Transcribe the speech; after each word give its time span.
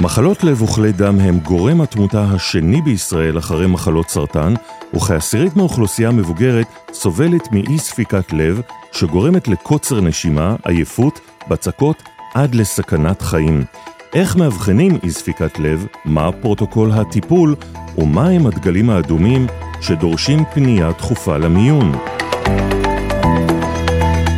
מחלות 0.00 0.44
לב 0.44 0.62
וכלי 0.62 0.92
דם 0.92 1.20
הם 1.20 1.38
גורם 1.38 1.80
התמותה 1.80 2.24
השני 2.24 2.82
בישראל 2.82 3.38
אחרי 3.38 3.66
מחלות 3.66 4.08
סרטן, 4.08 4.54
וכעשירית 4.94 5.56
מהאוכלוסייה 5.56 6.08
המבוגרת 6.08 6.66
סובלת 6.92 7.52
מאי 7.52 7.78
ספיקת 7.78 8.32
לב, 8.32 8.60
שגורמת 8.92 9.48
לקוצר 9.48 10.00
נשימה, 10.00 10.56
עייפות, 10.64 11.20
בצקות, 11.48 12.02
עד 12.34 12.54
לסכנת 12.54 13.22
חיים. 13.22 13.64
איך 14.14 14.36
מאבחנים 14.36 14.98
אי 15.02 15.10
ספיקת 15.10 15.58
לב, 15.58 15.86
מה 16.04 16.32
פרוטוקול 16.32 16.92
הטיפול, 16.92 17.54
ומה 17.98 18.28
הם 18.28 18.46
הדגלים 18.46 18.90
האדומים 18.90 19.46
שדורשים 19.80 20.44
פנייה 20.54 20.90
דחופה 20.98 21.36
למיון. 21.36 21.92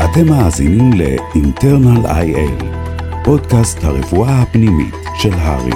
אתם 0.05 0.29
מאזינים 0.29 0.93
ל-internal 0.93 2.07
IL, 2.07 2.80
פודקאסט 3.25 3.85
הרפואה 3.85 4.43
הפנימית 4.43 4.95
של 5.19 5.33
הרי. 5.33 5.71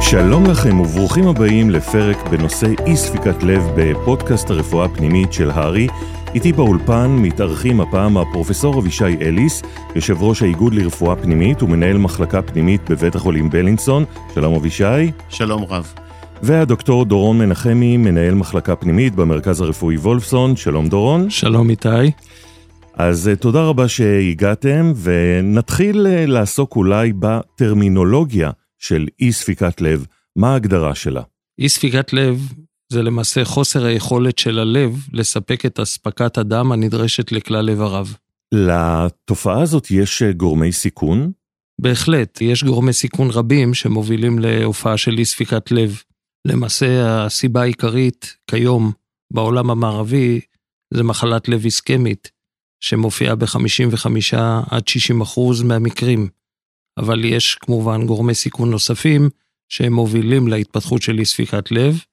שלום 0.00 0.44
לכם 0.46 0.80
וברוכים 0.80 1.28
הבאים 1.28 1.70
לפרק 1.70 2.28
בנושא 2.28 2.66
אי 2.86 2.96
ספיקת 2.96 3.42
לב 3.42 3.62
בפודקאסט 3.76 4.50
הרפואה 4.50 4.84
הפנימית 4.84 5.32
של 5.32 5.50
הרי. 5.50 5.86
איתי 6.34 6.52
באולפן 6.52 7.10
מתארחים 7.10 7.80
הפעם 7.80 8.16
הפרופסור 8.16 8.80
אבישי 8.80 9.04
אליס, 9.04 9.62
יושב 9.94 10.22
ראש 10.22 10.42
האיגוד 10.42 10.74
לרפואה 10.74 11.16
פנימית 11.16 11.62
ומנהל 11.62 11.98
מחלקה 11.98 12.42
פנימית 12.42 12.90
בבית 12.90 13.14
החולים 13.14 13.50
בלינסון. 13.50 14.04
שלום 14.34 14.54
אבישי. 14.54 15.10
שלום 15.28 15.64
רב. 15.64 16.03
והדוקטור 16.42 17.04
דורון 17.04 17.38
מנחמי, 17.38 17.96
מנהל 17.96 18.34
מחלקה 18.34 18.76
פנימית 18.76 19.14
במרכז 19.14 19.60
הרפואי 19.60 19.96
וולפסון. 19.96 20.56
שלום 20.56 20.88
דורון. 20.88 21.30
שלום 21.30 21.70
איתי. 21.70 21.88
אז 22.94 23.28
אה, 23.28 23.36
תודה 23.36 23.64
רבה 23.64 23.88
שהגעתם, 23.88 24.92
ונתחיל 25.02 26.06
אה, 26.06 26.26
לעסוק 26.26 26.76
אולי 26.76 27.12
בטרמינולוגיה 27.18 28.50
של 28.78 29.06
אי 29.20 29.32
ספיקת 29.32 29.80
לב. 29.80 30.06
מה 30.36 30.52
ההגדרה 30.52 30.94
שלה? 30.94 31.22
אי 31.58 31.68
ספיקת 31.68 32.12
לב 32.12 32.48
זה 32.92 33.02
למעשה 33.02 33.44
חוסר 33.44 33.84
היכולת 33.84 34.38
של 34.38 34.58
הלב 34.58 35.06
לספק 35.12 35.66
את 35.66 35.80
אספקת 35.80 36.38
הדם 36.38 36.72
הנדרשת 36.72 37.32
לכלל 37.32 37.68
איבריו. 37.68 38.06
לתופעה 38.54 39.62
הזאת 39.62 39.90
יש 39.90 40.22
אה, 40.22 40.32
גורמי 40.32 40.72
סיכון? 40.72 41.30
בהחלט, 41.80 42.40
יש 42.40 42.64
גורמי 42.64 42.92
סיכון 42.92 43.30
רבים 43.30 43.74
שמובילים 43.74 44.38
להופעה 44.38 44.96
של 44.96 45.18
אי 45.18 45.24
ספיקת 45.24 45.70
לב. 45.70 46.02
למעשה 46.44 47.24
הסיבה 47.24 47.62
העיקרית 47.62 48.36
כיום 48.46 48.92
בעולם 49.30 49.70
המערבי 49.70 50.40
זה 50.94 51.02
מחלת 51.02 51.48
לב 51.48 51.64
איסקמית, 51.64 52.30
שמופיעה 52.80 53.34
ב-55 53.34 54.06
עד 54.70 54.88
60 54.88 55.20
אחוז 55.20 55.62
מהמקרים. 55.62 56.28
אבל 56.98 57.24
יש 57.24 57.54
כמובן 57.54 58.06
גורמי 58.06 58.34
סיכון 58.34 58.70
נוספים 58.70 59.30
שהם 59.68 59.92
מובילים 59.92 60.48
להתפתחות 60.48 61.02
של 61.02 61.18
אי 61.18 61.24
ספיקת 61.24 61.70
לב, 61.70 62.04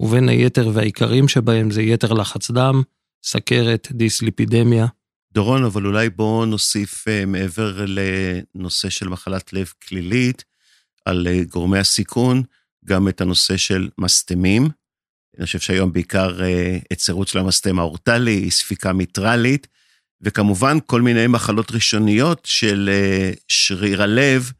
ובין 0.00 0.28
היתר 0.28 0.70
והעיקרים 0.74 1.28
שבהם 1.28 1.70
זה 1.70 1.82
יתר 1.82 2.12
לחץ 2.12 2.50
דם, 2.50 2.82
סכרת, 3.24 3.88
דיסליפידמיה. 3.92 4.86
דורון, 5.32 5.64
אבל 5.64 5.86
אולי 5.86 6.10
בואו 6.10 6.44
נוסיף 6.46 7.04
uh, 7.08 7.26
מעבר 7.26 7.84
לנושא 7.86 8.90
של 8.90 9.08
מחלת 9.08 9.52
לב 9.52 9.72
כלילית, 9.88 10.44
על 11.04 11.26
uh, 11.26 11.52
גורמי 11.52 11.78
הסיכון, 11.78 12.42
גם 12.86 13.08
את 13.08 13.20
הנושא 13.20 13.56
של 13.56 13.88
מסתמים. 13.98 14.68
אני 15.38 15.46
חושב 15.46 15.58
שהיום 15.58 15.92
בעיקר 15.92 16.42
היצרות 16.42 17.28
של 17.28 17.38
המסתם 17.38 17.78
האורטלי, 17.78 18.50
ספיקה 18.50 18.92
מיטרלית, 18.92 19.66
וכמובן 20.20 20.78
כל 20.86 21.02
מיני 21.02 21.26
מחלות 21.26 21.70
ראשוניות 21.70 22.40
של 22.44 22.90
uh, 22.92 23.36
שריר 23.48 24.02
הלב. 24.02 24.52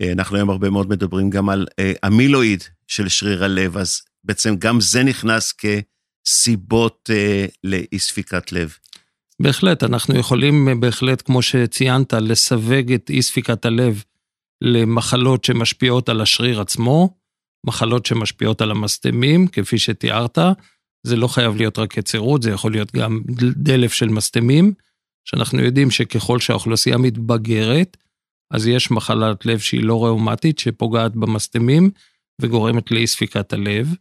Uh, 0.00 0.12
אנחנו 0.12 0.36
היום 0.36 0.50
הרבה 0.50 0.70
מאוד 0.70 0.88
מדברים 0.88 1.30
גם 1.30 1.48
על 1.48 1.66
אמילואיד 2.06 2.64
של 2.86 3.08
שריר 3.08 3.44
הלב, 3.44 3.76
אז 3.76 4.02
בעצם 4.24 4.56
גם 4.56 4.80
זה 4.80 5.02
נכנס 5.02 5.52
כסיבות 5.52 7.10
לאי 7.64 7.98
ספיקת 7.98 8.52
לב. 8.52 8.76
בהחלט, 9.40 9.82
אנחנו 9.82 10.18
יכולים 10.18 10.80
בהחלט, 10.80 11.22
כמו 11.22 11.40
ציינת, 11.70 12.12
לסווג 12.12 12.92
את 12.92 13.10
אי 13.10 13.22
ספיקת 13.22 13.64
הלב 13.64 14.02
למחלות 14.60 15.44
שמשפיעות 15.44 16.08
על 16.08 16.20
השריר 16.20 16.60
עצמו, 16.60 17.16
מחלות 17.64 18.06
שמשפיעות 18.06 18.60
על 18.60 18.70
המסתמים, 18.70 19.46
כפי 19.46 19.78
שתיארת. 19.78 20.38
זה 21.06 21.16
לא 21.16 21.28
חייב 21.28 21.56
להיות 21.56 21.78
רק 21.78 21.96
יצירות, 21.96 22.42
זה 22.42 22.50
יכול 22.50 22.72
להיות 22.72 22.92
גם 22.92 23.20
דלף 23.56 23.92
של 23.92 24.08
מסתמים, 24.08 24.72
שאנחנו 25.24 25.62
יודעים 25.62 25.90
שככל 25.90 26.40
שהאוכלוסייה 26.40 26.98
מתבגרת, 26.98 27.96
אז 28.50 28.66
יש 28.66 28.90
מחלת 28.90 29.46
לב 29.46 29.58
שהיא 29.58 29.84
לא 29.84 30.04
ראומטית, 30.04 30.58
שפוגעת 30.58 31.16
במסתמים 31.16 31.90
וגורמת 32.40 32.90
לאי 32.90 33.06
ספיקת 33.06 33.52
הלב. 33.52 33.94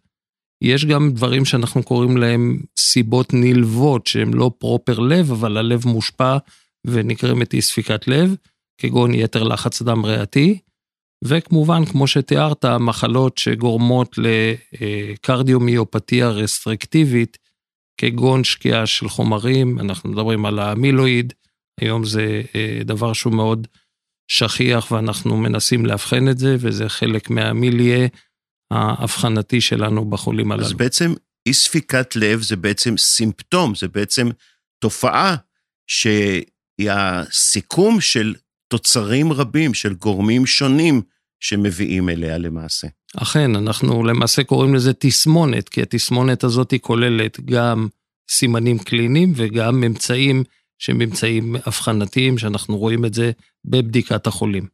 יש 0.64 0.86
גם 0.86 1.12
דברים 1.12 1.46
שאנחנו 1.46 1.84
קוראים 1.84 2.18
להם 2.18 2.62
סיבות 2.80 3.34
נלוות, 3.34 4.08
שהן 4.08 4.34
לא 4.34 4.52
פרופר 4.58 5.00
לב, 5.00 5.32
אבל 5.32 5.58
הלב 5.58 5.88
מושפע 5.88 6.38
ונקרמת 6.88 7.54
אי 7.54 7.62
ספיקת 7.62 8.08
לב, 8.08 8.36
כגון 8.78 9.14
יתר 9.14 9.44
לחץ 9.44 9.82
דם 9.82 10.06
ריאתי. 10.06 10.60
וכמובן, 11.26 11.86
כמו 11.86 12.08
שתיארת, 12.08 12.66
מחלות 12.66 13.38
שגורמות 13.38 14.16
לקרדיומיופתיה 14.18 16.30
רסטריקטיבית, 16.30 17.38
כגון 17.98 18.44
שקיעה 18.44 18.86
של 18.86 19.10
חומרים, 19.10 19.80
אנחנו 19.80 20.10
מדברים 20.10 20.46
על 20.46 20.60
האמילואיד, 20.60 21.34
היום 21.80 22.06
זה 22.06 22.42
אה, 22.56 22.80
דבר 22.86 23.14
שהוא 23.14 23.34
מאוד 23.34 23.68
שכיח 24.28 24.92
ואנחנו 24.92 25.38
מנסים 25.38 25.86
לאבחן 25.86 26.30
את 26.30 26.38
זה, 26.38 26.56
וזה 26.60 26.90
חלק 26.90 27.30
מהמיליה 27.30 28.08
האבחנתי 28.72 29.62
שלנו 29.62 30.10
בחולים 30.10 30.52
הללו. 30.52 30.66
אז 30.66 30.74
בעצם 30.74 31.14
אי 31.46 31.54
ספיקת 31.54 32.16
לב 32.16 32.42
זה 32.42 32.56
בעצם 32.56 32.98
סימפטום, 32.98 33.76
זה 33.76 33.88
בעצם 33.88 34.30
תופעה 34.80 35.36
שהיא 35.88 36.92
הסיכום 36.92 38.02
של 38.02 38.36
תוצרים 38.68 39.34
רבים, 39.34 39.74
של 39.74 39.94
גורמים 39.94 40.46
שונים 40.46 41.02
שמביאים 41.44 42.10
אליה 42.10 42.38
למעשה. 42.38 42.88
אכן, 43.18 43.56
אנחנו 43.56 44.04
למעשה 44.04 44.44
קוראים 44.44 44.76
לזה 44.76 44.94
תסמונת, 44.94 45.70
כי 45.70 45.82
התסמונת 45.82 46.44
הזאת 46.44 46.72
היא 46.72 46.80
כוללת 46.80 47.40
גם 47.46 47.88
סימנים 48.32 48.80
קליניים 48.80 49.34
וגם 49.36 49.82
ממצאים 49.82 50.44
שהם 50.80 50.98
ממצאים 50.98 51.56
אבחנתיים, 51.68 52.38
שאנחנו 52.38 52.78
רואים 52.78 53.06
את 53.06 53.14
זה 53.14 53.32
בבדיקת 53.66 54.28
החולים. 54.28 54.68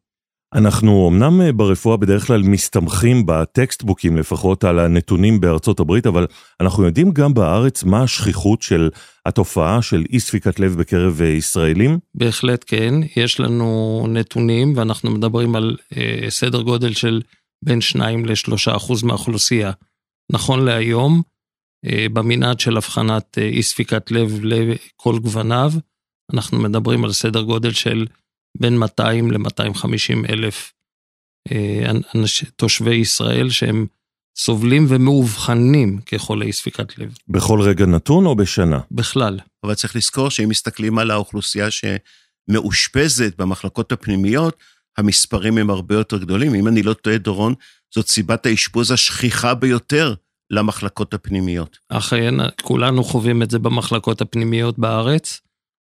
אנחנו 0.54 1.10
אמנם 1.10 1.42
אה, 1.42 1.52
ברפואה 1.52 1.98
בדרך 1.98 2.28
כלל 2.28 2.42
מסתמכים 2.44 3.26
בטקסטבוקים 3.26 4.18
לפחות 4.18 4.64
על 4.64 4.80
הנתונים 4.80 5.42
בארצות 5.42 5.80
הברית, 5.80 6.08
אבל 6.08 6.28
אנחנו 6.62 6.86
יודעים 6.86 7.12
גם 7.12 7.34
בארץ 7.34 7.84
מה 7.84 8.04
השכיחות 8.04 8.62
של 8.62 8.90
התופעה 9.26 9.82
של 9.82 10.04
אי 10.10 10.20
ספיקת 10.20 10.60
לב 10.60 10.76
בקרב 10.76 11.22
אה, 11.22 11.28
ישראלים? 11.28 12.00
בהחלט 12.16 12.66
כן, 12.68 12.94
יש 13.16 13.40
לנו 13.40 14.06
נתונים 14.10 14.74
ואנחנו 14.76 15.12
מדברים 15.12 15.56
על 15.56 15.78
אה, 15.98 16.26
סדר 16.30 16.62
גודל 16.62 16.94
של 16.94 17.22
בין 17.66 17.81
2 17.81 18.26
ל-3 18.26 18.76
אחוז 18.76 19.04
מהאוכלוסייה. 19.04 19.72
נכון 20.31 20.66
להיום, 20.66 21.22
אה, 21.86 22.06
במנעד 22.14 22.60
של 22.60 22.78
הבחנת 22.78 23.38
אה, 23.38 23.44
אי 23.44 23.64
ספיקת 23.64 24.12
לב 24.12 24.40
לכל 24.44 25.20
גווניו, 25.20 25.72
אנחנו 26.34 26.60
מדברים 26.60 27.04
על 27.04 27.12
סדר 27.12 27.42
גודל 27.42 27.72
של 27.72 28.06
בין 28.58 28.78
200 28.78 29.32
ל-250 29.32 30.30
אלף 30.30 30.74
אה, 31.52 31.92
תושבי 32.56 32.96
ישראל 32.96 33.50
שהם 33.50 33.86
סובלים 34.38 34.86
ומאובחנים 34.90 36.00
כחולי 36.06 36.54
ספיקת 36.54 36.98
לב. 36.98 37.18
בכל 37.28 37.62
רגע 37.62 37.86
נתון 37.86 38.26
או 38.26 38.36
בשנה? 38.36 38.80
בכלל. 38.92 39.40
אבל 39.64 39.74
צריך 39.74 39.96
לזכור 39.96 40.30
שאם 40.30 40.50
מסתכלים 40.50 41.00
על 41.00 41.12
האוכלוסייה 41.12 41.68
שמאושפזת 41.72 43.38
במחלקות 43.38 43.92
הפנימיות, 43.92 44.57
המספרים 44.98 45.57
הם 45.57 45.69
הרבה 45.69 45.96
יותר 45.96 46.18
גדולים. 46.18 46.56
אם 46.56 46.68
אני 46.68 46.84
לא 46.84 46.94
טועה, 46.94 47.18
דורון, 47.18 47.54
זאת 47.96 48.07
סיבת 48.07 48.46
האשפוז 48.46 48.92
השכיחה 48.92 49.54
ביותר 49.54 50.13
למחלקות 50.51 51.13
הפנימיות. 51.13 51.78
אכן, 51.90 52.34
כולנו 52.62 53.04
חווים 53.04 53.44
את 53.44 53.51
זה 53.51 53.60
במחלקות 53.60 54.22
הפנימיות 54.22 54.80
בארץ. 54.80 55.42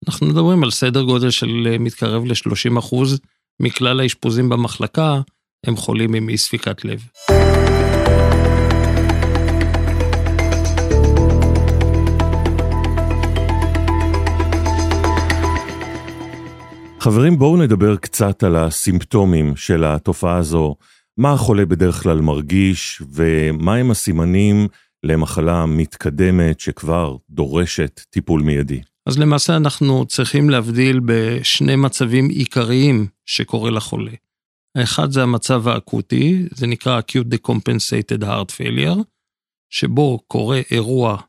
אנחנו 0.08 0.26
מדברים 0.26 0.64
על 0.64 0.70
סדר 0.70 1.02
גודל 1.02 1.30
של 1.30 1.68
אה, 1.70 1.78
מתקרב 1.78 2.24
ל-30 2.24 2.78
אחוז 2.78 3.20
מכלל 3.60 4.00
האשפוזים 4.00 4.48
במחלקה 4.48 5.20
הם 5.66 5.76
חולים 5.76 6.14
עם 6.14 6.28
אי 6.28 6.38
ספיקת 6.38 6.84
לב. 6.84 7.02
חברים, 17.00 17.38
בואו 17.38 17.56
נדבר 17.56 17.96
קצת 17.96 18.42
על 18.42 18.56
הסימפטומים 18.56 19.56
של 19.56 19.84
התופעה 19.84 20.36
הזו. 20.36 20.74
מה 21.16 21.32
החולה 21.32 21.66
בדרך 21.66 22.02
כלל 22.02 22.20
מרגיש, 22.20 23.02
ומהם 23.12 23.90
הסימנים 23.90 24.68
למחלה 25.02 25.66
מתקדמת 25.66 26.60
שכבר 26.60 27.16
דורשת 27.30 28.00
טיפול 28.10 28.42
מיידי. 28.42 28.93
אז 29.08 29.18
למעשה 29.18 29.56
אנחנו 29.56 30.06
צריכים 30.06 30.50
להבדיל 30.50 31.00
בשני 31.04 31.76
מצבים 31.76 32.28
עיקריים 32.28 33.06
שקורה 33.26 33.70
לחולה. 33.70 34.12
האחד 34.78 35.10
זה 35.10 35.22
המצב 35.22 35.68
האקוטי, 35.68 36.42
זה 36.50 36.66
נקרא 36.66 37.00
acute 37.00 37.34
decompensated 37.34 38.22
heart 38.22 38.50
failure, 38.58 39.02
שבו 39.70 40.18
קורה 40.28 40.60
אירוע 40.70 41.20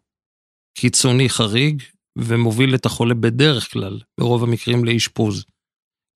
קיצוני 0.77 1.30
חריג 1.30 1.83
ומוביל 2.18 2.75
את 2.75 2.86
החולה 2.86 3.13
בדרך 3.13 3.74
כלל, 3.74 4.00
ברוב 4.19 4.44
המקרים 4.44 4.86
לאשפוז. 4.86 5.45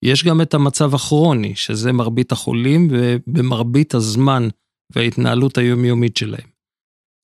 יש 0.06 0.24
גם 0.24 0.42
את 0.42 0.54
המצב 0.54 0.96
הכרוני, 0.96 1.56
שזה 1.56 1.92
מרבית 1.92 2.32
החולים 2.32 2.88
ובמרבית 2.92 3.94
הזמן 3.94 4.48
וההתנהלות 4.94 5.58
היומיומית 5.58 6.18
שלהם. 6.18 6.50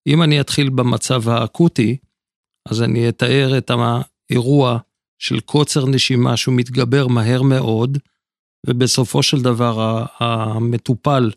אם 0.07 0.23
אני 0.23 0.41
אתחיל 0.41 0.69
במצב 0.69 1.29
האקוטי, 1.29 1.97
אז 2.69 2.81
אני 2.81 3.09
אתאר 3.09 3.57
את 3.57 3.71
האירוע 4.29 4.77
של 5.19 5.39
קוצר 5.39 5.85
נשימה 5.85 6.37
שהוא 6.37 6.55
מתגבר 6.55 7.07
מהר 7.07 7.41
מאוד, 7.41 7.97
ובסופו 8.67 9.23
של 9.23 9.41
דבר 9.41 10.05
המטופל 10.19 11.31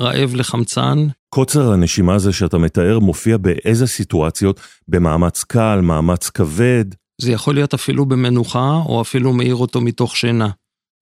רעב 0.00 0.34
לחמצן. 0.34 1.06
קוצר 1.28 1.72
הנשימה 1.72 2.14
הזה 2.14 2.32
שאתה 2.32 2.58
מתאר 2.58 2.98
מופיע 2.98 3.36
באיזה 3.36 3.86
סיטואציות? 3.86 4.60
במאמץ 4.88 5.44
קל, 5.44 5.80
מאמץ 5.82 6.30
כבד? 6.30 6.84
זה 7.20 7.32
יכול 7.32 7.54
להיות 7.54 7.74
אפילו 7.74 8.06
במנוחה, 8.06 8.72
או 8.86 9.00
אפילו 9.00 9.32
מאיר 9.32 9.54
אותו 9.54 9.80
מתוך 9.80 10.16
שינה. 10.16 10.48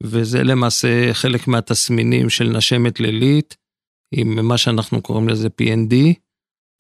וזה 0.02 0.42
למעשה 0.42 1.14
חלק 1.14 1.48
מהתסמינים 1.48 2.30
של 2.30 2.56
נשמת 2.56 3.00
לילית, 3.00 3.56
עם 4.14 4.46
מה 4.48 4.58
שאנחנו 4.58 5.02
קוראים 5.02 5.28
לזה 5.28 5.48
PND, 5.62 5.94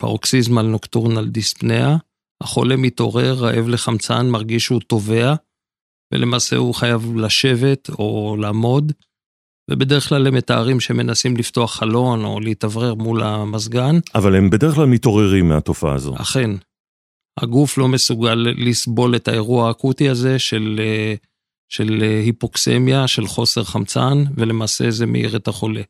פרוקסיזמל 0.00 0.62
נוקטורנל 0.62 1.28
דיספניה. 1.28 1.96
החולה 2.40 2.76
מתעורר, 2.76 3.34
רעב 3.34 3.68
לחמצן, 3.68 4.30
מרגיש 4.30 4.64
שהוא 4.64 4.80
טובע, 4.86 5.34
ולמעשה 6.14 6.56
הוא 6.56 6.74
חייב 6.74 7.16
לשבת 7.16 7.88
או 7.90 8.36
לעמוד, 8.40 8.92
ובדרך 9.70 10.08
כלל 10.08 10.26
הם 10.26 10.34
מתארים 10.34 10.80
שמנסים 10.80 11.36
לפתוח 11.36 11.74
חלון 11.74 12.24
או 12.24 12.40
להתאוורר 12.40 12.94
מול 12.94 13.22
המזגן. 13.22 13.98
אבל 14.14 14.34
הם 14.34 14.50
בדרך 14.50 14.74
כלל 14.74 14.86
מתעוררים 14.86 15.48
מהתופעה 15.48 15.94
הזו. 15.94 16.14
אכן. 16.16 16.50
הגוף 17.40 17.78
לא 17.78 17.88
מסוגל 17.88 18.46
לסבול 18.56 19.16
את 19.16 19.28
האירוע 19.28 19.68
האקוטי 19.68 20.08
הזה 20.08 20.38
של, 20.38 20.80
של 21.68 22.02
היפוקסמיה, 22.02 23.08
של 23.08 23.26
חוסר 23.26 23.64
חמצן, 23.64 24.24
ולמעשה 24.36 24.90
זה 24.90 25.06
מאיר 25.06 25.36
את 25.36 25.48
החולה. 25.48 25.82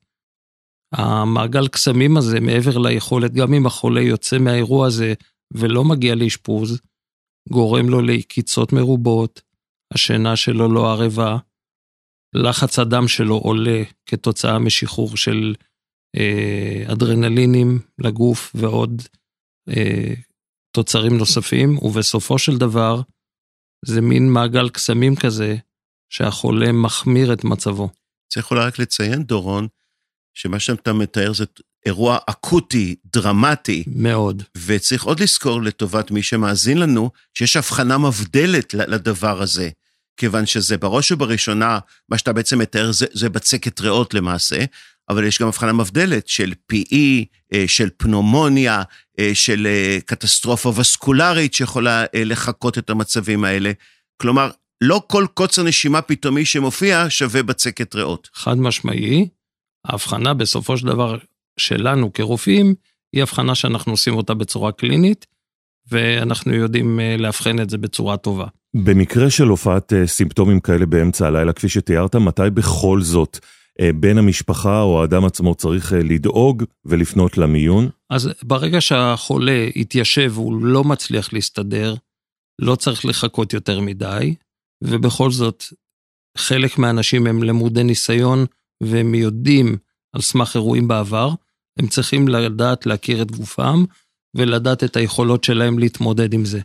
המעגל 0.93 1.69
קסמים 1.69 2.17
הזה, 2.17 2.41
מעבר 2.41 2.79
ליכולת, 2.79 3.33
גם 3.33 3.55
אם 3.55 3.67
החולה 3.67 4.01
יוצא 4.01 4.39
מהאירוע 4.39 4.87
הזה 4.87 5.15
ולא 5.55 5.85
מגיע 5.85 6.15
לאשפוז, 6.15 6.81
גורם 7.49 7.89
לו 7.89 8.03
לעקיצות 8.03 8.73
מרובות, 8.73 9.41
השינה 9.95 10.37
שלו 10.37 10.73
לא 10.75 10.93
ערבה, 10.93 11.37
לחץ 12.35 12.79
הדם 12.79 13.09
שלו 13.09 13.35
עולה 13.35 13.83
כתוצאה 14.07 14.59
משחרור 14.59 15.17
של 15.17 15.55
אה, 16.17 16.93
אדרנלינים 16.93 17.79
לגוף 17.99 18.53
ועוד 18.55 19.03
אה, 19.69 20.15
תוצרים 20.77 21.19
נוספים, 21.19 21.79
ובסופו 21.83 22.39
של 22.39 22.59
דבר 22.59 23.01
זה 23.85 24.01
מין 24.01 24.33
מעגל 24.33 24.69
קסמים 24.69 25.17
כזה 25.17 25.57
שהחולה 26.13 26.73
מחמיר 26.73 27.33
את 27.33 27.45
מצבו. 27.45 27.89
צריך 28.33 28.51
אולי 28.51 28.67
רק 28.67 28.79
לציין, 28.79 29.23
דורון, 29.23 29.69
שמה 30.35 30.61
שאתה 30.61 30.93
מתאר 30.93 31.33
זה 31.33 31.45
אירוע 31.87 32.19
אקוטי, 32.27 32.94
דרמטי. 33.12 33.85
מאוד. 33.87 34.43
וצריך 34.67 35.05
עוד 35.05 35.21
לזכור 35.21 35.62
לטובת 35.62 36.11
מי 36.11 36.23
שמאזין 36.23 36.79
לנו, 36.79 37.11
שיש 37.35 37.56
הבחנה 37.56 37.99
מבדלת 37.99 38.75
לדבר 38.75 39.43
הזה. 39.43 39.71
כיוון 40.17 40.47
שזה 40.47 40.79
בראש 40.79 41.12
ובראשונה, 41.12 41.79
מה 42.09 42.19
שאתה 42.19 42.33
בעצם 42.33 42.59
מתאר 42.59 42.93
זה, 42.93 43.06
זה 43.12 43.29
בצקת 43.29 43.81
ריאות 43.81 44.15
למעשה, 44.15 44.65
אבל 45.09 45.25
יש 45.25 45.41
גם 45.41 45.49
הבחנה 45.49 45.73
מבדלת 45.73 46.29
של 46.29 46.53
PE, 46.73 47.25
אה, 47.53 47.65
של 47.67 47.88
פנומוניה, 47.97 48.83
אה, 49.19 49.31
של 49.35 49.67
אה, 49.67 49.99
קטסטרופה 50.06 50.73
וסקולרית 50.77 51.55
שיכולה 51.55 52.05
לחקות 52.15 52.79
את 52.79 52.91
המצבים 52.91 53.44
האלה. 53.44 53.73
כלומר, 54.17 54.50
לא 54.81 55.03
כל 55.06 55.27
קוצר 55.35 55.62
נשימה 55.62 56.03
פתאומי 56.03 56.44
שמופיע 56.44 57.06
שווה 57.09 57.43
בצקת 57.43 57.94
ריאות. 57.94 58.29
חד 58.35 58.59
משמעי. 58.59 59.29
ההבחנה 59.85 60.35
בסופו 60.35 60.79
של 60.79 60.87
דבר 60.87 61.19
שלנו 61.58 62.12
כרופאים, 62.12 62.75
היא 63.12 63.23
הבחנה 63.23 63.55
שאנחנו 63.55 63.93
עושים 63.93 64.14
אותה 64.14 64.35
בצורה 64.35 64.73
קלינית, 64.73 65.26
ואנחנו 65.91 66.55
יודעים 66.55 67.00
לאבחן 67.19 67.61
את 67.61 67.70
זה 67.70 67.79
בצורה 67.79 68.17
טובה. 68.17 68.47
במקרה 68.85 69.31
של 69.31 69.44
הופעת 69.44 69.93
אה, 69.93 70.06
סימפטומים 70.06 70.61
כאלה 70.61 70.87
באמצע 70.87 71.26
הלילה, 71.26 71.53
כפי 71.53 71.69
שתיארת, 71.69 72.17
מתי 72.17 72.50
בכל 72.55 73.00
זאת 73.00 73.38
אה, 73.81 73.91
בן 73.93 74.19
המשפחה 74.19 74.82
או 74.82 75.00
האדם 75.00 75.25
עצמו 75.25 75.55
צריך 75.55 75.93
אה, 75.93 75.99
לדאוג 75.99 76.64
ולפנות 76.85 77.38
למיון? 77.38 77.88
אז 78.11 78.31
ברגע 78.43 78.81
שהחולה 78.81 79.67
התיישב 79.76 80.31
והוא 80.35 80.67
לא 80.67 80.85
מצליח 80.85 81.32
להסתדר, 81.32 81.94
לא 82.59 82.75
צריך 82.75 83.05
לחכות 83.05 83.52
יותר 83.52 83.81
מדי, 83.81 84.35
ובכל 84.85 85.31
זאת, 85.31 85.64
חלק 86.37 86.79
מהאנשים 86.79 87.26
הם 87.26 87.43
למודי 87.43 87.85
ניסיון 87.85 88.47
והם 88.82 89.14
יודעים 89.14 89.76
על 90.12 90.20
סמך 90.23 90.56
אירועים 90.56 90.88
בעבר, 90.88 91.31
הם 91.78 91.87
צריכים 91.87 92.28
לדעת 92.28 92.87
להכיר 92.87 93.23
את 93.23 93.31
גופם 93.31 93.84
ולדעת 94.37 94.84
את 94.84 94.96
היכולות 94.96 95.44
שלהם 95.44 95.78
להתמודד 95.78 96.34
עם 96.34 96.44
זה. 96.44 96.61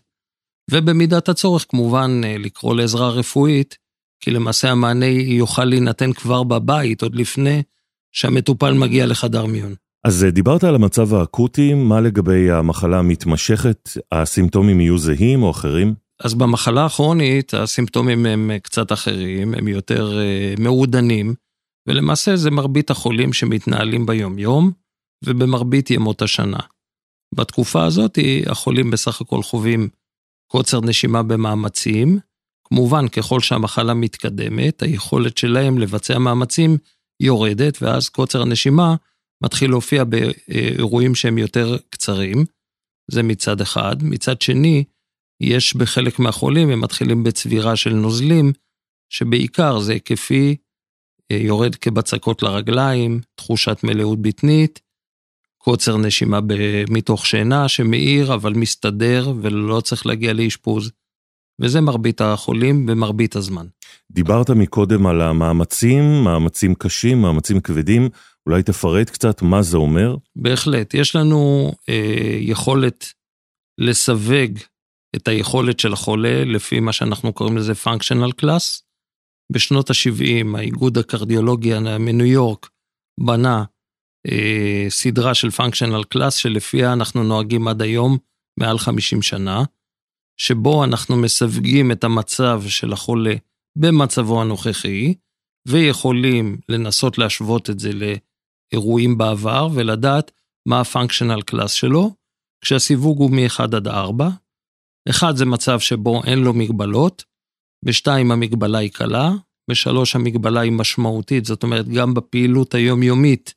ובמידת 0.72 1.30
הצורך 1.30 1.66
כמובן 1.70 2.22
אה, 2.24 2.38
לקרוא 2.38 2.76
לעזרה 2.76 3.10
רפואית, 3.10 3.78
כי 4.24 4.32
למעשה 4.32 4.72
המענה 4.72 5.06
יוכל 5.06 5.66
להינתן 5.66 6.14
כבר 6.14 6.44
בבית, 6.44 7.02
עוד 7.02 7.16
לפני 7.16 7.64
שהמטופל 8.12 8.74
מגיע 8.74 9.06
לחדר 9.06 9.46
מיון. 9.46 9.74
אז 10.04 10.24
אה, 10.24 10.32
דיברת 10.32 10.64
על 10.64 10.76
המצב 10.76 11.14
האקוטי, 11.14 11.74
מה 11.74 12.02
לגבי 12.02 12.52
המחלה 12.52 13.00
המתמשכת? 13.00 13.90
הסימפטומים 14.12 14.82
יהיו 14.82 14.98
זהים 14.98 15.44
או 15.44 15.52
אחרים? 15.52 15.94
אז 16.24 16.34
במחלה 16.34 16.86
הכרונית 16.86 17.54
הסימפטומים 17.54 18.26
הם 18.26 18.52
קצת 18.64 18.92
אחרים, 18.92 19.54
הם 19.54 19.68
יותר 19.68 20.20
מעודנים, 20.60 21.34
ולמעשה 21.88 22.36
זה 22.36 22.52
מרבית 22.52 22.90
החולים 22.90 23.34
שמתנהלים 23.34 24.06
ביום-יום, 24.06 24.72
ובמרבית 25.26 25.90
ימות 25.90 26.22
השנה. 26.22 26.60
בתקופה 27.36 27.86
הזאת 27.86 28.20
החולים 28.48 28.92
בסך 28.92 29.22
הכל 29.22 29.44
חווים 29.44 29.90
קוצר 30.52 30.82
נשימה 30.82 31.24
במאמצים. 31.24 32.20
כמובן, 32.68 33.08
ככל 33.08 33.40
שהמחלה 33.40 33.94
מתקדמת, 33.94 34.84
היכולת 34.84 35.38
שלהם 35.38 35.78
לבצע 35.78 36.18
מאמצים 36.18 36.78
יורדת, 37.20 37.82
ואז 37.82 38.10
קוצר 38.10 38.42
הנשימה 38.42 38.96
מתחיל 39.44 39.70
להופיע 39.70 40.04
באירועים 40.04 41.16
שהם 41.16 41.38
יותר 41.38 41.78
קצרים. 41.90 42.46
זה 43.12 43.24
מצד 43.24 43.62
אחד. 43.62 43.96
מצד 44.04 44.42
שני, 44.42 44.84
יש 45.42 45.76
בחלק 45.76 46.20
מהחולים, 46.20 46.70
הם 46.70 46.82
מתחילים 46.82 47.24
בצבירה 47.24 47.76
של 47.76 47.94
נוזלים, 47.94 48.54
שבעיקר 49.10 49.80
זה 49.80 49.94
היקפי, 49.94 50.56
אה, 51.32 51.38
יורד 51.38 51.76
כבצקות 51.76 52.44
לרגליים, 52.44 53.22
תחושת 53.36 53.78
מלאות 53.84 54.22
בטנית, 54.22 54.80
קוצר 55.64 55.98
נשימה 55.98 56.40
מתוך 56.90 57.26
שינה 57.26 57.68
שמאיר 57.68 58.34
אבל 58.34 58.54
מסתדר 58.54 59.34
ולא 59.42 59.82
צריך 59.82 60.06
להגיע 60.06 60.34
לאשפוז. 60.34 60.92
וזה 61.62 61.82
מרבית 61.82 62.22
החולים 62.22 62.86
במרבית 62.86 63.36
הזמן. 63.36 63.66
דיברת 64.12 64.50
מקודם 64.50 65.08
על 65.08 65.22
המאמצים, 65.22 66.24
מאמצים 66.24 66.76
קשים, 66.76 67.22
מאמצים 67.22 67.62
כבדים, 67.62 68.10
אולי 68.46 68.64
תפרט 68.64 69.10
קצת 69.10 69.42
מה 69.42 69.62
זה 69.62 69.78
אומר? 69.78 70.16
בהחלט, 70.36 70.94
יש 70.94 71.16
לנו 71.16 71.72
אה, 71.90 72.38
יכולת 72.40 73.06
לסווג 73.78 74.58
את 75.16 75.28
היכולת 75.28 75.80
של 75.80 75.94
החולה 75.94 76.44
לפי 76.46 76.80
מה 76.80 76.94
שאנחנו 76.94 77.34
קוראים 77.34 77.58
לזה 77.58 77.74
functional 77.84 78.42
class. 78.42 78.82
בשנות 79.52 79.90
ה-70 79.90 80.58
האיגוד 80.58 80.98
הקרדיולוגי 80.98 81.74
מניו 82.00 82.26
יורק 82.26 82.70
בנה 83.20 83.64
סדרה 84.90 85.34
של 85.34 85.50
functional 85.50 86.04
class 86.04 86.36
שלפיה 86.36 86.94
אנחנו 86.94 87.24
נוהגים 87.24 87.68
עד 87.68 87.82
היום 87.82 88.18
מעל 88.60 88.78
50 88.80 89.22
שנה, 89.22 89.64
שבו 90.38 90.84
אנחנו 90.84 91.18
מסווגים 91.18 91.92
את 91.92 92.04
המצב 92.04 92.64
של 92.68 92.94
החולה 92.94 93.34
במצבו 93.78 94.42
הנוכחי, 94.42 95.14
ויכולים 95.68 96.58
לנסות 96.70 97.18
להשוות 97.18 97.70
את 97.70 97.80
זה 97.80 97.90
לאירועים 98.74 99.18
בעבר 99.18 99.68
ולדעת 99.74 100.32
מה 100.68 100.82
ה 100.82 100.87
functional 100.87 101.42
class 101.42 101.72
שלו, 101.72 102.16
כשהסיווג 102.64 103.20
הוא 103.20 103.32
מ-1 103.32 103.64
עד 103.64 103.88
4. 103.88 104.30
1 105.10 105.36
זה 105.36 105.46
מצב 105.46 105.80
שבו 105.80 106.24
אין 106.24 106.40
לו 106.40 106.54
מגבלות, 106.54 107.24
ב-2 107.86 108.08
המגבלה 108.08 108.78
היא 108.78 108.92
קלה, 108.92 109.32
ב-3 109.70 109.90
המגבלה 110.14 110.62
היא 110.62 110.72
משמעותית, 110.72 111.46
זאת 111.46 111.64
אומרת 111.64 111.88
גם 111.88 112.14
בפעילות 112.14 112.74
היומיומית 112.76 113.54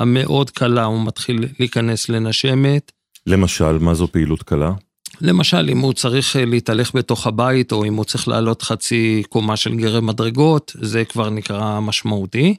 המאוד 0.00 0.50
קלה, 0.50 0.84
הוא 0.84 1.06
מתחיל 1.06 1.44
להיכנס 1.58 2.08
לנשמת. 2.08 2.92
למשל, 3.26 3.78
מה 3.78 3.94
זו 3.94 4.08
פעילות 4.12 4.42
קלה? 4.42 4.72
למשל, 5.20 5.68
אם 5.70 5.78
הוא 5.78 5.92
צריך 5.92 6.36
אה, 6.36 6.44
להתהלך 6.44 6.94
בתוך 6.94 7.26
הבית, 7.26 7.72
או 7.72 7.84
אם 7.84 7.94
הוא 7.94 8.04
צריך 8.04 8.28
לעלות 8.28 8.62
חצי 8.62 9.22
קומה 9.28 9.56
של 9.56 9.76
גרם 9.76 10.06
מדרגות, 10.06 10.72
זה 10.80 11.04
כבר 11.04 11.30
נקרא 11.30 11.80
משמעותי. 11.80 12.54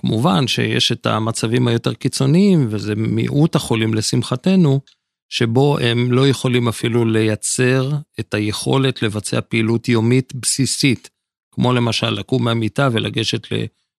כמובן 0.00 0.46
שיש 0.46 0.92
את 0.92 1.06
המצבים 1.06 1.68
היותר 1.68 1.94
קיצוניים, 1.94 2.66
וזה 2.70 2.94
מיעוט 2.96 3.54
החולים 3.54 3.94
לשמחתנו, 3.94 4.80
שבו 5.28 5.78
הם 5.78 6.12
לא 6.12 6.28
יכולים 6.28 6.68
אפילו 6.68 7.04
לייצר 7.04 7.90
את 8.20 8.34
היכולת 8.34 9.02
לבצע 9.02 9.40
פעילות 9.40 9.88
יומית 9.88 10.34
בסיסית, 10.34 11.10
כמו 11.54 11.72
למשל 11.72 12.10
לקום 12.10 12.44
מהמיטה 12.44 12.88
ולגשת 12.92 13.46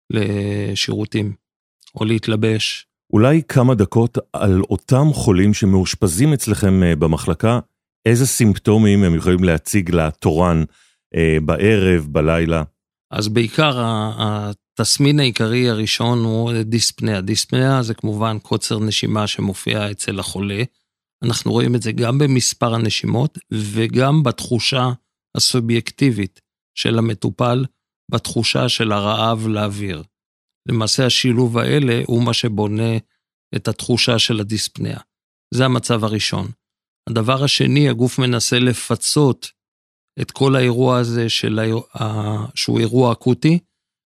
לשירותים, 0.09 1.42
או 1.95 2.05
להתלבש. 2.05 2.87
אולי 3.13 3.41
כמה 3.47 3.75
דקות 3.75 4.17
על 4.33 4.61
אותם 4.69 5.07
חולים 5.13 5.53
שמאושפזים 5.53 6.33
אצלכם 6.33 6.83
אה, 6.83 6.95
במחלקה, 6.95 7.59
איזה 8.05 8.27
סימפטומים 8.27 9.03
הם 9.03 9.15
יכולים 9.15 9.43
להציג 9.43 9.91
לתורן 9.95 10.63
אה, 11.15 11.37
בערב, 11.45 12.07
בלילה? 12.11 12.63
אז 13.11 13.27
בעיקר 13.27 13.81
התסמין 14.17 15.19
העיקרי 15.19 15.69
הראשון 15.69 16.19
הוא 16.19 16.51
דיספניה. 16.61 17.21
דיספניה 17.21 17.83
זה 17.83 17.93
כמובן 17.93 18.39
קוצר 18.39 18.79
נשימה 18.79 19.27
שמופיע 19.27 19.91
אצל 19.91 20.19
החולה. 20.19 20.63
אנחנו 21.23 21.51
רואים 21.51 21.75
את 21.75 21.81
זה 21.81 21.91
גם 21.91 22.17
במספר 22.17 22.73
הנשימות 22.73 23.37
וגם 23.51 24.23
בתחושה 24.23 24.91
הסובייקטיבית 25.37 26.41
של 26.75 26.97
המטופל, 26.97 27.65
בתחושה 28.11 28.69
של 28.69 28.91
הרעב 28.91 29.47
לאוויר. 29.47 30.03
למעשה 30.69 31.05
השילוב 31.05 31.57
האלה 31.57 32.01
הוא 32.07 32.23
מה 32.23 32.33
שבונה 32.33 32.97
את 33.55 33.67
התחושה 33.67 34.19
של 34.19 34.39
הדיספניה. 34.39 34.99
זה 35.53 35.65
המצב 35.65 36.03
הראשון. 36.03 36.51
הדבר 37.09 37.43
השני, 37.43 37.89
הגוף 37.89 38.19
מנסה 38.19 38.59
לפצות 38.59 39.51
את 40.21 40.31
כל 40.31 40.55
האירוע 40.55 40.97
הזה 40.97 41.29
של 41.29 41.59
ה... 41.93 42.05
שהוא 42.55 42.79
אירוע 42.79 43.11
אקוטי, 43.11 43.59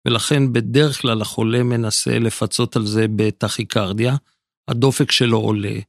ולכן 0.07 0.53
בדרך 0.53 1.01
כלל 1.01 1.21
החולה 1.21 1.63
מנסה 1.63 2.19
לפצות 2.19 2.75
על 2.75 2.85
זה 2.85 3.05
בטכיקרדיה, 3.15 4.15
הדופק 4.69 5.11
שלו 5.11 5.37
עולה. 5.37 5.79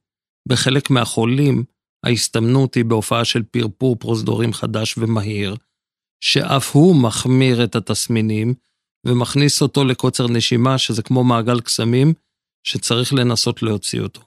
בחלק 0.49 0.91
מהחולים 0.91 1.65
ההסתמנות 2.07 2.75
היא 2.75 2.85
בהופעה 2.85 3.25
של 3.25 3.43
פרפור 3.43 3.97
פרוזדורים 3.97 4.53
חדש 4.53 4.99
ומהיר, 4.99 5.57
שאף 6.25 6.77
הוא 6.77 7.03
מחמיר 7.03 7.65
את 7.65 7.77
התסמינים 7.77 8.55
ומכניס 9.07 9.63
אותו 9.63 9.85
לקוצר 9.85 10.29
נשימה, 10.29 10.79
שזה 10.79 11.03
כמו 11.03 11.25
מעגל 11.25 11.61
קסמים, 11.61 12.13
שצריך 12.65 13.15
לנסות 13.15 13.63
להוציא 13.63 14.01
אותו. 14.01 14.21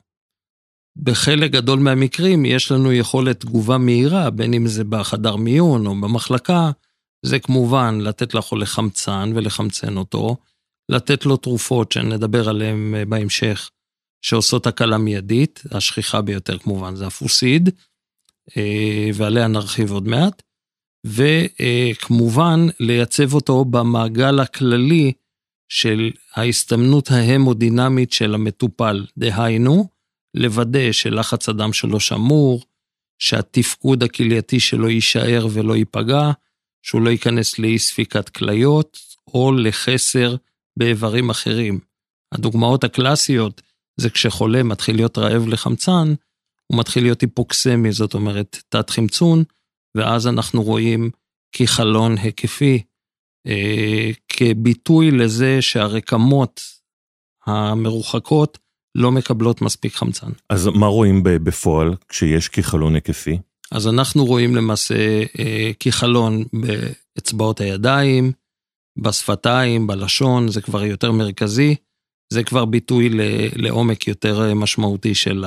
בחלק 0.97 1.51
גדול 1.51 1.79
מהמקרים 1.79 2.45
יש 2.45 2.71
לנו 2.71 2.93
יכולת 2.93 3.39
תגובה 3.39 3.77
מהירה, 3.77 4.29
בין 4.29 4.53
אם 4.53 4.67
זה 4.67 4.83
בחדר 4.83 5.35
מיון 5.35 5.87
או 5.87 6.01
במחלקה, 6.01 6.71
זה 7.25 7.39
כמובן 7.39 7.99
לתת 8.01 8.33
לחולה 8.33 8.65
חמצן 8.65 9.31
ולחמצן 9.35 9.97
אותו, 9.97 10.37
לתת 10.89 11.25
לו 11.25 11.37
תרופות 11.37 11.91
שנדבר 11.91 12.49
עליהן 12.49 12.93
בהמשך, 13.09 13.69
שעושות 14.21 14.67
הקלה 14.67 14.97
מיידית, 14.97 15.63
השכיחה 15.71 16.21
ביותר 16.21 16.57
כמובן 16.57 16.95
זה 16.95 17.07
הפוסיד, 17.07 17.69
אה, 18.57 19.09
ועליה 19.13 19.47
נרחיב 19.47 19.91
עוד 19.91 20.07
מעט, 20.07 20.41
וכמובן 21.05 22.59
לייצב 22.79 23.33
אותו 23.33 23.65
במעגל 23.65 24.39
הכללי 24.39 25.11
של 25.69 26.11
ההסתמנות 26.35 27.11
ההמודינמית 27.11 28.11
של 28.11 28.33
המטופל, 28.33 29.05
דהיינו, 29.17 29.87
לוודא 30.33 30.91
שלחץ 30.91 31.49
הדם 31.49 31.73
שלו 31.73 31.99
שמור, 31.99 32.63
שהתפקוד 33.19 34.03
הכלייתי 34.03 34.59
שלו 34.59 34.89
יישאר 34.89 35.47
ולא 35.51 35.75
ייפגע, 35.75 36.31
שהוא 36.85 37.01
לא 37.01 37.09
ייכנס 37.09 37.59
לאי 37.59 37.79
ספיקת 37.79 38.29
כליות 38.29 38.99
או 39.27 39.51
לחסר 39.51 40.35
באיברים 40.77 41.29
אחרים. 41.29 41.79
הדוגמאות 42.31 42.83
הקלאסיות 42.83 43.61
זה 43.97 44.09
כשחולה 44.09 44.63
מתחיל 44.63 44.95
להיות 44.95 45.17
רעב 45.17 45.47
לחמצן, 45.47 46.13
הוא 46.67 46.79
מתחיל 46.79 47.03
להיות 47.03 47.21
היפוקסמי, 47.21 47.91
זאת 47.91 48.13
אומרת 48.13 48.57
תת 48.69 48.89
חמצון, 48.89 49.43
ואז 49.97 50.27
אנחנו 50.27 50.63
רואים 50.63 51.09
כחלון 51.55 52.17
היקפי, 52.17 52.83
אה, 53.47 54.09
כביטוי 54.29 55.11
לזה 55.11 55.61
שהרקמות 55.61 56.61
המרוחקות 57.45 58.57
לא 58.95 59.11
מקבלות 59.11 59.61
מספיק 59.61 59.95
חמצן. 59.95 60.29
אז 60.49 60.67
מה 60.67 60.87
רואים 60.87 61.21
בפועל 61.23 61.95
כשיש 62.09 62.49
כחלון 62.49 62.95
היקפי? 62.95 63.39
אז 63.71 63.87
אנחנו 63.87 64.25
רואים 64.25 64.55
למעשה 64.55 65.23
אה, 65.39 65.71
כיחלון 65.79 66.43
באצבעות 66.53 67.61
הידיים, 67.61 68.31
בשפתיים, 68.97 69.87
בלשון, 69.87 70.47
זה 70.47 70.61
כבר 70.61 70.83
יותר 70.83 71.11
מרכזי, 71.11 71.75
זה 72.33 72.43
כבר 72.43 72.65
ביטוי 72.65 73.09
לעומק 73.55 74.07
יותר 74.07 74.53
משמעותי 74.55 75.15
של 75.15 75.45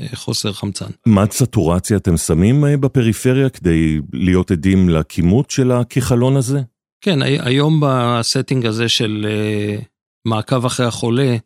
החוסר 0.00 0.52
חמצן. 0.52 0.90
מד 1.06 1.32
סטורציה 1.32 1.96
אתם 1.96 2.16
שמים 2.16 2.64
אה, 2.64 2.76
בפריפריה 2.76 3.48
כדי 3.48 4.00
להיות 4.12 4.50
עדים 4.50 4.88
לכימות 4.88 5.50
של 5.50 5.72
הכחלון 5.72 6.36
הזה? 6.36 6.60
כן, 7.00 7.22
היום 7.22 7.80
ב 7.82 7.93
setting 7.93 8.66
הזה 8.66 8.88
של 8.88 9.26
אה, 9.28 9.78
מעקב 10.26 10.64
אחרי 10.64 10.86
החולה, 10.86 11.36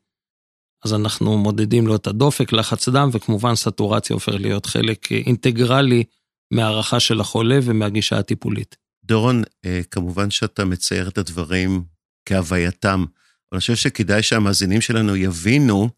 אז 0.85 0.95
אנחנו 0.95 1.39
מודדים 1.39 1.87
לו 1.87 1.97
את 1.97 2.07
הדופק, 2.07 2.53
לחץ 2.53 2.89
דם, 2.89 3.09
וכמובן 3.13 3.55
סטורציה 3.55 4.15
הופך 4.15 4.33
להיות 4.33 4.67
חלק 4.67 5.13
אינטגרלי 5.13 6.05
מהערכה 6.53 7.01
של 7.01 7.21
החולה 7.21 7.59
ומהגישה 7.63 8.19
הטיפולית. 8.19 8.77
דורון, 9.05 9.43
אה, 9.65 9.81
כמובן 9.91 10.31
שאתה 10.31 10.65
מצייר 10.65 11.09
את 11.09 11.19
הדברים 11.19 11.83
כהווייתם, 12.27 13.01
אבל 13.01 13.07
אני 13.53 13.61
חושב 13.61 13.75
שכדאי 13.75 14.23
שהמאזינים 14.23 14.81
שלנו 14.81 15.17
יבינו 15.17 15.89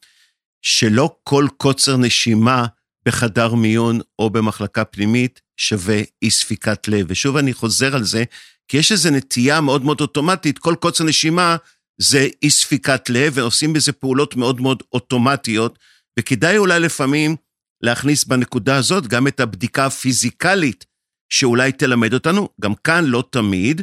שלא 0.62 1.16
כל 1.24 1.46
קוצר 1.56 1.96
נשימה 1.96 2.66
בחדר 3.06 3.54
מיון 3.54 4.00
או 4.18 4.30
במחלקה 4.30 4.84
פנימית 4.84 5.40
שווה 5.56 6.00
אי 6.22 6.30
ספיקת 6.30 6.88
לב. 6.88 7.06
ושוב 7.08 7.36
אני 7.36 7.52
חוזר 7.52 7.96
על 7.96 8.04
זה, 8.04 8.24
כי 8.68 8.76
יש 8.76 8.92
איזו 8.92 9.10
נטייה 9.10 9.60
מאוד 9.60 9.84
מאוד 9.84 10.00
אוטומטית, 10.00 10.58
כל 10.58 10.74
קוצר 10.80 11.04
נשימה 11.04 11.56
זה 12.00 12.28
אי 12.42 12.50
ספיקת 12.50 13.10
לב, 13.10 13.32
ועושים 13.36 13.72
בזה 13.72 13.92
פעולות 13.92 14.36
מאוד 14.36 14.60
מאוד 14.60 14.82
אוטומטיות, 14.92 15.78
וכדאי 16.18 16.58
אולי 16.58 16.80
לפעמים 16.80 17.36
להכניס 17.82 18.24
בנקודה 18.24 18.76
הזאת 18.76 19.06
גם 19.06 19.26
את 19.26 19.40
הבדיקה 19.40 19.86
הפיזיקלית 19.86 20.84
שאולי 21.32 21.72
תלמד 21.72 22.14
אותנו, 22.14 22.48
גם 22.60 22.74
כאן 22.74 23.04
לא 23.04 23.24
תמיד, 23.30 23.82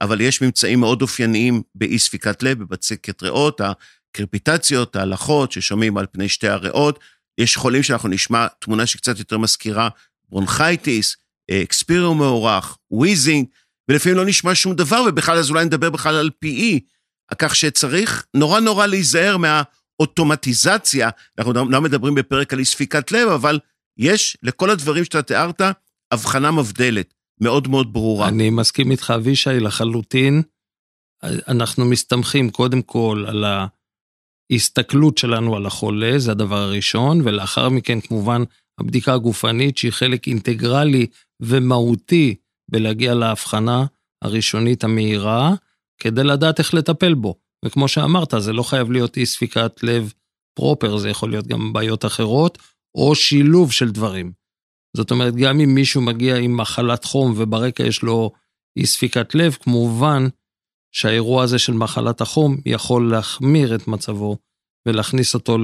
אבל 0.00 0.20
יש 0.20 0.42
ממצאים 0.42 0.80
מאוד 0.80 1.02
אופייניים 1.02 1.62
באי 1.74 1.98
ספיקת 1.98 2.42
לב, 2.42 2.58
בבצקת 2.58 3.22
ריאות, 3.22 3.60
הקרפיטציות, 4.10 4.96
הלחות 4.96 5.52
ששומעים 5.52 5.98
על 5.98 6.06
פני 6.12 6.28
שתי 6.28 6.48
הריאות. 6.48 6.98
יש 7.40 7.56
חולים 7.56 7.82
שאנחנו 7.82 8.08
נשמע 8.08 8.46
תמונה 8.58 8.86
שקצת 8.86 9.18
יותר 9.18 9.38
מזכירה 9.38 9.88
bronchitis, 10.28 11.16
אקספיריום 11.50 12.14
מוארך, 12.14 12.78
wheezing, 12.90 13.46
ולפעמים 13.88 14.18
לא 14.18 14.24
נשמע 14.24 14.54
שום 14.54 14.74
דבר, 14.74 15.04
ובכלל 15.08 15.38
אז 15.38 15.50
אולי 15.50 15.64
נדבר 15.64 15.90
בכלל 15.90 16.14
על 16.14 16.30
PE, 16.44 16.78
כך 17.38 17.56
שצריך 17.56 18.26
נורא 18.34 18.60
נורא 18.60 18.86
להיזהר 18.86 19.36
מהאוטומטיזציה. 19.36 21.10
אנחנו 21.38 21.52
לא 21.52 21.80
מדברים 21.80 22.14
בפרק 22.14 22.52
על 22.52 22.58
אי 22.58 22.64
ספיקת 22.64 23.12
לב, 23.12 23.28
אבל 23.28 23.58
יש 23.96 24.36
לכל 24.42 24.70
הדברים 24.70 25.04
שאתה 25.04 25.22
תיארת 25.22 25.60
הבחנה 26.10 26.50
מבדלת, 26.50 27.14
מאוד 27.40 27.68
מאוד 27.68 27.92
ברורה. 27.92 28.28
אני 28.28 28.50
מסכים 28.50 28.90
איתך, 28.90 29.12
אבישי, 29.16 29.60
לחלוטין. 29.60 30.42
אנחנו 31.48 31.84
מסתמכים 31.84 32.50
קודם 32.50 32.82
כל 32.82 33.24
על 33.28 33.44
ההסתכלות 34.50 35.18
שלנו 35.18 35.56
על 35.56 35.66
החולה, 35.66 36.18
זה 36.18 36.30
הדבר 36.30 36.58
הראשון, 36.58 37.20
ולאחר 37.24 37.68
מכן 37.68 38.00
כמובן 38.00 38.42
הבדיקה 38.80 39.14
הגופנית 39.14 39.78
שהיא 39.78 39.92
חלק 39.92 40.26
אינטגרלי 40.28 41.06
ומהותי 41.40 42.34
בלהגיע 42.70 43.14
להבחנה 43.14 43.86
הראשונית 44.24 44.84
המהירה, 44.84 45.54
כדי 46.00 46.24
לדעת 46.24 46.58
איך 46.58 46.74
לטפל 46.74 47.14
בו. 47.14 47.34
וכמו 47.64 47.88
שאמרת, 47.88 48.34
זה 48.38 48.52
לא 48.52 48.62
חייב 48.62 48.90
להיות 48.90 49.16
אי 49.16 49.26
ספיקת 49.26 49.82
לב 49.82 50.12
פרופר, 50.54 50.96
זה 50.96 51.10
יכול 51.10 51.30
להיות 51.30 51.46
גם 51.46 51.72
בעיות 51.72 52.04
אחרות, 52.04 52.58
או 52.94 53.14
שילוב 53.14 53.72
של 53.72 53.90
דברים. 53.90 54.32
זאת 54.96 55.10
אומרת, 55.10 55.34
גם 55.34 55.60
אם 55.60 55.74
מישהו 55.74 56.02
מגיע 56.02 56.36
עם 56.36 56.56
מחלת 56.56 57.04
חום 57.04 57.34
וברקע 57.36 57.82
יש 57.82 58.02
לו 58.02 58.30
אי 58.76 58.86
ספיקת 58.86 59.34
לב, 59.34 59.56
כמובן 59.60 60.26
שהאירוע 60.92 61.42
הזה 61.42 61.58
של 61.58 61.72
מחלת 61.72 62.20
החום 62.20 62.56
יכול 62.66 63.10
להחמיר 63.10 63.74
את 63.74 63.88
מצבו 63.88 64.36
ולהכניס 64.86 65.34
אותו 65.34 65.58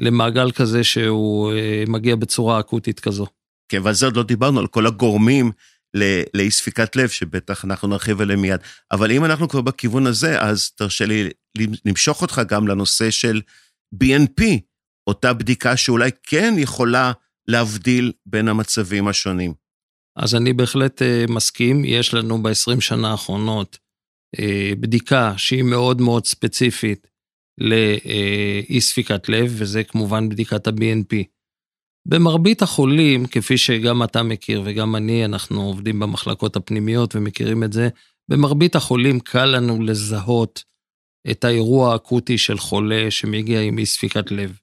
למעגל 0.00 0.50
כזה 0.50 0.84
שהוא 0.84 1.52
אה, 1.52 1.84
מגיע 1.86 2.16
בצורה 2.16 2.60
אקוטית 2.60 3.00
כזו. 3.00 3.26
כן, 3.68 3.80
ועל 3.84 3.94
זה 3.94 4.06
עוד 4.06 4.16
לא 4.16 4.22
דיברנו, 4.22 4.60
על 4.60 4.66
כל 4.66 4.86
הגורמים 4.86 5.52
לאי 6.34 6.50
ספיקת 6.50 6.96
לב, 6.96 7.08
שבטח 7.08 7.64
אנחנו 7.64 7.88
נרחיב 7.88 8.20
עליהם 8.20 8.40
מיד. 8.40 8.60
אבל 8.92 9.12
אם 9.12 9.24
אנחנו 9.24 9.48
כבר 9.48 9.60
בכיוון 9.60 10.06
הזה, 10.06 10.40
אז 10.40 10.70
תרשה 10.70 11.06
לי 11.06 11.28
למשוך 11.84 12.22
אותך 12.22 12.40
גם 12.48 12.68
לנושא 12.68 13.10
של 13.10 13.40
BNP, 14.02 14.42
אותה 15.06 15.32
בדיקה 15.32 15.76
שאולי 15.76 16.10
כן 16.22 16.54
יכולה 16.58 17.12
להבדיל 17.48 18.12
בין 18.26 18.48
המצבים 18.48 19.08
השונים. 19.08 19.54
אז 20.16 20.34
אני 20.34 20.52
בהחלט 20.52 21.02
uh, 21.02 21.32
מסכים, 21.32 21.84
יש 21.84 22.14
לנו 22.14 22.42
ב-20 22.42 22.80
שנה 22.80 23.10
האחרונות 23.10 23.78
בדיקה 24.80 25.34
שהיא 25.36 25.62
מאוד 25.62 26.00
מאוד 26.00 26.26
ספציפית 26.26 27.06
לאי 27.58 28.80
ספיקת 28.80 29.28
לב, 29.28 29.54
וזה 29.58 29.84
כמובן 29.84 30.28
בדיקת 30.28 30.66
ה-BNP. 30.66 31.24
במרבית 32.08 32.62
החולים, 32.62 33.26
כפי 33.26 33.58
שגם 33.58 34.02
אתה 34.02 34.22
מכיר 34.22 34.62
וגם 34.64 34.96
אני, 34.96 35.24
אנחנו 35.24 35.62
עובדים 35.62 36.00
במחלקות 36.00 36.56
הפנימיות 36.56 37.16
ומכירים 37.16 37.64
את 37.64 37.72
זה, 37.72 37.88
במרבית 38.28 38.76
החולים 38.76 39.20
קל 39.20 39.44
לנו 39.44 39.82
לזהות 39.82 40.64
את 41.30 41.44
האירוע 41.44 41.92
האקוטי 41.92 42.38
של 42.38 42.58
חולה 42.58 43.10
שמגיע 43.10 43.60
עם 43.60 43.78
אי 43.78 43.86
ספיקת 43.86 44.30
לב. 44.30 44.58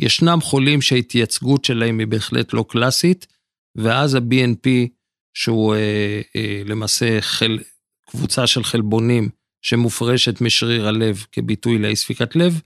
ישנם 0.00 0.38
חולים 0.42 0.82
שההתייצגות 0.82 1.64
שלהם 1.64 1.98
היא 1.98 2.06
בהחלט 2.06 2.52
לא 2.52 2.64
קלאסית, 2.68 3.26
ואז 3.76 4.14
ה-BNP, 4.14 4.68
שהוא 5.34 5.74
אה, 5.74 6.20
אה, 6.36 6.62
למעשה 6.64 7.20
חל, 7.20 7.58
קבוצה 8.10 8.46
של 8.46 8.64
חלבונים 8.64 9.28
שמופרשת 9.62 10.40
משריר 10.40 10.88
הלב 10.88 11.24
כביטוי 11.32 11.78
לאי 11.78 11.96
ספיקת 11.96 12.36
לב, 12.36 12.60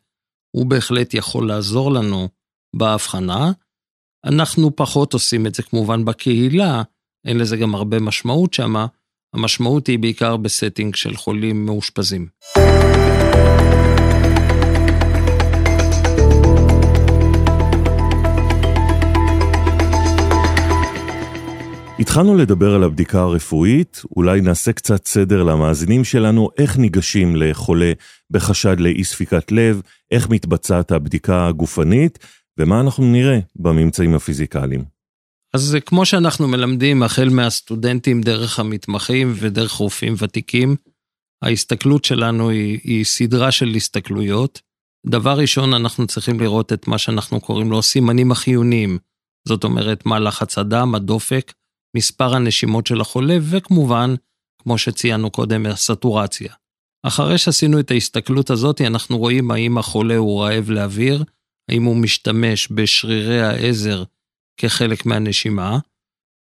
הוא 0.57 0.67
בהחלט 0.67 1.15
יכול 1.15 1.49
לעזור 1.49 1.93
לנו 1.93 2.29
בהבחנה. 2.77 3.53
אנחנו 4.25 4.77
פחות 4.77 5.13
עושים 5.13 5.47
את 5.47 5.55
זה 5.55 5.63
כמובן 5.63 6.05
בקהילה, 6.05 6.83
אין 7.27 7.39
לזה 7.39 7.57
גם 7.57 7.75
הרבה 7.75 8.01
משמעות 8.01 8.55
שמה, 8.55 8.87
המשמעות 9.35 9.87
היא 9.87 9.99
בעיקר 9.99 10.37
ב 10.37 10.44
setting 10.44 10.95
של 10.95 11.17
חולים 11.17 11.67
מאושפזים. 11.67 12.29
התחלנו 22.00 22.37
לדבר 22.37 22.75
על 22.75 22.83
הבדיקה 22.83 23.21
הרפואית, 23.21 24.02
אולי 24.16 24.40
נעשה 24.40 24.73
קצת 24.73 25.07
סדר 25.07 25.42
למאזינים 25.42 26.04
שלנו, 26.04 26.49
איך 26.59 26.78
ניגשים 26.78 27.37
לחולה 27.37 27.92
בחשד 28.30 28.80
לאי 28.80 29.04
ספיקת 29.04 29.52
לב, 29.52 29.83
איך 30.11 30.28
מתבצעת 30.28 30.92
הבדיקה 30.92 31.47
הגופנית, 31.47 32.19
ומה 32.59 32.80
אנחנו 32.80 33.04
נראה 33.04 33.38
בממצאים 33.57 34.14
הפיזיקליים. 34.14 34.85
אז 35.54 35.76
כמו 35.87 36.07
שאנחנו 36.07 36.49
מלמדים 36.49 37.02
החל 37.02 37.28
מהסטודנטים 37.28 38.21
דרך 38.21 38.59
המתמחים 38.59 39.33
ודרך 39.37 39.73
רופאים 39.73 40.14
ותיקים, 40.19 40.76
ההסתכלות 41.42 42.04
שלנו 42.04 42.50
היא, 42.50 42.78
היא 42.85 43.04
סדרה 43.04 43.52
של 43.52 43.69
הסתכלויות. 43.76 44.61
דבר 45.07 45.38
ראשון, 45.38 45.75
אנחנו 45.75 46.07
צריכים 46.07 46.40
לראות 46.40 46.73
את 46.73 46.88
מה 46.88 46.99
שאנחנו 46.99 47.40
קוראים 47.40 47.71
לו 47.71 47.83
סימנים 47.83 48.33
החיוניים. 48.33 48.99
זאת 49.49 49.64
אומרת, 49.64 50.07
מה 50.07 50.19
לחץ 50.19 50.59
הדם, 50.59 50.95
הדופק, 50.95 51.52
מספר 51.97 52.35
הנשימות 52.35 52.87
של 52.87 53.01
החולה, 53.01 53.39
וכמובן, 53.43 54.15
כמו 54.63 54.79
שציינו 54.79 55.31
קודם, 55.31 55.67
הסטורציה. 55.67 56.55
אחרי 57.03 57.39
שעשינו 57.39 57.81
את 57.81 57.91
ההסתכלות 57.91 58.51
הזאת, 58.51 58.81
אנחנו 58.81 59.19
רואים 59.19 59.51
האם 59.51 59.79
החולה 59.79 60.17
הוא 60.17 60.43
רעב 60.43 60.71
לאוויר, 60.71 61.25
האם 61.71 61.85
הוא 61.85 61.97
משתמש 61.97 62.69
בשרירי 62.71 63.43
העזר 63.43 64.05
כחלק 64.57 65.07
מהנשימה, 65.07 65.79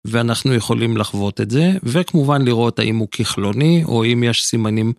ואנחנו 0.07 0.55
יכולים 0.55 0.97
לחוות 0.97 1.41
את 1.41 1.51
זה, 1.51 1.71
וכמובן 1.83 2.43
לראות 2.43 2.79
האם 2.79 2.97
הוא 2.97 3.09
כחלוני, 3.11 3.85
או 3.85 4.05
אם 4.05 4.23
יש 4.25 4.45
סימנים 4.45 4.93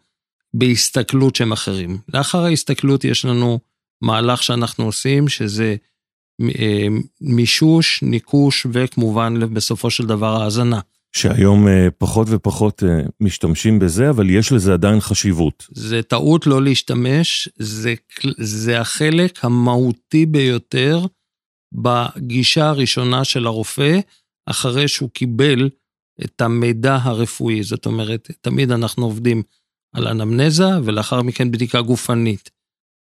בהסתכלות 0.54 1.36
שהם 1.36 1.52
אחרים. 1.52 1.98
לאחר 2.14 2.44
ההסתכלות 2.44 3.04
יש 3.04 3.26
לנו 3.26 3.60
מהלך 4.02 4.44
שאנחנו 4.44 4.86
עושים, 4.86 5.28
שזה 5.28 5.76
מישוש, 7.22 8.04
ניקוש, 8.04 8.68
וכמובן 8.74 9.54
בסופו 9.54 9.90
של 9.90 10.06
דבר 10.06 10.42
האזנה. 10.42 10.80
שהיום 11.16 11.68
אה, 11.68 11.88
פחות 11.98 12.28
ופחות 12.30 12.84
אה, 12.84 13.02
משתמשים 13.20 13.80
בזה, 13.80 14.10
אבל 14.10 14.30
יש 14.30 14.52
לזה 14.52 14.74
עדיין 14.74 15.00
חשיבות. 15.00 15.68
זה 15.72 16.02
טעות 16.02 16.48
לא 16.48 16.62
להשתמש, 16.62 17.50
זה, 17.56 17.94
זה 18.38 18.80
החלק 18.80 19.46
המהותי 19.46 20.26
ביותר 20.26 21.06
בגישה 21.74 22.70
הראשונה 22.70 23.24
של 23.24 23.46
הרופא, 23.46 24.00
אחרי 24.46 24.88
שהוא 24.88 25.10
קיבל 25.10 25.70
את 26.26 26.42
המידע 26.42 26.98
הרפואי. 27.02 27.64
זאת 27.64 27.86
אומרת, 27.86 28.32
תמיד 28.42 28.72
אנחנו 28.72 29.06
עובדים 29.06 29.44
על 29.94 30.08
אנמנזה, 30.08 30.70
ולאחר 30.84 31.22
מכן 31.22 31.52
בדיקה 31.52 31.82
גופנית. 31.82 32.50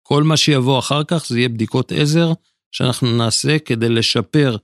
כל 0.03 0.23
מה 0.23 0.37
שיבוא 0.37 0.79
אחר 0.79 1.03
כך 1.03 1.25
זה 1.27 1.39
יהיה 1.39 1.49
בדיקות 1.49 1.91
עזר 1.91 2.33
שאנחנו 2.71 3.17
נעשה 3.17 3.59
כדי 3.59 3.89
לשפר 3.89 4.57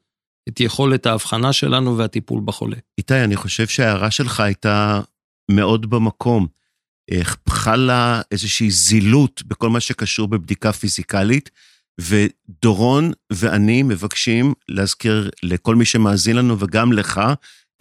את 0.49 0.59
יכולת 0.59 1.05
ההבחנה 1.05 1.53
שלנו 1.53 1.97
והטיפול 1.97 2.41
בחולה. 2.45 2.77
איתי, 2.97 3.23
אני 3.23 3.35
חושב 3.35 3.67
שההערה 3.67 4.11
שלך 4.11 4.39
הייתה 4.39 5.01
מאוד 5.51 5.89
במקום. 5.89 6.47
חלה 7.49 8.21
איזושהי 8.31 8.71
זילות 8.71 9.43
בכל 9.47 9.69
מה 9.69 9.79
שקשור 9.79 10.27
בבדיקה 10.27 10.71
פיזיקלית, 10.71 11.49
ודורון 12.01 13.11
ואני 13.33 13.83
מבקשים 13.83 14.53
להזכיר 14.69 15.29
לכל 15.43 15.75
מי 15.75 15.85
שמאזין 15.85 16.35
לנו 16.35 16.59
וגם 16.59 16.93
לך, 16.93 17.21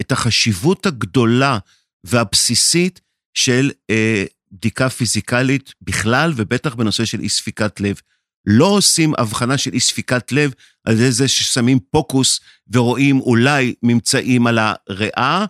את 0.01 0.11
החשיבות 0.11 0.85
הגדולה 0.85 1.57
והבסיסית 2.03 3.01
של 3.33 3.71
אה, 3.89 4.25
בדיקה 4.51 4.89
פיזיקלית 4.89 5.73
בכלל, 5.81 6.33
ובטח 6.35 6.75
בנושא 6.75 7.05
של 7.05 7.19
אי 7.19 7.29
ספיקת 7.29 7.79
לב. 7.79 8.01
לא 8.47 8.65
עושים 8.65 9.13
הבחנה 9.17 9.57
של 9.57 9.73
אי 9.73 9.79
ספיקת 9.79 10.31
לב 10.31 10.53
על 10.85 10.95
זה 10.95 11.27
ששמים 11.27 11.79
פוקוס 11.91 12.39
ורואים 12.73 13.19
אולי 13.19 13.73
ממצאים 13.83 14.47
על 14.47 14.59
הריאה, 14.61 15.45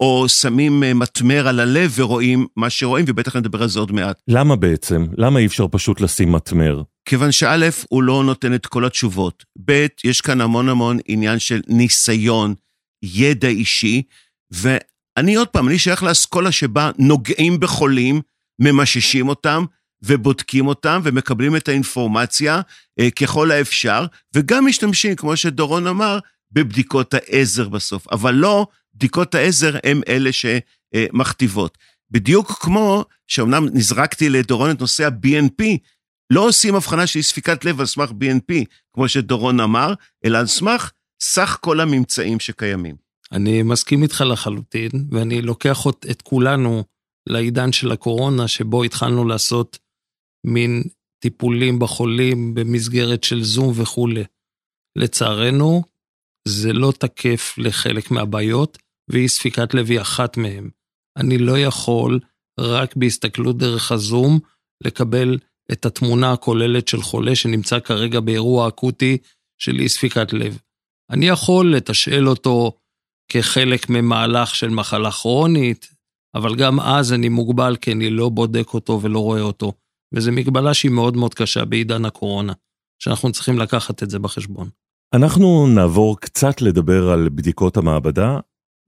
או 0.00 0.28
שמים 0.28 0.82
אה, 0.82 0.94
מטמר 0.94 1.48
על 1.48 1.60
הלב 1.60 1.92
ורואים 1.96 2.46
מה 2.56 2.70
שרואים, 2.70 3.04
ובטח 3.08 3.36
נדבר 3.36 3.62
על 3.62 3.68
זה 3.68 3.80
עוד 3.80 3.92
מעט. 3.92 4.20
למה 4.28 4.56
בעצם? 4.56 5.06
למה 5.16 5.38
אי 5.38 5.46
אפשר 5.46 5.66
פשוט 5.70 6.00
לשים 6.00 6.32
מטמר? 6.32 6.82
כיוון 7.04 7.32
שא', 7.32 7.68
הוא 7.88 8.02
לא 8.02 8.24
נותן 8.24 8.54
את 8.54 8.66
כל 8.66 8.84
התשובות. 8.84 9.44
ב', 9.64 9.86
יש 10.04 10.20
כאן 10.20 10.40
המון 10.40 10.68
המון 10.68 10.98
עניין 11.08 11.38
של 11.38 11.60
ניסיון, 11.68 12.54
ידע 13.02 13.48
אישי, 13.48 14.02
ואני 14.50 15.34
עוד 15.34 15.48
פעם, 15.48 15.68
אני 15.68 15.78
שייך 15.78 16.02
לאסכולה 16.02 16.52
שבה 16.52 16.90
נוגעים 16.98 17.60
בחולים, 17.60 18.20
ממששים 18.60 19.28
אותם, 19.28 19.64
ובודקים 20.02 20.66
אותם 20.66 21.00
ומקבלים 21.04 21.56
את 21.56 21.68
האינפורמציה 21.68 22.60
אה, 23.00 23.10
ככל 23.10 23.50
האפשר, 23.50 24.06
וגם 24.34 24.66
משתמשים, 24.66 25.16
כמו 25.16 25.36
שדורון 25.36 25.86
אמר, 25.86 26.18
בבדיקות 26.52 27.14
העזר 27.14 27.68
בסוף. 27.68 28.08
אבל 28.08 28.34
לא 28.34 28.66
בדיקות 28.94 29.34
העזר 29.34 29.76
הם 29.84 30.00
אלה 30.08 30.30
שמכתיבות. 30.32 31.78
בדיוק 32.10 32.52
כמו 32.60 33.04
שאומנם 33.26 33.66
נזרקתי 33.72 34.28
לדורון 34.28 34.70
את 34.70 34.80
נושא 34.80 35.04
ה-BNP, 35.04 35.64
לא 36.30 36.40
עושים 36.40 36.74
הבחנה 36.74 37.06
של 37.06 37.22
ספיקת 37.22 37.64
לב 37.64 37.80
על 37.80 37.86
סמך 37.86 38.10
BNP, 38.10 38.64
כמו 38.92 39.08
שדורון 39.08 39.60
אמר, 39.60 39.94
אלא 40.24 40.38
על 40.38 40.46
סמך 40.46 40.90
סך 41.22 41.58
כל 41.60 41.80
הממצאים 41.80 42.40
שקיימים. 42.40 42.96
אני 43.32 43.62
מסכים 43.62 44.02
איתך 44.02 44.20
לחלוטין, 44.20 44.90
ואני 45.10 45.42
לוקח 45.42 45.86
את 46.10 46.22
כולנו 46.22 46.84
לעידן 47.28 47.72
של 47.72 47.92
הקורונה, 47.92 48.48
שבו 48.48 48.84
התחלנו 48.84 49.24
לעשות 49.24 49.78
מין 50.48 50.82
טיפולים 51.22 51.78
בחולים 51.78 52.54
במסגרת 52.54 53.24
של 53.24 53.42
זום 53.42 53.72
וכולי. 53.74 54.24
לצערנו, 54.98 55.82
זה 56.48 56.72
לא 56.72 56.92
תקף 56.98 57.54
לחלק 57.58 58.10
מהבעיות, 58.10 58.78
ואי 59.10 59.28
ספיקת 59.28 59.74
לב 59.74 59.90
היא 59.90 60.00
אחת 60.00 60.36
מהן. 60.36 60.70
אני 61.16 61.38
לא 61.38 61.58
יכול, 61.58 62.20
רק 62.60 62.96
בהסתכלות 62.96 63.58
דרך 63.58 63.92
הזום, 63.92 64.38
לקבל 64.84 65.38
את 65.72 65.86
התמונה 65.86 66.32
הכוללת 66.32 66.88
של 66.88 67.02
חולה 67.02 67.36
שנמצא 67.36 67.80
כרגע 67.80 68.20
באירוע 68.20 68.68
אקוטי 68.68 69.18
של 69.60 69.80
אי 69.80 69.88
ספיקת 69.88 70.32
לב. 70.32 70.58
אני 71.10 71.28
יכול 71.28 71.76
לתשאל 71.76 72.28
אותו 72.28 72.72
כחלק 73.32 73.88
ממהלך 73.88 74.54
של 74.54 74.68
מחלה 74.68 75.10
כרונית, 75.10 75.88
אבל 76.34 76.56
גם 76.56 76.80
אז 76.80 77.12
אני 77.12 77.28
מוגבל 77.28 77.76
כי 77.76 77.92
אני 77.92 78.10
לא 78.10 78.28
בודק 78.28 78.74
אותו 78.74 79.00
ולא 79.02 79.18
רואה 79.18 79.40
אותו. 79.40 79.72
וזו 80.14 80.32
מגבלה 80.32 80.74
שהיא 80.74 80.92
מאוד 80.92 81.16
מאוד 81.16 81.34
קשה 81.34 81.64
בעידן 81.64 82.04
הקורונה, 82.04 82.52
שאנחנו 82.98 83.32
צריכים 83.32 83.58
לקחת 83.58 84.02
את 84.02 84.10
זה 84.10 84.18
בחשבון. 84.18 84.68
אנחנו 85.14 85.66
נעבור 85.66 86.20
קצת 86.20 86.62
לדבר 86.62 87.10
על 87.10 87.28
בדיקות 87.28 87.76
המעבדה 87.76 88.38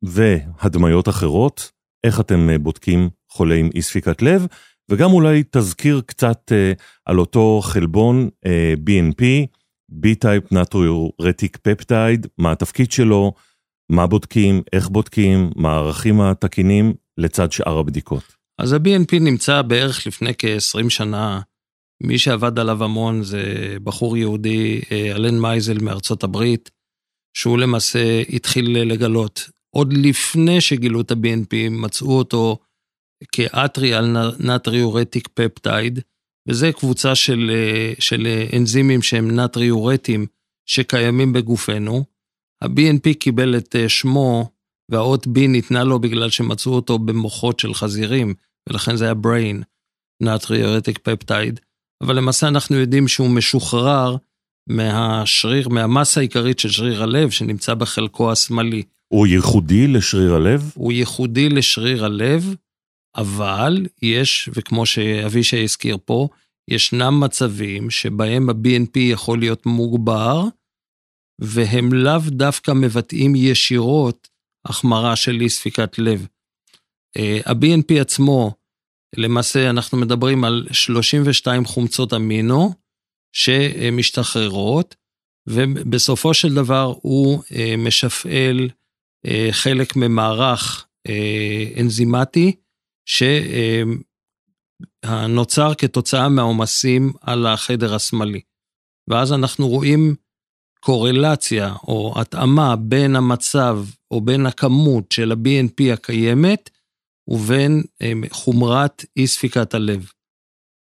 והדמיות 0.03 1.09
אחרות, 1.09 1.71
איך 2.05 2.21
אתם 2.21 2.51
אה, 2.51 2.59
בודקים 2.59 3.11
חולה 3.31 3.55
עם 3.55 3.71
אי 3.75 3.83
ספיקת 3.83 4.23
לב, 4.23 4.47
וגם 4.91 5.13
אולי 5.13 5.43
תזכיר 5.51 6.03
קצת 6.07 6.53
uh, 6.53 6.83
על 7.05 7.19
אותו 7.19 7.61
חלבון 7.63 8.29
uh, 8.45 8.49
BNP, 8.79 9.23
B-Type 9.93 10.55
Natriuretic 10.55 11.57
Peptide, 11.69 12.27
מה 12.39 12.53
התפקיד 12.53 12.93
שלו, 12.93 13.33
מה 13.91 14.07
בודקים, 14.07 14.63
איך 14.73 14.89
בודקים, 14.89 15.51
מה 15.57 15.73
הערכים 15.73 16.21
התקינים 16.21 16.95
לצד 17.19 17.53
שאר 17.53 17.79
הבדיקות. 17.79 18.40
אז 18.61 18.73
ה-BNP 18.73 19.21
נמצא 19.21 19.63
בערך 19.63 20.07
לפני 20.07 20.33
כ-20 20.39 20.91
שנה. 20.91 21.41
מי 22.03 22.19
שעבד 22.19 22.59
עליו 22.59 22.85
המון 22.85 23.23
זה 23.23 23.77
בחור 23.85 24.17
יהודי, 24.17 24.81
אה, 24.93 25.13
אלן 25.17 25.41
מייזל 25.41 25.79
מארצות 25.79 26.25
הברית, 26.25 26.71
שהוא 27.37 27.59
למעשה 27.59 28.23
התחיל 28.33 28.83
לגלות. 28.83 29.51
עוד 29.77 29.93
לפני 29.93 30.61
שגילו 30.61 31.01
את 31.01 31.11
ה-BNP, 31.11 31.71
מצאו 31.71 32.19
אותו 32.19 32.59
כאטריאל 33.33 34.05
נטריורטיק 34.41 35.29
פפטייד, 35.35 36.01
וזה 36.49 36.73
קבוצה 36.73 37.15
של, 37.15 37.51
של 37.99 38.27
אנזימים 38.57 39.03
שהם 39.03 39.41
נטריורטים 39.41 40.27
שקיימים 40.67 41.33
בגופנו. 41.33 42.05
ה-BNP 42.63 43.15
קיבל 43.19 43.57
את 43.57 43.77
שמו, 43.89 44.51
והאות 44.91 45.27
B 45.27 45.41
ניתנה 45.49 45.85
לו 45.85 45.99
בגלל 45.99 46.31
שמצאו 46.31 46.73
אותו 46.73 46.99
במוחות 46.99 47.61
של 47.61 47.75
חזירים, 47.75 48.35
ולכן 48.71 48.97
זה 48.97 49.05
היה 49.05 49.15
brain, 49.25 49.65
נטריורטיק 50.23 50.99
פפטייד. 50.99 51.61
אבל 52.03 52.17
למעשה 52.17 52.49
אנחנו 52.49 52.77
יודעים 52.77 53.09
שהוא 53.09 53.31
משוחרר 53.31 54.17
מהשריר, 54.67 55.69
מהמסה 55.69 56.21
העיקרית 56.21 56.59
של 56.59 56.71
שריר 56.71 57.03
הלב, 57.03 57.31
שנמצא 57.31 57.75
בחלקו 57.75 58.33
השמאלי. 58.33 58.83
הוא 59.09 59.27
ייחודי 59.27 59.87
לשריר 59.87 60.35
הלב? 60.35 60.73
הוא 60.75 60.93
ייחודי 60.93 61.49
לשריר 61.49 62.05
הלב, 62.05 62.55
אבל 63.17 63.87
יש, 64.03 64.49
וכמו 64.53 64.87
שאבישי 64.87 65.63
הזכיר 65.63 65.99
פה, 66.05 66.29
ישנם 66.71 67.21
מצבים 67.21 67.91
שבהם 67.91 68.51
ה-BNP 68.51 68.99
יכול 68.99 69.39
להיות 69.39 69.67
מוגבר, 69.67 70.45
והם 71.41 71.93
לאו 71.93 72.21
דווקא 72.27 72.71
מבטאים 72.71 73.35
ישירות 73.37 74.29
החמרה 74.65 75.17
של 75.17 75.41
אי 75.41 75.49
ספיקת 75.49 75.99
לב. 75.99 76.27
אה, 77.17 77.39
ה-BNP 77.47 78.01
עצמו, 78.01 78.55
למעשה 79.17 79.71
אנחנו 79.71 79.99
מדברים 79.99 80.45
על 80.45 80.67
32 80.73 81.65
חומצות 81.65 82.15
אמינו 82.15 82.75
שמשתחררות, 83.33 84.95
ובסופו 85.47 86.35
של 86.35 86.55
דבר 86.55 86.95
הוא 87.03 87.43
אה, 87.53 87.75
משפעל 87.79 88.69
אה, 89.27 89.49
חלק 89.51 89.97
ממערך 89.97 90.87
אנזימטי 91.81 92.57
שנוצר 95.05 95.75
כתוצאה 95.75 96.29
מהעומסים 96.29 97.13
על 97.21 97.47
החדר 97.47 97.95
השמאלי. 97.95 98.41
ואז 99.09 99.33
אנחנו 99.33 99.69
רואים 99.69 100.15
קורלציה 100.81 101.75
או 101.89 102.15
התאמה 102.17 102.77
בין 102.77 103.17
המצב 103.17 103.85
או 104.11 104.21
בין 104.21 104.47
הכמות 104.47 105.13
של 105.13 105.33
ה-BNP 105.33 105.93
הקיימת 105.93 106.71
ובין 107.31 107.83
חומרת 108.31 109.05
אי 109.17 109.27
ספיקת 109.27 109.75
הלב. 109.75 110.11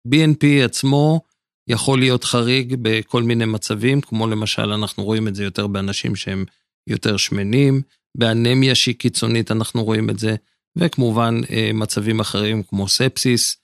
BNP 0.08 0.46
עצמו 0.66 1.22
יכול 1.70 2.00
להיות 2.00 2.24
חריג 2.24 2.76
בכל 2.82 3.24
מיני 3.24 3.46
מצבים, 3.46 4.02
כמו 4.02 4.28
למשל 4.28 4.72
אנחנו 4.72 5.04
רואים 5.04 5.28
את 5.28 5.36
זה 5.36 5.44
יותר 5.44 5.68
באנשים 5.68 6.16
שהם 6.16 6.46
יותר 6.90 7.18
שמנים, 7.18 7.82
באנמיה 8.18 8.76
שהיא 8.76 8.96
קיצונית 8.96 9.52
אנחנו 9.52 9.84
רואים 9.84 10.10
את 10.10 10.20
זה, 10.20 10.36
וכמובן 10.78 11.42
מצבים 11.74 12.20
אחרים 12.20 12.64
כמו 12.64 12.88
ספסיס, 12.88 13.58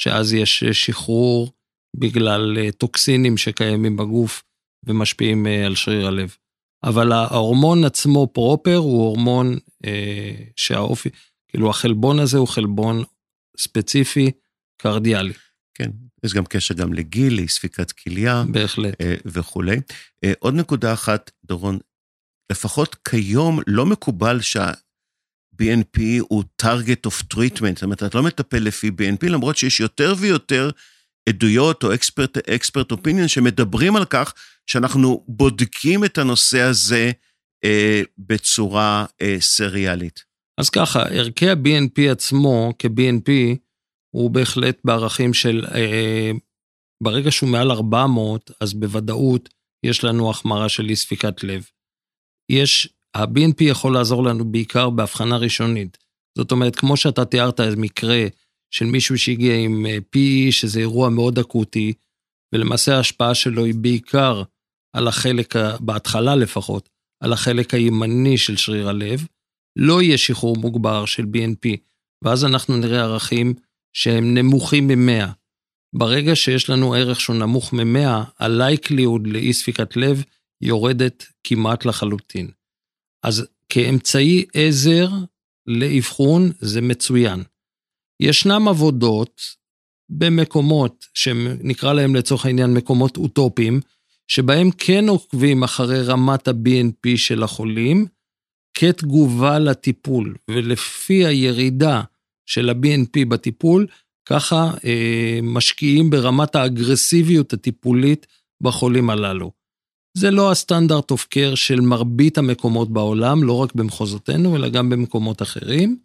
שאז 0.00 0.32
יש 0.32 0.64
שחרור 0.64 1.52
בגלל 1.96 2.70
טוקסינים 2.70 3.36
שקיימים 3.36 3.96
בגוף 3.96 4.42
ומשפיעים 4.86 5.46
על 5.66 5.74
שריר 5.74 6.06
הלב. 6.06 6.36
אבל 6.84 7.12
ההורמון 7.12 7.84
עצמו 7.84 8.26
פרופר 8.32 8.76
הוא 8.76 9.02
הורמון 9.06 9.58
אה, 9.84 10.32
שהאופי, 10.56 11.08
כאילו 11.56 11.70
החלבון 11.70 12.18
הזה 12.18 12.38
הוא 12.38 12.48
חלבון 12.48 13.04
ספציפי 13.58 14.30
קרדיאלי. 14.76 15.32
כן, 15.74 15.90
יש 16.24 16.34
גם 16.34 16.44
קשר 16.46 16.74
גם 16.74 16.92
לגיל, 16.92 17.36
לאי-ספיקת 17.36 17.92
כליה. 17.92 18.44
בהחלט. 18.50 19.00
אה, 19.00 19.14
וכולי. 19.26 19.76
אה, 20.24 20.32
עוד 20.38 20.54
נקודה 20.54 20.92
אחת, 20.92 21.30
דורון, 21.44 21.78
לפחות 22.52 22.96
כיום 23.08 23.60
לא 23.66 23.86
מקובל 23.86 24.40
שה-BNP 24.40 26.00
הוא 26.20 26.44
target 26.62 27.08
of 27.08 27.34
treatment, 27.34 27.74
זאת 27.74 27.82
אומרת, 27.82 28.02
אתה 28.02 28.18
לא 28.18 28.24
מטפל 28.24 28.58
לפי 28.58 28.88
BNP, 28.88 29.28
למרות 29.28 29.56
שיש 29.56 29.80
יותר 29.80 30.14
ויותר 30.18 30.70
עדויות 31.28 31.84
או 31.84 31.92
expert, 31.92 32.50
expert 32.50 32.96
opinion 32.96 33.28
שמדברים 33.28 33.96
על 33.96 34.04
כך 34.04 34.34
שאנחנו 34.66 35.24
בודקים 35.28 36.04
את 36.04 36.18
הנושא 36.18 36.60
הזה 36.60 37.10
אה, 37.64 38.02
בצורה 38.18 39.04
אה, 39.22 39.36
סריאלית. 39.40 40.35
אז 40.60 40.70
ככה, 40.70 41.02
ערכי 41.02 41.48
ה-BNP 41.48 42.10
עצמו 42.12 42.72
כ-BNP 42.78 43.30
הוא 44.14 44.30
בהחלט 44.30 44.78
בערכים 44.84 45.34
של, 45.34 45.64
אה, 45.74 46.30
ברגע 47.02 47.30
שהוא 47.30 47.50
מעל 47.50 47.70
400, 47.70 48.50
אז 48.60 48.74
בוודאות 48.74 49.48
יש 49.86 50.04
לנו 50.04 50.30
החמרה 50.30 50.68
של 50.68 50.88
אי 50.88 50.96
ספיקת 50.96 51.44
לב. 51.44 51.68
יש, 52.52 52.88
ה-BNP 53.14 53.64
יכול 53.64 53.94
לעזור 53.94 54.24
לנו 54.24 54.52
בעיקר 54.52 54.90
בהבחנה 54.90 55.36
ראשונית. 55.36 55.98
זאת 56.38 56.52
אומרת, 56.52 56.76
כמו 56.76 56.96
שאתה 56.96 57.24
תיארת 57.24 57.60
איזה 57.60 57.76
מקרה 57.76 58.26
של 58.70 58.84
מישהו 58.84 59.18
שהגיע 59.18 59.56
עם 59.56 59.86
PE, 59.86 60.52
שזה 60.52 60.80
אירוע 60.80 61.08
מאוד 61.08 61.38
אקוטי, 61.38 61.92
ולמעשה 62.54 62.96
ההשפעה 62.96 63.34
שלו 63.34 63.64
היא 63.64 63.74
בעיקר 63.74 64.42
על 64.96 65.08
החלק, 65.08 65.54
בהתחלה 65.80 66.36
לפחות, 66.36 66.88
על 67.22 67.32
החלק 67.32 67.74
הימני 67.74 68.38
של 68.38 68.56
שריר 68.56 68.88
הלב, 68.88 69.26
לא 69.76 70.02
יהיה 70.02 70.18
שחרור 70.18 70.56
מוגבר 70.56 71.04
של 71.04 71.22
BNP, 71.22 71.76
ואז 72.24 72.44
אנחנו 72.44 72.76
נראה 72.76 73.00
ערכים 73.00 73.54
שהם 73.92 74.34
נמוכים 74.34 74.88
מ-100. 74.88 75.26
ברגע 75.94 76.36
שיש 76.36 76.70
לנו 76.70 76.94
ערך 76.94 77.20
שהוא 77.20 77.36
נמוך 77.36 77.72
מ-100, 77.72 78.08
ה-likelihood 78.38 79.22
לאי 79.24 79.52
ספיקת 79.52 79.96
לב 79.96 80.22
יורדת 80.60 81.26
כמעט 81.44 81.84
לחלוטין. 81.84 82.50
אז 83.22 83.46
כאמצעי 83.68 84.44
עזר 84.54 85.08
לאבחון 85.66 86.50
זה 86.60 86.80
מצוין. 86.80 87.42
ישנם 88.20 88.68
עבודות 88.68 89.40
במקומות 90.08 91.04
שנקרא 91.14 91.92
להם 91.92 92.14
לצורך 92.14 92.46
העניין 92.46 92.74
מקומות 92.74 93.16
אוטופיים, 93.16 93.80
שבהם 94.28 94.70
כן 94.70 95.08
עוקבים 95.08 95.62
אחרי 95.62 96.02
רמת 96.02 96.48
ה-BNP 96.48 97.16
של 97.16 97.42
החולים 97.42 98.06
כתגובה 98.78 99.58
לטיפול, 99.58 100.34
ולפי 100.50 101.26
הירידה 101.26 102.02
של 102.46 102.68
ה-BNP 102.68 103.24
בטיפול, 103.28 103.86
ככה 104.28 104.70
אה, 104.84 105.38
משקיעים 105.42 106.10
ברמת 106.10 106.56
האגרסיביות 106.56 107.52
הטיפולית 107.52 108.26
בחולים 108.62 109.10
הללו. 109.10 109.50
זה 110.18 110.30
לא 110.30 110.50
הסטנדרט 110.50 111.10
אוף 111.10 111.26
קר 111.30 111.54
של 111.54 111.80
מרבית 111.80 112.38
המקומות 112.38 112.90
בעולם, 112.92 113.44
לא 113.44 113.56
רק 113.56 113.74
במחוזותינו, 113.74 114.56
אלא 114.56 114.68
גם 114.68 114.90
במקומות 114.90 115.42
אחרים. 115.42 115.98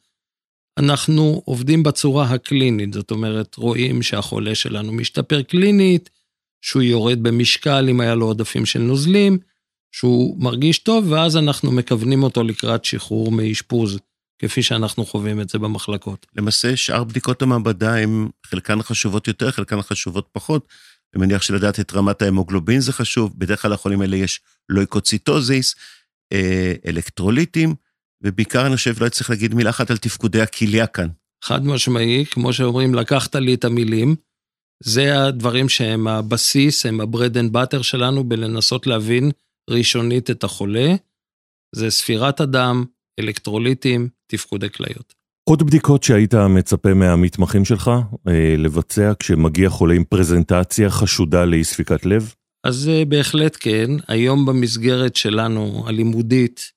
אנחנו 0.80 1.42
עובדים 1.46 1.84
בצורה 1.84 2.26
הקלינית, 2.26 2.94
זאת 2.94 3.12
אומרת, 3.12 3.56
רואים 3.56 4.02
שהחולה 4.02 4.56
שלנו 4.56 4.92
משתפר 4.92 5.42
קלינית, 5.42 6.10
שהוא 6.62 6.82
יורד 6.82 7.24
במשקל 7.24 7.90
אם 7.90 8.02
היה 8.02 8.16
לו 8.16 8.26
עודפים 8.26 8.66
של 8.66 8.80
נוזלים, 8.80 9.40
שהוא 9.92 10.44
מרגיש 10.44 10.80
טוב, 10.80 11.12
ואז 11.12 11.38
אנחנו 11.38 11.72
מכוונים 11.72 12.24
אותו 12.24 12.44
לקראת 12.44 12.86
שחרור 12.86 13.32
מאשפוז, 13.32 14.00
כפי 14.40 14.64
שאנחנו 14.64 15.06
חווים 15.06 15.42
את 15.42 15.50
זה 15.50 15.60
במחלקות. 15.60 16.26
למעשה, 16.36 16.76
שאר 16.76 17.04
בדיקות 17.04 17.42
המעבדה 17.42 17.98
הן 17.98 18.28
חלקן 18.46 18.82
חשובות 18.82 19.28
יותר, 19.28 19.52
חלקן 19.52 19.82
חשובות 19.82 20.28
פחות. 20.32 20.68
אני 21.16 21.26
מניח 21.26 21.42
שלדעת 21.42 21.80
את 21.80 21.94
רמת 21.94 22.22
ההמוגלובין 22.22 22.80
זה 22.80 22.94
חשוב, 22.94 23.34
בדרך 23.38 23.62
כלל 23.62 23.74
לחולים 23.74 24.02
האלה 24.02 24.16
יש 24.18 24.40
לויקוציטוזיס, 24.70 25.76
אה, 26.34 26.74
אלקטרוליטים, 26.86 27.76
ובעיקר 28.24 28.68
אני 28.68 28.76
חושב, 28.76 29.04
לא 29.04 29.10
צריך 29.10 29.30
להגיד 29.30 29.54
מילה 29.54 29.70
אחת 29.70 29.92
על 29.92 29.98
תפקודי 29.98 30.42
הכליה 30.42 30.88
כאן. 30.88 31.08
חד 31.44 31.66
משמעי, 31.66 32.26
כמו 32.26 32.54
שאומרים, 32.54 32.96
לקחת 32.96 33.36
לי 33.36 33.54
את 33.54 33.66
המילים. 33.66 34.16
זה 34.84 35.24
הדברים 35.24 35.70
שהם 35.70 36.08
הבסיס, 36.08 36.86
הם 36.86 37.02
ה-bread 37.02 37.34
and 37.34 37.56
butter 37.56 37.84
שלנו 37.84 38.24
בלנסות 38.24 38.88
להבין 38.88 39.32
ראשונית 39.72 40.30
את 40.30 40.44
החולה. 40.44 40.96
זה 41.76 41.90
ספירת 41.90 42.40
הדם, 42.40 42.86
אלקטרוליטים, 43.20 44.10
תפקודי 44.28 44.70
כליות. 44.70 45.14
עוד 45.50 45.64
בדיקות 45.64 46.04
שהיית 46.04 46.34
מצפה 46.34 46.94
מהמתמחים 46.94 47.66
שלך 47.66 47.92
אה, 48.28 48.56
לבצע 48.58 49.12
כשמגיע 49.20 49.70
חולה 49.70 49.94
עם 49.94 50.04
פרזנטציה 50.04 50.90
חשודה 50.90 51.46
לאי 51.46 51.64
ספיקת 51.64 52.06
לב? 52.06 52.34
אז 52.64 52.90
אה, 52.90 53.06
בהחלט 53.06 53.58
כן. 53.60 53.90
היום 54.08 54.46
במסגרת 54.46 55.16
שלנו, 55.16 55.84
הלימודית, 55.88 56.72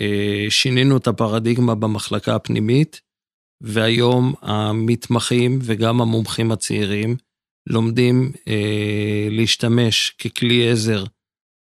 אה, 0.00 0.46
שינינו 0.48 0.96
את 0.96 1.06
הפרדיגמה 1.06 1.74
במחלקה 1.74 2.34
הפנימית, 2.34 3.00
והיום 3.62 4.34
המתמחים 4.42 5.58
וגם 5.62 6.00
המומחים 6.00 6.52
הצעירים 6.52 7.16
לומדים 7.68 8.32
אה, 8.48 9.28
להשתמש 9.30 10.10
ככלי 10.10 10.70
עזר 10.70 11.04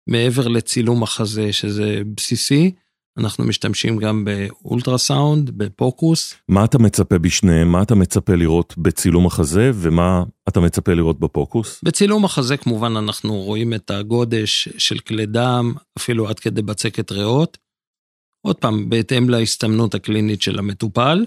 מעבר 0.06 0.48
לצילום 0.48 1.02
החזה, 1.02 1.52
שזה 1.52 2.02
בסיסי, 2.16 2.72
אנחנו 3.18 3.44
משתמשים 3.44 3.96
גם 3.96 4.24
באולטרסאונד, 4.24 5.50
בפוקוס. 5.50 6.34
מה 6.48 6.64
אתה 6.64 6.78
מצפה 6.78 7.18
בשניהם? 7.18 7.72
מה 7.72 7.82
אתה 7.82 7.94
מצפה 7.94 8.34
לראות 8.34 8.74
בצילום 8.78 9.26
החזה, 9.26 9.70
ומה 9.74 10.22
אתה 10.48 10.60
מצפה 10.60 10.94
לראות 10.94 11.20
בפוקוס? 11.20 11.80
בצילום 11.84 12.24
החזה 12.24 12.56
כמובן 12.56 12.96
אנחנו 12.96 13.34
רואים 13.34 13.74
את 13.74 13.90
הגודש 13.90 14.68
של 14.78 14.98
כלי 14.98 15.26
דם, 15.26 15.74
אפילו 15.98 16.28
עד 16.28 16.38
כדי 16.38 16.62
בצקת 16.62 17.12
ריאות. 17.12 17.58
עוד 18.46 18.56
פעם, 18.56 18.88
בהתאם 18.90 19.30
להסתמנות 19.30 19.94
הקלינית 19.94 20.42
של 20.42 20.58
המטופל. 20.58 21.26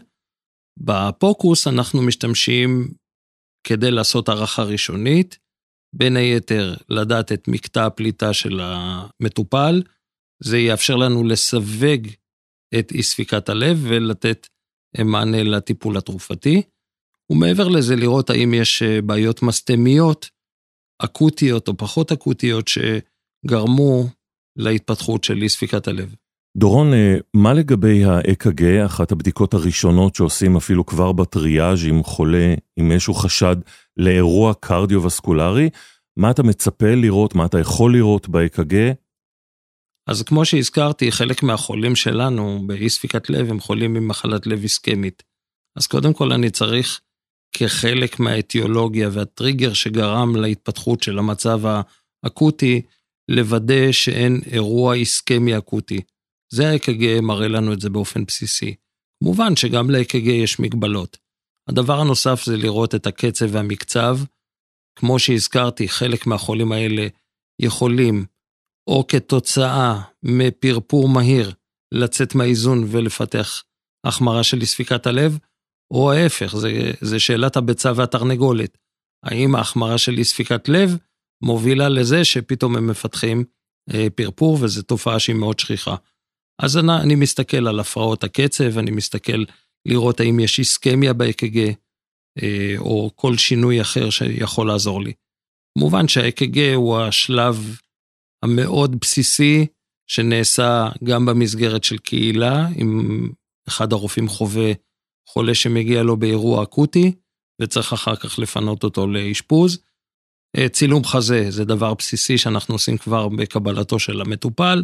בפוקוס 0.77 1.67
אנחנו 1.67 2.01
משתמשים 2.01 2.87
כדי 3.63 3.91
לעשות 3.91 4.29
הערכה 4.29 4.63
ראשונית, 4.63 5.37
בין 5.95 6.17
היתר 6.17 6.75
לדעת 6.89 7.31
את 7.31 7.47
מקטע 7.47 7.85
הפליטה 7.85 8.33
של 8.33 8.59
המטופל, 8.63 9.81
זה 10.43 10.57
יאפשר 10.57 10.95
לנו 10.95 11.23
לסווג 11.23 12.07
את 12.79 12.91
אי 12.91 13.03
ספיקת 13.03 13.49
הלב 13.49 13.77
ולתת 13.83 14.47
מענה 15.05 15.43
לטיפול 15.43 15.97
התרופתי. 15.97 16.61
ומעבר 17.31 17.67
לזה, 17.67 17.95
לראות 17.95 18.29
האם 18.29 18.53
יש 18.53 18.83
אה, 18.83 19.01
בעיות 19.01 19.43
מסתמיות, 19.43 20.29
אקוטיות 21.03 21.67
או 21.67 21.77
פחות 21.77 22.11
אקוטיות, 22.11 22.67
שגרמו 22.67 24.07
להתפתחות 24.57 25.23
של 25.23 25.41
אי 25.41 25.49
ספיקת 25.49 25.87
הלב. 25.87 26.15
דורון, 26.57 26.93
אה, 26.93 27.17
מה 27.33 27.53
לגבי 27.53 28.05
ה-EKG, 28.05 28.85
אחת 28.85 29.11
הבדיקות 29.11 29.53
הראשונות 29.53 30.15
שעושים 30.15 30.55
אפילו 30.55 30.85
כבר 30.85 31.11
בטריאז' 31.11 31.85
עם 31.85 32.03
חולה, 32.03 32.53
עם 32.79 32.91
איזשהו 32.91 33.13
חשד 33.13 33.55
לאירוע 33.99 34.53
קרדיו-וסקולרי? 34.53 35.69
מה 36.17 36.31
אתה 36.31 36.43
מצפה 36.43 36.95
לראות, 36.95 37.35
מה 37.35 37.45
אתה 37.45 37.59
יכול 37.59 37.93
לראות 37.93 38.29
ב-EKG? 38.29 38.73
אז 40.09 40.23
כמו 40.23 40.45
שהזכרתי, 40.45 41.11
חלק 41.11 41.43
מהחולים 41.43 41.95
שלנו 41.95 42.67
באי 42.67 42.89
ספיקת 42.89 43.29
לב 43.29 43.49
הם 43.49 43.59
חולים 43.59 43.95
עם 43.95 44.07
מחלת 44.07 44.47
לב 44.47 44.61
איסקמית. 44.61 45.23
אז 45.77 45.87
קודם 45.87 46.13
כל 46.13 46.31
אני 46.31 46.49
צריך, 46.49 47.01
כחלק 47.51 48.19
מהאטיולוגיה 48.19 49.09
והטריגר 49.11 49.73
שגרם 49.73 50.35
להתפתחות 50.35 51.03
של 51.03 51.19
המצב 51.19 51.61
האקוטי, 52.23 52.81
לוודא 53.29 53.91
שאין 53.91 54.41
אירוע 54.51 54.93
איסקמי 54.93 55.57
אקוטי. 55.57 56.01
זה 56.53 56.69
ה-EKG 56.69 57.21
מראה 57.21 57.47
לנו 57.47 57.73
את 57.73 57.81
זה 57.81 57.89
באופן 57.89 58.25
בסיסי. 58.25 58.75
כמובן 59.23 59.55
שגם 59.55 59.89
ל-EKG 59.89 60.29
יש 60.29 60.59
מגבלות. 60.59 61.17
הדבר 61.69 61.99
הנוסף 61.99 62.43
זה 62.45 62.57
לראות 62.57 62.95
את 62.95 63.07
הקצב 63.07 63.45
והמקצב. 63.51 64.17
כמו 64.95 65.19
שהזכרתי, 65.19 65.89
חלק 65.89 66.27
מהחולים 66.27 66.71
האלה 66.71 67.07
יכולים, 67.61 68.25
או 68.89 69.07
כתוצאה 69.07 70.01
מפרפור 70.23 71.09
מהיר, 71.09 71.53
לצאת 71.93 72.35
מהאיזון 72.35 72.83
ולפתח 72.87 73.63
החמרה 74.05 74.43
של 74.43 74.65
ספיקת 74.65 75.07
הלב, 75.07 75.37
או 75.93 76.11
ההפך, 76.11 76.55
זה, 76.55 76.91
זה 77.01 77.19
שאלת 77.19 77.57
הביצה 77.57 77.91
והתרנגולת. 77.95 78.77
האם 79.25 79.55
ההחמרה 79.55 79.97
של 79.97 80.17
אי 80.17 80.23
ספיקת 80.23 80.69
לב 80.69 80.97
מובילה 81.43 81.89
לזה 81.89 82.25
שפתאום 82.25 82.75
הם 82.75 82.87
מפתחים 82.87 83.43
אה, 83.93 84.07
פרפור, 84.15 84.57
וזו 84.61 84.81
תופעה 84.81 85.19
שהיא 85.19 85.35
מאוד 85.35 85.59
שכיחה. 85.59 85.95
אז 86.61 86.77
אני, 86.77 86.93
אני 87.01 87.15
מסתכל 87.15 87.67
על 87.67 87.79
הפרעות 87.79 88.23
הקצב, 88.23 88.77
אני 88.77 88.91
מסתכל 88.91 89.43
לראות 89.85 90.19
האם 90.19 90.39
יש 90.39 90.59
איסקמיה 90.59 91.13
ב-EKG, 91.13 91.57
אה, 92.43 92.75
או 92.77 93.11
כל 93.15 93.37
שינוי 93.37 93.81
אחר 93.81 94.09
שיכול 94.09 94.67
לעזור 94.67 95.01
לי. 95.01 95.13
כמובן 95.77 96.07
שה-EKG 96.07 96.59
הוא 96.75 96.97
השלב 96.97 97.77
המאוד 98.43 98.99
בסיסי, 98.99 99.65
שנעשה 100.07 100.89
גם 101.03 101.25
במסגרת 101.25 101.83
של 101.83 101.97
קהילה, 101.97 102.67
אם 102.77 103.19
אחד 103.67 103.93
הרופאים 103.93 104.27
חווה 104.27 104.71
חולה 105.29 105.55
שמגיע 105.55 106.03
לו 106.03 106.17
באירוע 106.17 106.63
אקוטי, 106.63 107.11
וצריך 107.61 107.93
אחר 107.93 108.15
כך 108.15 108.39
לפנות 108.39 108.83
אותו 108.83 109.07
לאשפוז. 109.07 109.79
אה, 110.57 110.69
צילום 110.69 111.03
חזה 111.03 111.51
זה 111.51 111.65
דבר 111.65 111.93
בסיסי 111.93 112.37
שאנחנו 112.37 112.75
עושים 112.75 112.97
כבר 112.97 113.29
בקבלתו 113.29 113.99
של 113.99 114.21
המטופל, 114.21 114.83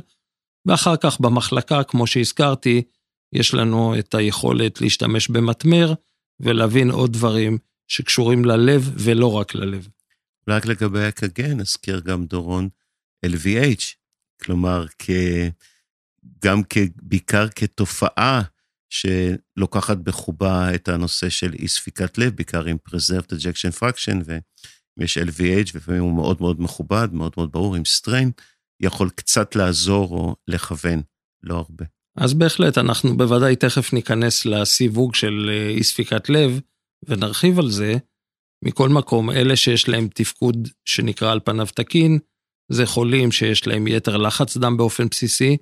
ואחר 0.67 0.97
כך 0.97 1.19
במחלקה, 1.19 1.84
כמו 1.84 2.08
שהזכרתי, 2.08 2.81
יש 3.36 3.54
לנו 3.54 4.00
את 4.00 4.15
היכולת 4.15 4.82
להשתמש 4.82 5.30
במטמר 5.30 5.93
ולהבין 6.39 6.91
עוד 6.91 7.13
דברים 7.13 7.58
שקשורים 7.88 8.45
ללב 8.45 8.91
ולא 8.95 9.34
רק 9.34 9.56
ללב. 9.56 9.88
רק 10.48 10.65
לגבי 10.65 11.04
ה-EKG, 11.06 11.48
נזכיר 11.56 12.00
גם 12.00 12.26
דורון 12.26 12.69
LVH, 13.26 13.84
כלומר, 14.43 14.86
כ... 15.00 15.10
גם 16.43 16.62
כ... 16.69 16.78
בעיקר 17.02 17.48
כתופעה 17.50 18.41
שלוקחת 18.89 19.98
בחובה 19.98 20.76
את 20.76 20.88
הנושא 20.88 21.30
של 21.30 21.54
אי 21.54 21.67
ספיקת 21.67 22.17
לב, 22.17 22.36
בעיקר 22.36 22.65
עם 22.65 22.78
preserved 22.89 23.32
ejection 23.32 23.80
fraction, 23.80 24.15
ואם 24.26 25.04
יש 25.04 25.17
LVH, 25.17 25.71
ולפעמים 25.74 26.02
הוא 26.02 26.15
מאוד 26.15 26.38
מאוד 26.41 26.62
מכובד, 26.62 27.08
מאוד 27.12 27.34
מאוד 27.38 27.52
ברור, 27.52 27.76
עם 27.76 27.86
סטריין, 27.86 28.32
יכול 28.80 29.10
קצת 29.10 29.56
לעזור 29.56 30.10
או 30.10 30.36
לכוון, 30.48 31.02
לא 31.43 31.56
הרבה. 31.56 31.86
אז 32.17 32.34
בהחלט, 32.34 32.78
אנחנו 32.78 33.17
בוודאי 33.17 33.56
תכף 33.56 33.93
ניכנס 33.93 34.45
לסיווג 34.45 35.15
של 35.15 35.49
אה, 35.54 35.69
אי 35.69 35.84
ספיקת 35.84 36.30
לב, 36.30 36.60
ונרחיב 37.04 37.60
על 37.60 37.69
זה. 37.69 37.93
מכל 38.65 38.89
מקום, 38.89 39.32
אלה 39.32 39.56
שיש 39.56 39.89
להם 39.89 40.08
תפקוד 40.13 40.67
שנקרא 40.86 41.32
על 41.32 41.39
פניו 41.39 41.67
תקין, 41.75 42.19
זה 42.71 42.86
חולים 42.86 43.32
שיש 43.32 43.67
להם 43.67 43.88
יתר 43.88 44.17
לחץ 44.17 44.58
דם 44.58 44.78
באופן 44.78 45.08
בסיסי, 45.08 45.58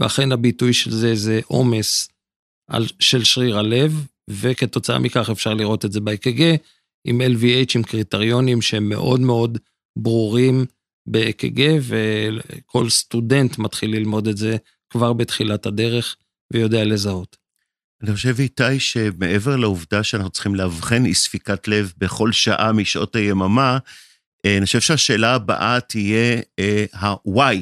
ואכן 0.00 0.32
הביטוי 0.32 0.72
של 0.72 0.90
זה 0.90 1.14
זה 1.14 1.40
עומס 1.44 2.08
של 3.00 3.24
שריר 3.24 3.58
הלב, 3.58 4.06
וכתוצאה 4.30 4.98
מכך 4.98 5.30
אפשר 5.30 5.54
לראות 5.54 5.84
את 5.84 5.92
זה 5.92 6.00
ב-EKG, 6.00 6.40
עם 7.06 7.20
LVH 7.20 7.72
עם 7.74 7.82
קריטריונים 7.82 8.62
שהם 8.62 8.88
מאוד 8.88 9.20
מאוד 9.20 9.58
ברורים 9.98 10.64
ב-EKG, 11.08 11.60
וכל 11.80 12.88
סטודנט 12.90 13.58
מתחיל 13.58 13.90
ללמוד 13.90 14.28
את 14.28 14.36
זה 14.36 14.56
כבר 14.94 15.12
בתחילת 15.12 15.66
הדרך 15.66 16.16
ויודע 16.52 16.84
לזהות. 16.84 17.36
אני 18.02 18.14
חושב, 18.14 18.34
איתי, 18.38 18.80
שמעבר 18.80 19.56
לעובדה 19.56 20.02
שאנחנו 20.02 20.30
צריכים 20.30 20.54
לאבחן 20.54 21.04
אי 21.04 21.14
ספיקת 21.14 21.68
לב 21.68 21.92
בכל 21.98 22.32
שעה 22.32 22.72
משעות 22.72 23.16
היממה, 23.16 23.78
אה, 24.46 24.56
אני 24.56 24.66
חושב 24.66 24.80
שהשאלה 24.80 25.34
הבאה 25.34 25.80
תהיה 25.80 26.40
אה, 26.58 26.84
ה-why, 26.92 27.56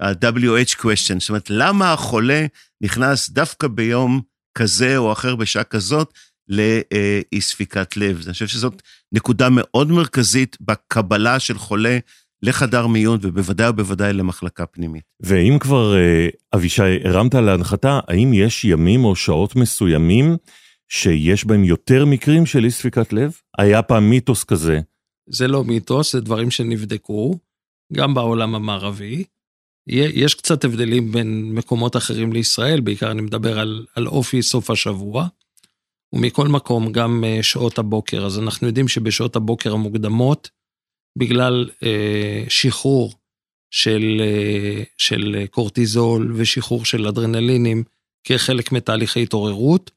ה-WH 0.00 0.74
question, 0.78 1.20
זאת 1.20 1.28
אומרת, 1.28 1.50
למה 1.50 1.92
החולה 1.92 2.46
נכנס 2.80 3.30
דווקא 3.30 3.68
ביום 3.68 4.20
כזה 4.58 4.96
או 4.96 5.12
אחר 5.12 5.36
בשעה 5.36 5.64
כזאת 5.64 6.12
לאי 6.48 7.40
ספיקת 7.40 7.96
לב. 7.96 8.22
אני 8.24 8.32
חושב 8.32 8.46
שזאת 8.46 8.82
נקודה 9.12 9.48
מאוד 9.50 9.90
מרכזית 9.90 10.56
בקבלה 10.60 11.40
של 11.40 11.58
חולה 11.58 11.98
לחדר 12.42 12.86
מיון, 12.86 13.18
ובוודאי 13.22 13.68
ובוודאי 13.68 14.12
למחלקה 14.12 14.66
פנימית. 14.66 15.02
ואם 15.20 15.58
כבר, 15.60 15.96
אה, 15.96 16.28
אבישי, 16.54 16.82
הרמת 17.04 17.34
להנחתה, 17.34 18.00
האם 18.08 18.32
יש 18.34 18.64
ימים 18.64 19.04
או 19.04 19.16
שעות 19.16 19.56
מסוימים 19.56 20.36
שיש 20.88 21.44
בהם 21.44 21.64
יותר 21.64 22.04
מקרים 22.04 22.46
של 22.46 22.64
אי 22.64 22.70
ספיקת 22.70 23.12
לב? 23.12 23.36
היה 23.58 23.82
פעם 23.82 24.10
מיתוס 24.10 24.44
כזה. 24.44 24.80
זה 25.28 25.48
לא 25.48 25.64
מיתוס, 25.64 26.12
זה 26.12 26.20
דברים 26.20 26.50
שנבדקו, 26.50 27.38
גם 27.92 28.14
בעולם 28.14 28.54
המערבי. 28.54 29.24
יש 29.88 30.34
קצת 30.34 30.64
הבדלים 30.64 31.12
בין 31.12 31.52
מקומות 31.54 31.96
אחרים 31.96 32.32
לישראל, 32.32 32.80
בעיקר 32.80 33.10
אני 33.10 33.22
מדבר 33.22 33.58
על, 33.58 33.86
על 33.94 34.06
אופי 34.06 34.42
סוף 34.42 34.70
השבוע. 34.70 35.26
ומכל 36.12 36.48
מקום, 36.48 36.92
גם 36.92 37.24
אה, 37.26 37.42
שעות 37.42 37.78
הבוקר. 37.78 38.26
אז 38.26 38.38
אנחנו 38.38 38.66
יודעים 38.66 38.88
שבשעות 38.88 39.36
הבוקר 39.36 39.72
המוקדמות, 39.72 40.50
בגלל 41.16 41.70
אה, 41.82 42.44
שחרור 42.48 43.14
של, 43.70 44.20
אה, 44.20 44.82
של 44.96 45.44
קורטיזול 45.50 46.32
ושחרור 46.36 46.84
של 46.84 47.06
אדרנלינים 47.06 47.84
כחלק 48.24 48.72
מתהליכי 48.72 49.22
התעוררות, 49.22 49.90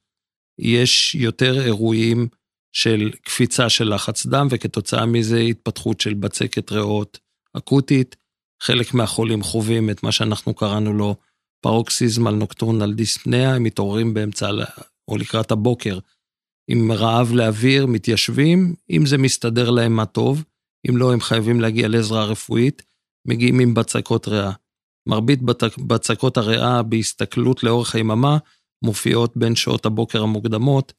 יש 0.59 1.15
יותר 1.15 1.65
אירועים 1.65 2.27
של 2.73 3.11
קפיצה 3.23 3.69
של 3.69 3.93
לחץ 3.93 4.25
דם, 4.25 4.47
וכתוצאה 4.51 5.05
מזה 5.05 5.39
התפתחות 5.39 6.01
של 6.01 6.13
בצקת 6.13 6.71
ריאות 6.71 7.19
אקוטית. 7.57 8.15
חלק 8.61 8.93
מהחולים 8.93 9.43
חווים 9.43 9.89
את 9.89 10.03
מה 10.03 10.11
שאנחנו 10.11 10.53
קראנו 10.53 10.93
לו 10.93 11.15
פרוקסיזמל 11.61 12.31
נוקטורנל 12.31 12.93
דיספניה, 12.93 13.55
הם 13.55 13.63
מתעוררים 13.63 14.13
באמצע 14.13 14.49
או 15.07 15.17
לקראת 15.17 15.51
הבוקר 15.51 15.99
עם 16.67 16.91
רעב 16.91 17.31
לאוויר, 17.31 17.85
מתיישבים, 17.85 18.75
אם 18.89 19.05
זה 19.05 19.17
מסתדר 19.17 19.69
להם 19.69 19.95
מה 19.95 20.05
טוב, 20.05 20.43
אם 20.89 20.97
לא, 20.97 21.13
הם 21.13 21.21
חייבים 21.21 21.61
להגיע 21.61 21.87
לעזרה 21.87 22.25
רפואית, 22.25 22.81
מגיעים 23.27 23.59
עם 23.59 23.73
בצקות 23.73 24.27
ריאה. 24.27 24.51
מרבית 25.07 25.39
בצקות 25.87 26.37
הריאה 26.37 26.83
בהסתכלות 26.83 27.63
לאורך 27.63 27.95
היממה 27.95 28.37
מופיעות 28.83 29.37
בין 29.37 29.55
שעות 29.55 29.85
הבוקר 29.85 30.23
המוקדמות 30.23 30.93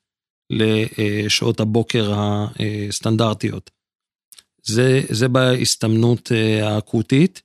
לשעות 0.51 1.61
הבוקר 1.61 2.13
הסטנדרטיות. 2.15 3.71
זה, 4.63 5.01
זה 5.11 5.29
בהסתמנות 5.29 6.33
אה, 6.33 6.69
האקוטית. 6.69 7.43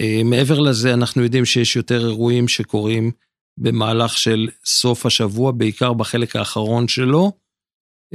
אה, 0.00 0.20
מעבר 0.24 0.60
לזה, 0.60 0.94
אנחנו 0.94 1.22
יודעים 1.22 1.44
שיש 1.44 1.76
יותר 1.76 2.06
אירועים 2.06 2.48
שקורים 2.48 3.10
במהלך 3.58 4.18
של 4.18 4.48
סוף 4.64 5.06
השבוע, 5.06 5.52
בעיקר 5.52 5.92
בחלק 5.92 6.36
האחרון 6.36 6.88
שלו, 6.88 7.32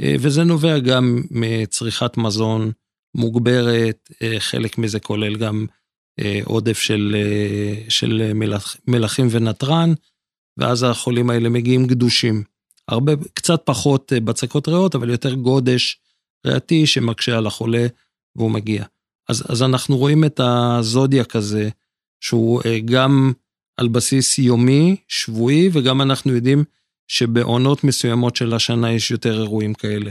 אה, 0.00 0.14
וזה 0.20 0.44
נובע 0.44 0.78
גם 0.78 1.22
מצריכת 1.30 2.16
מזון 2.16 2.72
מוגברת, 3.14 4.10
אה, 4.22 4.40
חלק 4.40 4.78
מזה 4.78 5.00
כולל 5.00 5.36
גם 5.36 5.66
אה, 6.20 6.40
עודף 6.44 6.78
של, 6.78 7.16
של 7.88 8.32
מלח, 8.34 8.76
מלחים 8.88 9.26
ונתרן, 9.30 9.92
ואז 10.58 10.82
החולים 10.82 11.30
האלה 11.30 11.48
מגיעים 11.48 11.86
גדושים. 11.86 12.42
הרבה, 12.88 13.12
קצת 13.34 13.62
פחות 13.64 14.12
בצקות 14.24 14.68
ריאות, 14.68 14.94
אבל 14.94 15.10
יותר 15.10 15.34
גודש 15.34 16.00
ריאתי 16.46 16.86
שמקשה 16.86 17.38
על 17.38 17.46
החולה 17.46 17.86
והוא 18.36 18.50
מגיע. 18.50 18.84
אז, 19.28 19.44
אז 19.48 19.62
אנחנו 19.62 19.96
רואים 19.96 20.24
את 20.24 20.40
הזודיאק 20.40 21.36
הזה, 21.36 21.68
שהוא 22.20 22.60
גם 22.84 23.32
על 23.76 23.88
בסיס 23.88 24.38
יומי, 24.38 24.96
שבועי, 25.08 25.70
וגם 25.72 26.02
אנחנו 26.02 26.32
יודעים 26.32 26.64
שבעונות 27.08 27.84
מסוימות 27.84 28.36
של 28.36 28.54
השנה 28.54 28.92
יש 28.92 29.10
יותר 29.10 29.42
אירועים 29.42 29.74
כאלה, 29.74 30.10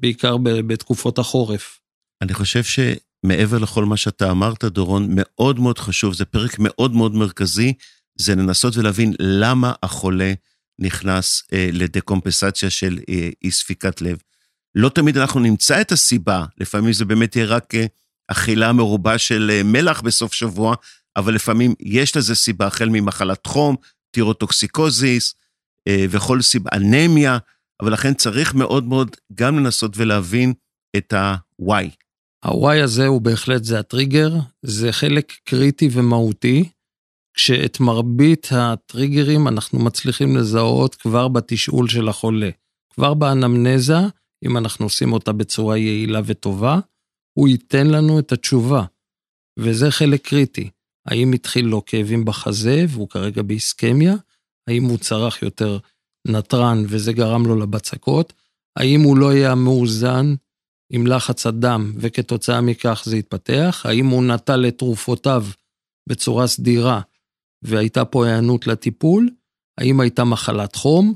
בעיקר 0.00 0.36
בתקופות 0.42 1.18
החורף. 1.18 1.81
אני 2.22 2.34
חושב 2.34 2.62
שמעבר 2.64 3.58
לכל 3.58 3.84
מה 3.84 3.96
שאתה 3.96 4.30
אמרת, 4.30 4.64
דורון, 4.64 5.08
מאוד 5.10 5.60
מאוד 5.60 5.78
חשוב, 5.78 6.14
זה 6.14 6.24
פרק 6.24 6.56
מאוד 6.58 6.92
מאוד 6.92 7.14
מרכזי, 7.14 7.72
זה 8.18 8.34
לנסות 8.34 8.76
ולהבין 8.76 9.12
למה 9.18 9.72
החולה 9.82 10.32
נכנס 10.80 11.42
אה, 11.52 11.68
לדקומפנסציה 11.72 12.70
של 12.70 12.98
אה, 13.08 13.28
אי 13.44 13.50
ספיקת 13.50 14.00
לב. 14.00 14.18
לא 14.74 14.88
תמיד 14.88 15.16
אנחנו 15.18 15.40
נמצא 15.40 15.80
את 15.80 15.92
הסיבה, 15.92 16.44
לפעמים 16.58 16.92
זה 16.92 17.04
באמת 17.04 17.36
יהיה 17.36 17.46
רק 17.46 17.74
אה, 17.74 17.86
אכילה 18.28 18.72
מרובה 18.72 19.18
של 19.18 19.50
אה, 19.52 19.62
מלח 19.62 20.00
בסוף 20.00 20.32
שבוע, 20.32 20.74
אבל 21.16 21.34
לפעמים 21.34 21.74
יש 21.80 22.16
לזה 22.16 22.34
סיבה, 22.34 22.66
החל 22.66 22.88
ממחלת 22.88 23.46
חום, 23.46 23.76
טירוטוקסיקוזיס, 24.10 25.34
אה, 25.88 26.04
וכל 26.10 26.42
סיבה, 26.42 26.70
אנמיה, 26.74 27.38
אבל 27.82 27.92
לכן 27.92 28.14
צריך 28.14 28.54
מאוד 28.54 28.84
מאוד 28.84 29.16
גם 29.34 29.58
לנסות 29.58 29.92
ולהבין 29.96 30.52
את 30.96 31.12
ה-why. 31.12 32.01
ה-why 32.42 32.84
הזה 32.84 33.06
הוא 33.06 33.20
בהחלט, 33.20 33.64
זה 33.64 33.78
הטריגר, 33.78 34.32
זה 34.62 34.92
חלק 34.92 35.32
קריטי 35.44 35.88
ומהותי, 35.92 36.68
כשאת 37.34 37.80
מרבית 37.80 38.48
הטריגרים 38.50 39.48
אנחנו 39.48 39.78
מצליחים 39.78 40.36
לזהות 40.36 40.94
כבר 40.94 41.28
בתשאול 41.28 41.88
של 41.88 42.08
החולה. 42.08 42.50
כבר 42.94 43.14
באנמנזה, 43.14 43.98
אם 44.44 44.56
אנחנו 44.56 44.86
עושים 44.86 45.12
אותה 45.12 45.32
בצורה 45.32 45.78
יעילה 45.78 46.20
וטובה, 46.24 46.78
הוא 47.38 47.48
ייתן 47.48 47.86
לנו 47.86 48.18
את 48.18 48.32
התשובה, 48.32 48.84
וזה 49.58 49.90
חלק 49.90 50.28
קריטי. 50.28 50.70
האם 51.06 51.32
התחיל 51.32 51.66
לו 51.66 51.84
כאבים 51.84 52.24
בחזה 52.24 52.84
והוא 52.88 53.08
כרגע 53.08 53.42
באיסקמיה? 53.42 54.14
האם 54.68 54.84
הוא 54.84 54.98
צרך 54.98 55.42
יותר 55.42 55.78
נתרן 56.28 56.84
וזה 56.88 57.12
גרם 57.12 57.46
לו 57.46 57.56
לבצקות? 57.56 58.32
האם 58.76 59.00
הוא 59.00 59.18
לא 59.18 59.30
היה 59.30 59.54
מאוזן 59.54 60.34
עם 60.92 61.06
לחץ 61.06 61.46
הדם 61.46 61.92
וכתוצאה 61.96 62.60
מכך 62.60 63.02
זה 63.06 63.16
התפתח? 63.16 63.82
האם 63.88 64.06
הוא 64.06 64.24
נטל 64.24 64.64
את 64.68 64.78
תרופותיו 64.78 65.46
בצורה 66.08 66.46
סדירה 66.46 67.00
והייתה 67.62 68.04
פה 68.04 68.26
היענות 68.26 68.66
לטיפול? 68.66 69.28
האם 69.78 70.00
הייתה 70.00 70.24
מחלת 70.24 70.76
חום? 70.76 71.14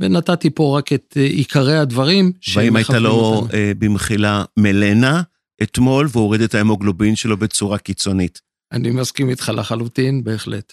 ונתתי 0.00 0.50
פה 0.50 0.78
רק 0.78 0.92
את 0.92 1.14
אה, 1.16 1.22
עיקרי 1.22 1.78
הדברים. 1.78 2.32
והאם 2.54 2.76
הייתה 2.76 2.98
לו 2.98 3.46
אה, 3.54 3.72
במחילה 3.78 4.44
מלנה 4.56 5.22
אתמול 5.62 6.08
והוריד 6.12 6.40
את 6.40 6.54
ההמוגלובין 6.54 7.16
שלו 7.16 7.36
בצורה 7.36 7.78
קיצונית? 7.78 8.40
אני 8.72 8.90
מסכים 8.90 9.30
איתך 9.30 9.52
לחלוטין, 9.54 10.24
בהחלט. 10.24 10.72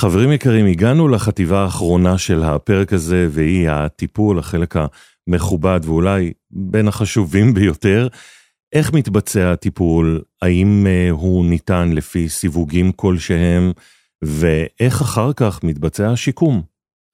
חברים 0.00 0.32
יקרים, 0.32 0.66
הגענו 0.66 1.08
לחטיבה 1.08 1.62
האחרונה 1.62 2.18
של 2.18 2.42
הפרק 2.42 2.92
הזה, 2.92 3.28
והיא 3.30 3.70
הטיפול, 3.70 4.38
החלק 4.38 4.74
המכובד 5.28 5.80
ואולי 5.84 6.32
בין 6.50 6.88
החשובים 6.88 7.54
ביותר. 7.54 8.08
איך 8.72 8.92
מתבצע 8.92 9.52
הטיפול? 9.52 10.22
האם 10.42 10.86
uh, 10.86 11.12
הוא 11.12 11.44
ניתן 11.44 11.92
לפי 11.92 12.28
סיווגים 12.28 12.92
כלשהם? 12.92 13.72
ואיך 14.24 15.00
אחר 15.00 15.32
כך 15.36 15.64
מתבצע 15.64 16.10
השיקום? 16.10 16.62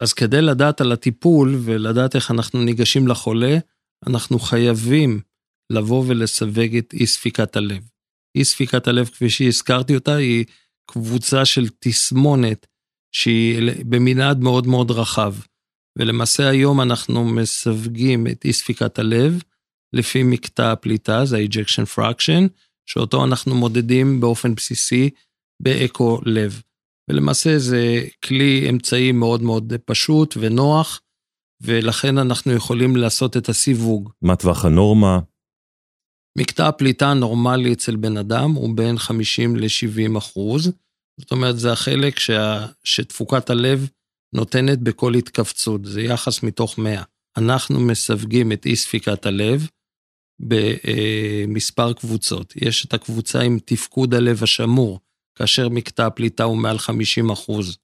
אז 0.02 0.12
כדי 0.12 0.42
לדעת 0.42 0.80
על 0.80 0.92
הטיפול 0.92 1.56
ולדעת 1.64 2.16
איך 2.16 2.30
אנחנו 2.30 2.62
ניגשים 2.62 3.08
לחולה, 3.08 3.58
אנחנו 4.06 4.38
חייבים 4.38 5.20
לבוא 5.70 6.04
ולסווג 6.06 6.76
את 6.76 6.92
אי 6.92 7.06
ספיקת 7.06 7.56
הלב. 7.56 7.82
אי 8.36 8.44
ספיקת 8.44 8.88
הלב, 8.88 9.06
כפי 9.06 9.30
שהזכרתי 9.30 9.94
אותה, 9.94 10.14
היא 10.14 10.44
קבוצה 10.90 11.44
של 11.44 11.66
תסמונת 11.80 12.66
שהיא 13.16 13.72
במנעד 13.88 14.38
מאוד 14.40 14.66
מאוד 14.66 14.90
רחב. 14.90 15.34
ולמעשה 15.98 16.48
היום 16.48 16.80
אנחנו 16.80 17.24
מסווגים 17.24 18.26
את 18.26 18.44
אי 18.44 18.52
ספיקת 18.52 18.98
הלב 18.98 19.42
לפי 19.92 20.22
מקטע 20.22 20.72
הפליטה, 20.72 21.24
זה 21.24 21.36
ה-ejection 21.36 21.98
fraction, 21.98 22.48
שאותו 22.86 23.24
אנחנו 23.24 23.54
מודדים 23.54 24.20
באופן 24.20 24.54
בסיסי 24.54 25.10
באקו 25.62 26.20
לב. 26.26 26.62
ולמעשה 27.10 27.58
זה 27.58 28.04
כלי 28.24 28.70
אמצעי 28.70 29.12
מאוד 29.12 29.42
מאוד 29.42 29.72
פשוט 29.84 30.34
ונוח, 30.40 31.00
ולכן 31.60 32.18
אנחנו 32.18 32.52
יכולים 32.52 32.96
לעשות 32.96 33.36
את 33.36 33.48
הסיווג. 33.48 34.10
מה 34.22 34.36
טווח 34.36 34.64
הנורמה? 34.64 35.20
מקטע 36.38 36.68
הפליטה 36.68 37.10
הנורמלי 37.10 37.72
אצל 37.72 37.96
בן 37.96 38.16
אדם 38.16 38.50
הוא 38.50 38.76
בין 38.76 38.98
50 38.98 39.56
ל-70 39.56 40.18
אחוז. 40.18 40.72
זאת 41.20 41.32
אומרת, 41.32 41.58
זה 41.58 41.72
החלק 41.72 42.18
שה, 42.18 42.66
שתפוקת 42.84 43.50
הלב 43.50 43.88
נותנת 44.34 44.78
בכל 44.78 45.14
התכווצות, 45.14 45.84
זה 45.84 46.02
יחס 46.02 46.42
מתוך 46.42 46.78
100. 46.78 47.02
אנחנו 47.36 47.80
מסווגים 47.80 48.52
את 48.52 48.66
אי 48.66 48.76
ספיקת 48.76 49.26
הלב 49.26 49.68
במספר 50.40 51.92
קבוצות. 51.92 52.54
יש 52.56 52.86
את 52.86 52.94
הקבוצה 52.94 53.40
עם 53.40 53.58
תפקוד 53.64 54.14
הלב 54.14 54.42
השמור, 54.42 55.00
כאשר 55.38 55.68
מקטע 55.68 56.06
הפליטה 56.06 56.44
הוא 56.44 56.56
מעל 56.56 56.78
50 56.78 57.30
אחוז. 57.30 57.78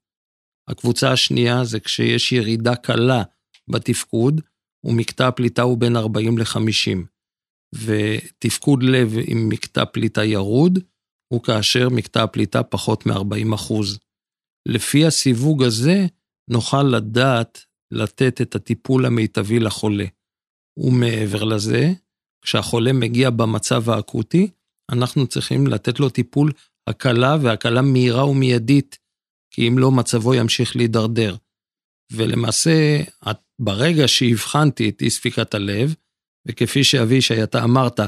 הקבוצה 0.68 1.12
השנייה 1.12 1.64
זה 1.64 1.80
כשיש 1.80 2.32
ירידה 2.32 2.76
קלה 2.76 3.22
בתפקוד, 3.68 4.40
ומקטע 4.84 5.28
הפליטה 5.28 5.62
הוא 5.62 5.78
בין 5.78 5.96
40 5.96 6.38
ל-50. 6.38 6.98
ותפקוד 7.74 8.82
לב 8.82 9.12
עם 9.26 9.48
מקטע 9.48 9.84
פליטה 9.84 10.24
ירוד, 10.24 10.78
הוא 11.32 11.42
כאשר 11.42 11.88
מקטע 11.88 12.22
הפליטה 12.22 12.62
פחות 12.62 13.06
מ-40 13.06 13.54
אחוז. 13.54 13.98
לפי 14.68 15.06
הסיווג 15.06 15.62
הזה, 15.62 16.06
נוכל 16.50 16.82
לדעת 16.82 17.64
לתת 17.90 18.40
את 18.40 18.54
הטיפול 18.54 19.06
המיטבי 19.06 19.60
לחולה. 19.60 20.04
ומעבר 20.76 21.44
לזה, 21.44 21.92
כשהחולה 22.44 22.92
מגיע 22.92 23.30
במצב 23.30 23.90
האקוטי, 23.90 24.50
אנחנו 24.90 25.26
צריכים 25.26 25.66
לתת 25.66 26.00
לו 26.00 26.08
טיפול 26.08 26.52
הקלה 26.86 27.36
והקלה 27.42 27.82
מהירה 27.82 28.28
ומיידית, 28.28 28.98
כי 29.50 29.68
אם 29.68 29.78
לא 29.78 29.90
מצבו 29.90 30.34
ימשיך 30.34 30.76
להידרדר. 30.76 31.36
ולמעשה, 32.12 33.02
ברגע 33.58 34.08
שהבחנתי 34.08 34.88
את 34.88 35.02
אי 35.02 35.10
ספיקת 35.10 35.54
הלב, 35.54 35.94
וכפי 36.48 36.84
שאבישי, 36.84 37.42
אתה 37.42 37.64
אמרת, 37.64 38.00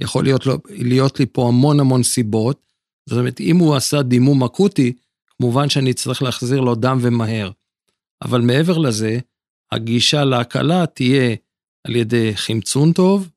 יכול 0.00 0.24
להיות, 0.24 0.46
לו, 0.46 0.58
להיות 0.68 1.20
לי 1.20 1.26
פה 1.26 1.48
המון 1.48 1.80
המון 1.80 2.02
סיבות, 2.02 2.69
זאת 3.08 3.18
אומרת, 3.18 3.40
אם 3.40 3.56
הוא 3.56 3.76
עשה 3.76 4.02
דימום 4.02 4.44
אקוטי, 4.44 4.92
כמובן 5.38 5.68
שאני 5.68 5.90
אצטרך 5.90 6.22
להחזיר 6.22 6.60
לו 6.60 6.74
דם 6.74 6.98
ומהר. 7.02 7.50
אבל 8.22 8.40
מעבר 8.40 8.78
לזה, 8.78 9.18
הגישה 9.72 10.24
להקלה 10.24 10.86
תהיה 10.86 11.36
על 11.86 11.96
ידי 11.96 12.36
חמצון 12.36 12.92
טוב 12.92 13.28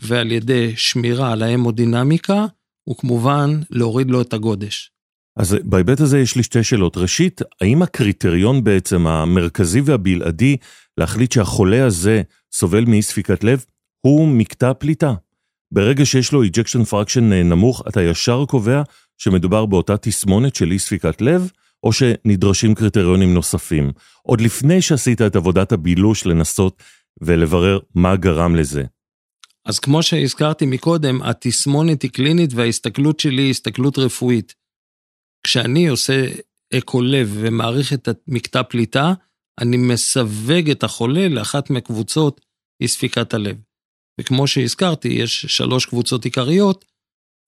ועל 0.00 0.32
ידי 0.32 0.76
שמירה 0.76 1.32
על 1.32 1.42
ההמודינמיקה, 1.42 2.46
וכמובן 2.90 3.60
להוריד 3.70 4.10
לו 4.10 4.20
את 4.20 4.32
הגודש. 4.32 4.90
אז 5.36 5.56
בהיבט 5.64 6.00
הזה 6.00 6.18
יש 6.18 6.36
לי 6.36 6.42
שתי 6.42 6.64
שאלות. 6.64 6.96
ראשית, 6.96 7.40
האם 7.60 7.82
הקריטריון 7.82 8.64
בעצם 8.64 9.06
המרכזי 9.06 9.80
והבלעדי 9.80 10.56
להחליט 10.98 11.32
שהחולה 11.32 11.86
הזה 11.86 12.22
סובל 12.52 12.84
מאי 12.84 13.02
ספיקת 13.02 13.44
לב 13.44 13.64
הוא 14.00 14.28
מקטע 14.28 14.72
פליטה? 14.74 15.14
ברגע 15.74 16.06
שיש 16.06 16.32
לו 16.32 16.44
ejection 16.44 16.90
fraction 16.90 17.20
נמוך, 17.20 17.82
אתה 17.88 18.02
ישר 18.02 18.44
קובע 18.48 18.82
שמדובר 19.18 19.66
באותה 19.66 19.96
תסמונת 19.96 20.54
של 20.54 20.72
אי 20.72 20.78
ספיקת 20.78 21.20
לב, 21.20 21.50
או 21.84 21.92
שנדרשים 21.92 22.74
קריטריונים 22.74 23.34
נוספים, 23.34 23.92
עוד 24.22 24.40
לפני 24.40 24.82
שעשית 24.82 25.22
את 25.22 25.36
עבודת 25.36 25.72
הבילוש 25.72 26.26
לנסות 26.26 26.82
ולברר 27.20 27.78
מה 27.94 28.16
גרם 28.16 28.56
לזה. 28.56 28.84
אז 29.64 29.78
כמו 29.78 30.02
שהזכרתי 30.02 30.66
מקודם, 30.66 31.22
התסמונת 31.22 32.02
היא 32.02 32.10
קלינית 32.10 32.50
וההסתכלות 32.54 33.20
שלי 33.20 33.42
היא 33.42 33.50
הסתכלות 33.50 33.98
רפואית. 33.98 34.54
כשאני 35.42 35.88
עושה 35.88 36.26
אקו 36.78 37.02
לב 37.02 37.36
ומעריך 37.40 37.92
את 37.92 38.08
מקטע 38.28 38.62
פליטה, 38.62 39.12
אני 39.60 39.76
מסווג 39.76 40.70
את 40.70 40.84
החולה 40.84 41.28
לאחת 41.28 41.70
מקבוצות 41.70 42.40
אי 42.80 42.88
ספיקת 42.88 43.34
הלב. 43.34 43.56
וכמו 44.20 44.46
שהזכרתי, 44.46 45.08
יש 45.08 45.46
שלוש 45.46 45.86
קבוצות 45.86 46.24
עיקריות, 46.24 46.84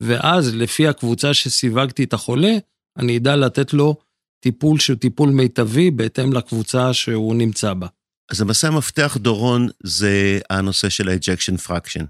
ואז 0.03 0.55
לפי 0.55 0.89
הקבוצה 0.89 1.35
שסיווגתי 1.35 2.05
את 2.05 2.13
החולה, 2.13 2.53
אני 2.99 3.17
אדע 3.17 3.37
לתת 3.37 3.73
לו 3.73 3.97
טיפול 4.41 4.79
שהוא 4.79 4.97
טיפול 4.97 5.31
מיטבי 5.31 5.91
בהתאם 5.91 6.33
לקבוצה 6.33 6.95
שהוא 6.95 7.35
נמצא 7.35 7.75
בה. 7.75 7.87
אז 8.31 8.41
למעשה 8.41 8.69
המפתח, 8.69 9.17
דורון, 9.17 9.69
זה 9.83 10.41
הנושא 10.51 10.89
של 10.89 11.09
ה-ejection 11.09 11.67
fraction. 11.67 12.05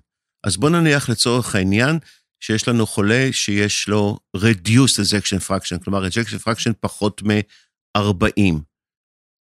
אז 0.44 0.56
בוא 0.56 0.70
נניח 0.70 1.08
לצורך 1.08 1.54
העניין 1.54 1.98
שיש 2.40 2.68
לנו 2.68 2.86
חולה 2.86 3.28
שיש 3.32 3.88
לו 3.88 4.18
reduced 4.36 4.98
ejection 5.02 5.48
fraction, 5.48 5.84
כלומר 5.84 6.06
ejection 6.06 6.48
fraction 6.48 6.72
פחות 6.80 7.22
מ-40. 7.22 8.54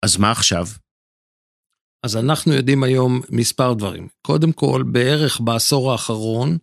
אז 0.06 0.18
מה 0.18 0.32
עכשיו? 0.32 0.68
אז 2.06 2.18
אנחנו 2.18 2.54
יודעים 2.54 2.84
היום 2.84 3.22
מספר 3.30 3.74
דברים. 3.74 4.08
קודם 4.22 4.52
כל, 4.52 4.84
בערך 4.92 5.42
בעשור 5.42 5.92
האחרון 5.92 6.58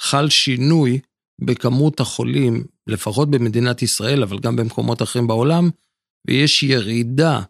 חל 0.00 0.28
שינוי 0.28 1.00
בכמות 1.40 2.00
החולים, 2.00 2.64
לפחות 2.86 3.30
במדינת 3.30 3.82
ישראל, 3.82 4.22
אבל 4.22 4.38
גם 4.38 4.56
במקומות 4.56 5.02
אחרים 5.02 5.26
בעולם, 5.26 5.70
ויש 6.26 6.62
ירידה 6.62 7.40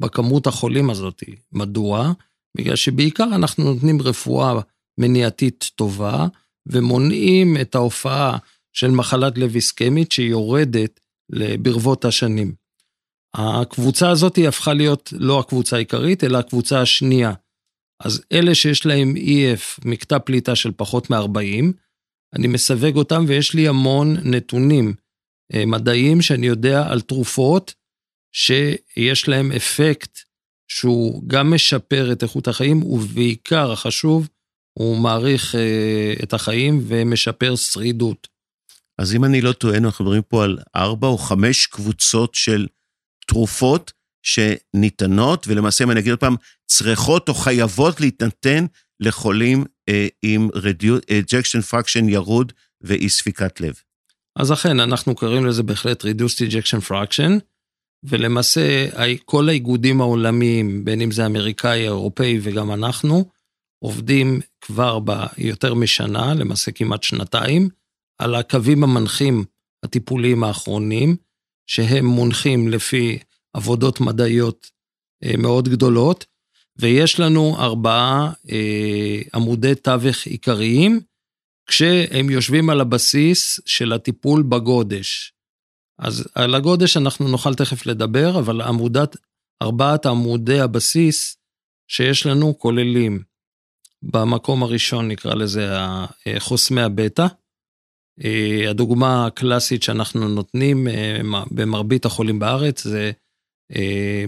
בכמות 0.00 0.46
החולים 0.46 0.90
הזאת. 0.90 1.22
מדוע? 1.52 2.12
בגלל 2.56 2.76
שבעיקר 2.76 3.28
אנחנו 3.34 3.64
נותנים 3.64 4.02
רפואה 4.02 4.60
מניעתית 5.00 5.70
טובה, 5.74 6.26
ומונעים 6.66 7.56
את 7.60 7.74
ההופעה 7.74 8.38
של 8.72 8.90
מחלת 8.90 9.38
לב 9.38 9.54
איסקמית 9.54 10.12
שיורדת 10.12 11.00
ברבות 11.62 12.04
השנים. 12.04 12.54
הקבוצה 13.34 14.10
הזאת 14.10 14.38
הפכה 14.48 14.72
להיות 14.72 15.12
לא 15.16 15.40
הקבוצה 15.40 15.76
העיקרית, 15.76 16.24
אלא 16.24 16.38
הקבוצה 16.38 16.80
השנייה. 16.80 17.32
אז 18.00 18.22
אלה 18.32 18.54
שיש 18.54 18.86
להם 18.86 19.14
EF, 19.16 19.80
מקטע 19.84 20.18
פליטה 20.18 20.56
של 20.56 20.72
פחות 20.76 21.10
מ-40, 21.10 21.72
אני 22.34 22.46
מסווג 22.46 22.96
אותם 22.96 23.24
ויש 23.28 23.54
לי 23.54 23.68
המון 23.68 24.16
נתונים 24.22 24.94
אה, 25.54 25.66
מדעיים 25.66 26.22
שאני 26.22 26.46
יודע 26.46 26.86
על 26.88 27.00
תרופות 27.00 27.74
שיש 28.32 29.28
להם 29.28 29.52
אפקט 29.52 30.18
שהוא 30.68 31.22
גם 31.26 31.54
משפר 31.54 32.12
את 32.12 32.22
איכות 32.22 32.48
החיים, 32.48 32.82
ובעיקר 32.82 33.72
החשוב, 33.72 34.28
הוא 34.78 34.96
מעריך 34.98 35.54
אה, 35.54 36.14
את 36.22 36.32
החיים 36.32 36.84
ומשפר 36.86 37.56
שרידות. 37.56 38.28
אז 38.98 39.14
אם 39.14 39.24
אני 39.24 39.40
לא 39.40 39.52
טועה, 39.52 39.76
אנחנו 39.76 40.04
מדברים 40.04 40.22
פה 40.22 40.44
על 40.44 40.58
ארבע 40.76 41.08
או 41.08 41.18
חמש 41.18 41.66
קבוצות 41.66 42.34
של 42.34 42.66
תרופות 43.26 43.92
שניתנות, 44.22 45.48
ולמעשה, 45.48 45.84
אם 45.84 45.90
אני 45.90 46.00
אגיד 46.00 46.10
עוד 46.10 46.20
פעם, 46.20 46.36
צריכות 46.66 47.28
או 47.28 47.34
חייבות 47.34 48.00
להתנתן 48.00 48.66
לחולים 49.00 49.64
אה, 49.88 50.06
עם 50.22 50.48
ejection 51.10 51.72
fraction 51.72 52.04
ירוד 52.08 52.52
ואי 52.80 53.08
ספיקת 53.08 53.60
לב. 53.60 53.74
אז 54.38 54.52
אכן, 54.52 54.80
אנחנו 54.80 55.14
קוראים 55.14 55.46
לזה 55.46 55.62
בהחלט 55.62 56.04
reduced 56.04 56.50
ejection 56.50 56.90
fraction, 56.90 57.40
ולמעשה 58.04 58.88
כל 59.24 59.48
האיגודים 59.48 60.00
העולמיים, 60.00 60.84
בין 60.84 61.00
אם 61.00 61.10
זה 61.10 61.26
אמריקאי, 61.26 61.82
אירופאי 61.82 62.38
וגם 62.42 62.72
אנחנו, 62.72 63.24
עובדים 63.84 64.40
כבר 64.60 64.98
ביותר 64.98 65.74
משנה, 65.74 66.34
למעשה 66.34 66.72
כמעט 66.72 67.02
שנתיים, 67.02 67.68
על 68.18 68.34
הקווים 68.34 68.84
המנחים 68.84 69.44
הטיפוליים 69.84 70.44
האחרונים, 70.44 71.16
שהם 71.66 72.06
מונחים 72.06 72.68
לפי 72.68 73.18
עבודות 73.52 74.00
מדעיות 74.00 74.70
אה, 75.24 75.36
מאוד 75.38 75.68
גדולות, 75.68 76.26
ויש 76.78 77.20
לנו 77.20 77.56
ארבעה 77.58 78.32
אה, 78.50 79.20
עמודי 79.34 79.74
תווך 79.74 80.26
עיקריים, 80.26 81.00
כשהם 81.66 82.30
יושבים 82.30 82.70
על 82.70 82.80
הבסיס 82.80 83.60
של 83.66 83.92
הטיפול 83.92 84.42
בגודש. 84.42 85.32
אז 85.98 86.28
על 86.34 86.54
הגודש 86.54 86.96
אנחנו 86.96 87.28
נוכל 87.28 87.54
תכף 87.54 87.86
לדבר, 87.86 88.38
אבל 88.38 88.60
עמודת, 88.60 89.16
ארבעת 89.62 90.06
עמודי 90.06 90.60
הבסיס 90.60 91.36
שיש 91.88 92.26
לנו 92.26 92.58
כוללים 92.58 93.22
במקום 94.02 94.62
הראשון, 94.62 95.08
נקרא 95.08 95.34
לזה 95.34 95.76
חוסמי 96.38 96.82
הבטא. 96.82 97.26
אה, 98.24 98.70
הדוגמה 98.70 99.26
הקלאסית 99.26 99.82
שאנחנו 99.82 100.28
נותנים 100.28 100.88
אה, 100.88 101.20
במרבית 101.50 102.04
החולים 102.04 102.38
בארץ 102.38 102.84
זה, 102.84 102.98
אה, 102.98 103.10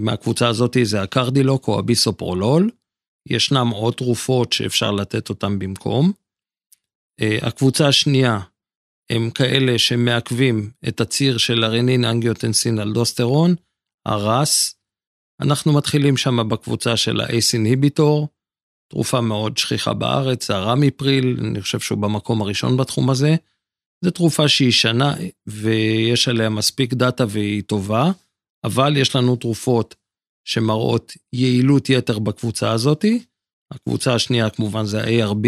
מהקבוצה 0.01 0.49
הזאת 0.49 0.77
זה 0.83 1.03
הקרדילוק 1.03 1.69
או 1.69 1.79
הביסופרולול. 1.79 2.71
ישנם 3.29 3.69
עוד 3.69 3.95
תרופות 3.95 4.53
שאפשר 4.53 4.91
לתת 4.91 5.29
אותן 5.29 5.59
במקום. 5.59 6.13
הקבוצה 7.21 7.89
השנייה 7.89 8.41
הם 9.11 9.31
כאלה 9.31 9.79
שמעכבים 9.79 10.71
את 10.89 11.01
הציר 11.01 11.39
של 11.39 11.65
הרנין 11.65 12.05
אנגיוטנסין 12.05 12.81
אלדוסטרון, 12.81 13.55
הרס. 14.07 14.75
אנחנו 15.41 15.73
מתחילים 15.73 16.17
שם 16.17 16.49
בקבוצה 16.49 16.97
של 16.97 17.21
האייס 17.21 17.55
אינהיביטור, 17.55 18.29
תרופה 18.91 19.21
מאוד 19.21 19.59
שכיחה 19.59 19.93
בארץ, 19.93 20.51
הרמיפריל, 20.51 21.37
אני 21.41 21.63
חושב 21.63 21.81
שהוא 21.81 21.99
במקום 21.99 22.43
הראשון 22.43 22.77
בתחום 22.77 23.11
הזה. 23.11 23.37
זו 24.05 24.11
תרופה 24.11 24.49
שהיא 24.49 24.73
שנה 24.73 25.15
ויש 25.47 26.29
עליה 26.29 26.49
מספיק 26.51 26.95
דאטה 26.95 27.25
והיא 27.29 27.63
טובה, 27.63 28.11
אבל 28.65 28.97
יש 28.97 29.17
לנו 29.17 29.37
תרופות 29.37 29.95
שמראות 30.45 31.13
יעילות 31.33 31.91
יתר 31.91 32.19
בקבוצה 32.19 32.71
הזאתי. 32.71 33.25
הקבוצה 33.71 34.15
השנייה 34.15 34.51
כמובן 34.51 34.85
זה 34.85 35.01
ה-ARB, 35.03 35.47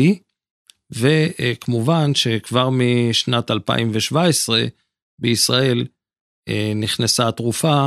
וכמובן 0.90 2.14
שכבר 2.14 2.68
משנת 2.72 3.50
2017 3.50 4.64
בישראל 5.18 5.86
אה, 6.48 6.72
נכנסה 6.74 7.28
התרופה 7.28 7.86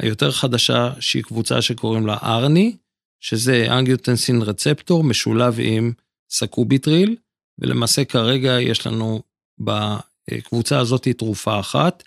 היותר 0.00 0.30
חדשה, 0.30 0.90
שהיא 1.00 1.22
קבוצה 1.22 1.62
שקוראים 1.62 2.06
לה 2.06 2.16
ARNI, 2.22 2.76
שזה 3.20 3.66
angiotensin 3.78 4.42
receptor 4.42 5.04
משולב 5.04 5.56
עם 5.58 5.92
sacubitril, 6.30 7.16
ולמעשה 7.58 8.04
כרגע 8.04 8.60
יש 8.60 8.86
לנו 8.86 9.22
בקבוצה 9.58 10.78
הזאת 10.78 11.08
תרופה 11.08 11.60
אחת, 11.60 12.02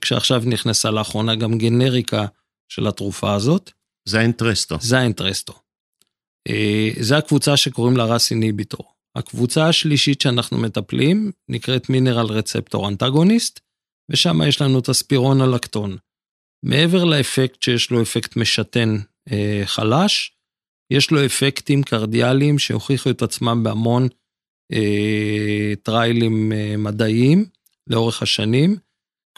כשעכשיו 0.00 0.42
נכנסה 0.46 0.90
לאחרונה 0.90 1.34
גם 1.34 1.58
גנריקה 1.58 2.26
של 2.68 2.86
התרופה 2.86 3.34
הזאת. 3.34 3.70
זה 4.08 4.18
ה 4.18 4.24
Entresto. 4.24 4.76
זה 4.80 4.98
ה 4.98 5.03
Entresto. 5.03 5.52
אה, 6.48 6.90
זה 7.00 7.16
הקבוצה 7.16 7.56
שקוראים 7.56 7.96
לה 7.96 8.04
RAS 8.04 8.30
inhibitor. 8.30 8.92
הקבוצה 9.16 9.68
השלישית 9.68 10.20
שאנחנו 10.20 10.58
מטפלים 10.58 11.32
נקראת 11.48 11.90
mineral 11.90 12.26
receptor 12.26 12.88
antagonist, 12.88 13.60
ושם 14.10 14.42
יש 14.48 14.62
לנו 14.62 14.78
את 14.78 14.88
הספירון 14.88 15.40
הלקטון. 15.40 15.96
מעבר 16.64 17.04
לאפקט 17.04 17.62
שיש 17.62 17.90
לו 17.90 18.02
אפקט 18.02 18.36
משתן 18.36 18.96
אה, 19.32 19.62
חלש, 19.64 20.32
יש 20.90 21.10
לו 21.10 21.26
אפקטים 21.26 21.82
קרדיאליים 21.82 22.58
שהוכיחו 22.58 23.10
את 23.10 23.22
עצמם 23.22 23.62
בהמון 23.62 24.08
אה, 24.72 25.72
טריילים 25.82 26.52
אה, 26.52 26.76
מדעיים 26.76 27.44
לאורך 27.86 28.22
השנים, 28.22 28.76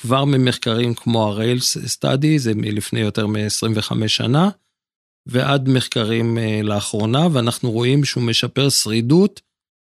כבר 0.01 0.25
ממחקרים 0.25 0.95
כמו 0.95 1.33
ה-Rails 1.33 1.79
Study, 1.97 2.37
זה 2.37 2.53
מלפני 2.55 3.01
יותר 3.01 3.27
מ-25 3.27 4.09
שנה, 4.09 4.51
ועד 5.27 5.69
מחקרים 5.69 6.39
אה, 6.39 6.61
לאחרונה, 6.63 7.27
ואנחנו 7.33 7.71
רואים 7.71 8.05
שהוא 8.05 8.23
משפר 8.23 8.69
שרידות 8.69 9.41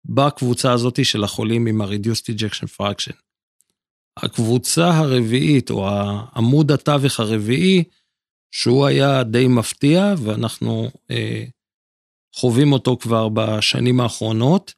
בקבוצה 0.04 0.72
הזאת 0.72 1.04
של 1.04 1.24
החולים 1.24 1.66
עם 1.66 1.80
ה-Reduced 1.80 2.34
Ejection 2.34 2.66
Fraction. 2.80 3.14
הקבוצה 4.16 4.90
הרביעית, 4.90 5.70
או 5.70 5.88
עמוד 6.36 6.70
התווך 6.70 7.20
הרביעי, 7.20 7.84
שהוא 8.50 8.86
היה 8.86 9.22
די 9.22 9.48
מפתיע, 9.48 10.14
ואנחנו 10.18 10.90
אה, 11.10 11.44
חווים 12.34 12.72
אותו 12.72 12.96
כבר 13.00 13.28
בשנים 13.28 14.00
האחרונות. 14.00 14.74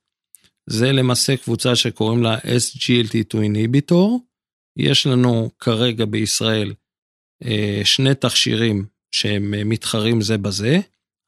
זה 0.66 0.92
למעשה 0.92 1.36
קבוצה 1.36 1.76
שקוראים 1.76 2.22
לה 2.22 2.38
SGLT2 2.38 3.34
Inhibitor. 3.34 4.25
יש 4.76 5.06
לנו 5.06 5.50
כרגע 5.58 6.04
בישראל 6.04 6.74
אה, 7.44 7.80
שני 7.84 8.14
תכשירים 8.14 8.86
שהם 9.10 9.54
אה, 9.54 9.64
מתחרים 9.64 10.20
זה 10.20 10.38
בזה, 10.38 10.80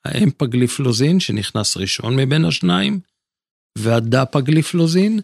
האמפגליפלוזין 0.05 1.20
שנכנס 1.20 1.76
ראשון 1.76 2.16
מבין 2.16 2.44
השניים, 2.44 3.01
והדפגליפלוזין, 3.78 5.20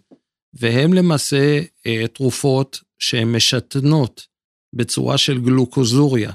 והם 0.54 0.94
למעשה 0.94 1.60
אה, 1.86 2.08
תרופות 2.08 2.80
שהן 2.98 3.32
משתנות 3.36 4.26
בצורה 4.74 5.18
של 5.18 5.40
גלוקוזוריה. 5.40 6.32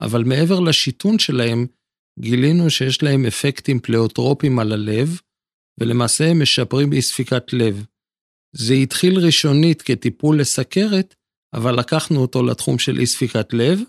אבל 0.00 0.24
מעבר 0.24 0.60
לשיתון 0.60 1.18
שלהם, 1.18 1.66
גילינו 2.18 2.70
שיש 2.70 3.02
להם 3.02 3.26
אפקטים 3.26 3.80
פלאוטרופיים 3.80 4.58
על 4.58 4.72
הלב, 4.72 5.20
ולמעשה 5.80 6.30
הם 6.30 6.42
משפרים 6.42 6.90
באי 6.90 7.02
ספיקת 7.02 7.52
לב. 7.52 7.84
זה 8.56 8.74
התחיל 8.74 9.18
ראשונית 9.18 9.82
כטיפול 9.82 10.40
לסכרת, 10.40 11.14
אבל 11.52 11.78
לקחנו 11.78 12.20
אותו 12.20 12.42
לתחום 12.42 12.78
של 12.78 12.98
אי 12.98 13.06
ספיקת 13.06 13.52
לב, 13.52 13.80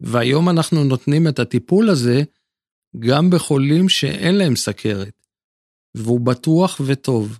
והיום 0.00 0.48
אנחנו 0.48 0.84
נותנים 0.84 1.28
את 1.28 1.38
הטיפול 1.38 1.90
הזה 1.90 2.22
גם 2.98 3.30
בחולים 3.30 3.88
שאין 3.88 4.34
להם 4.34 4.56
סכרת. 4.56 5.26
והוא 5.94 6.20
בטוח 6.20 6.80
וטוב. 6.86 7.38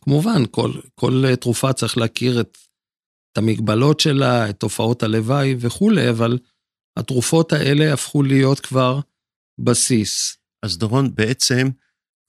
כמובן, 0.00 0.42
כל, 0.50 0.72
כל 0.94 1.24
תרופה 1.40 1.72
צריך 1.72 1.98
להכיר 1.98 2.40
את, 2.40 2.58
את 3.32 3.38
המגבלות 3.38 4.00
שלה, 4.00 4.50
את 4.50 4.60
תופעות 4.60 5.02
הלוואי 5.02 5.54
וכולי, 5.58 6.10
אבל 6.10 6.38
התרופות 6.96 7.52
האלה 7.52 7.92
הפכו 7.92 8.22
להיות 8.22 8.60
כבר 8.60 9.00
בסיס. 9.58 10.36
אז 10.62 10.78
דורון, 10.78 11.14
בעצם 11.14 11.68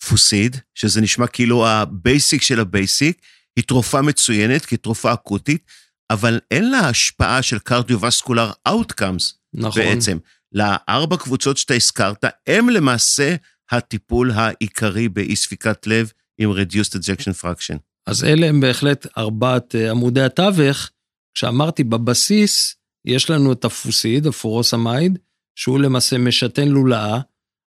פוסיד, 0.09 0.57
שזה 0.75 1.01
נשמע 1.01 1.27
כאילו 1.27 1.67
ה 1.67 1.80
basic 1.80 2.41
של 2.41 2.59
ה 2.59 2.68
basic, 2.68 3.21
היא 3.55 3.65
תרופה 3.65 4.01
מצוינת 4.01 4.65
כתרופה 4.65 5.13
אקוטית, 5.13 5.71
אבל 6.13 6.39
אין 6.51 6.71
לה 6.71 6.79
השפעה 6.79 7.41
של 7.41 7.59
cardiovascular 7.59 8.51
outcomes 8.67 9.33
נכון. 9.53 9.81
בעצם. 9.81 10.17
לארבע 10.51 11.17
קבוצות 11.17 11.57
שאתה 11.57 11.73
הזכרת, 11.73 12.25
הם 12.47 12.69
למעשה 12.69 13.35
הטיפול 13.71 14.31
העיקרי 14.31 15.09
באי 15.09 15.35
ספיקת 15.35 15.87
לב 15.87 16.11
עם 16.37 16.51
Reduced 16.51 16.93
Ejection 16.93 17.43
Fraction. 17.43 17.77
אז 18.07 18.23
אלה 18.23 18.45
הם 18.45 18.61
בהחלט 18.61 19.07
ארבעת 19.17 19.75
אה, 19.75 19.91
עמודי 19.91 20.21
התווך. 20.21 20.89
כשאמרתי 21.35 21.83
בבסיס, 21.83 22.75
יש 23.05 23.29
לנו 23.29 23.51
את 23.51 23.65
הפוסיד, 23.65 24.27
הפורוסמיד, 24.27 25.19
שהוא 25.55 25.79
למעשה 25.79 26.17
משתן 26.17 26.67
לולאה. 26.67 27.19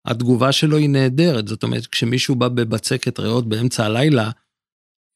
התגובה 0.06 0.52
שלו 0.52 0.78
היא 0.78 0.90
נהדרת, 0.90 1.48
זאת 1.48 1.64
אומרת, 1.64 1.88
כשמישהו 1.88 2.36
בא 2.36 2.48
בבצקת 2.48 3.20
ריאות 3.20 3.50
באמצע 3.50 3.86
הלילה, 3.86 4.32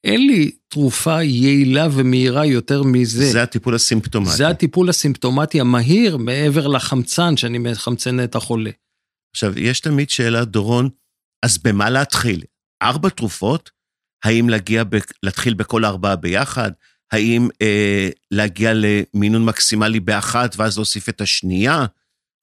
אין 0.04 0.26
לי 0.26 0.50
תרופה 0.68 1.22
יעילה 1.22 1.88
ומהירה 1.92 2.46
יותר 2.46 2.82
מזה. 2.82 3.30
זה 3.32 3.42
הטיפול 3.42 3.74
הסימפטומטי. 3.74 4.30
זה 4.30 4.48
הטיפול 4.48 4.88
הסימפטומטי 4.88 5.60
המהיר 5.60 6.16
מעבר 6.16 6.66
לחמצן 6.66 7.36
שאני 7.36 7.58
מחמצן 7.58 8.24
את 8.24 8.34
החולה. 8.34 8.70
עכשיו, 9.34 9.58
יש 9.58 9.80
תמיד 9.80 10.10
שאלה, 10.10 10.44
דורון, 10.44 10.88
אז 11.44 11.58
במה 11.58 11.90
להתחיל? 11.90 12.42
ארבע 12.82 13.08
תרופות? 13.08 13.70
האם 14.24 14.48
להגיע, 14.48 14.84
ב, 14.84 14.96
להתחיל 15.22 15.54
בכל 15.54 15.84
ארבעה 15.84 16.16
ביחד? 16.16 16.70
האם 17.12 17.48
אה, 17.62 18.08
להגיע 18.30 18.72
למינון 18.74 19.44
מקסימלי 19.44 20.00
באחת 20.00 20.54
ואז 20.56 20.76
להוסיף 20.76 21.08
את 21.08 21.20
השנייה? 21.20 21.86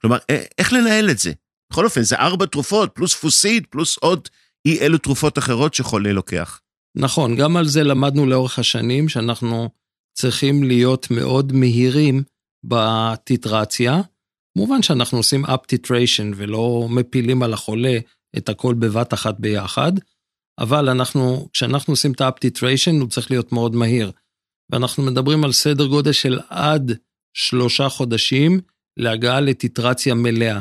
כלומר, 0.01 0.17
אה, 0.29 0.43
איך 0.57 0.73
לנהל 0.73 1.09
את 1.09 1.19
זה? 1.19 1.31
בכל 1.71 1.85
אופן, 1.85 2.01
זה 2.01 2.15
ארבע 2.15 2.45
תרופות, 2.45 2.91
פלוס 2.95 3.13
פוסיד, 3.13 3.65
פלוס 3.69 3.97
עוד 3.97 4.29
אי 4.65 4.79
אלו 4.79 4.97
תרופות 4.97 5.37
אחרות 5.37 5.73
שחולה 5.73 6.13
לוקח. 6.13 6.59
נכון, 6.95 7.35
גם 7.35 7.57
על 7.57 7.67
זה 7.67 7.83
למדנו 7.83 8.25
לאורך 8.25 8.59
השנים, 8.59 9.09
שאנחנו 9.09 9.69
צריכים 10.17 10.63
להיות 10.63 11.11
מאוד 11.11 11.53
מהירים 11.53 12.23
בטיטרציה. 12.63 14.01
כמובן 14.57 14.81
שאנחנו 14.81 15.17
עושים 15.17 15.45
up 15.45 15.61
titration 15.75 16.33
ולא 16.35 16.87
מפילים 16.89 17.43
על 17.43 17.53
החולה 17.53 17.97
את 18.37 18.49
הכל 18.49 18.73
בבת 18.73 19.13
אחת 19.13 19.39
ביחד, 19.39 19.91
אבל 20.59 20.89
אנחנו, 20.89 21.49
כשאנחנו 21.53 21.93
עושים 21.93 22.11
את 22.11 22.21
ה-up 22.21 22.33
titration 22.47 23.01
הוא 23.01 23.09
צריך 23.09 23.31
להיות 23.31 23.51
מאוד 23.51 23.75
מהיר. 23.75 24.11
ואנחנו 24.71 25.03
מדברים 25.03 25.43
על 25.43 25.51
סדר 25.51 25.87
גודל 25.87 26.11
של 26.11 26.39
עד 26.49 26.91
שלושה 27.33 27.89
חודשים 27.89 28.59
להגעה 28.97 29.39
לטיטרציה 29.41 30.13
מלאה, 30.13 30.59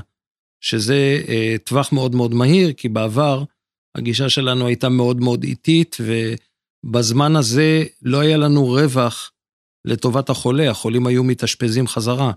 שזה 0.61 1.23
אה, 1.29 1.57
טווח 1.65 1.93
מאוד 1.93 2.15
מאוד 2.15 2.35
מהיר, 2.35 2.73
כי 2.73 2.89
בעבר 2.89 3.45
הגישה 3.95 4.29
שלנו 4.29 4.67
הייתה 4.67 4.89
מאוד 4.89 5.21
מאוד 5.21 5.45
איטית, 5.45 5.97
ובזמן 6.01 7.37
הזה 7.37 7.85
לא 8.03 8.21
היה 8.21 8.37
לנו 8.37 8.67
רווח 8.67 9.33
לטובת 9.85 10.31
החולה, 10.31 10.71
החולים 10.71 11.07
היו 11.07 11.25
מתאשפזים 11.25 11.87
חזרה. 11.87 12.33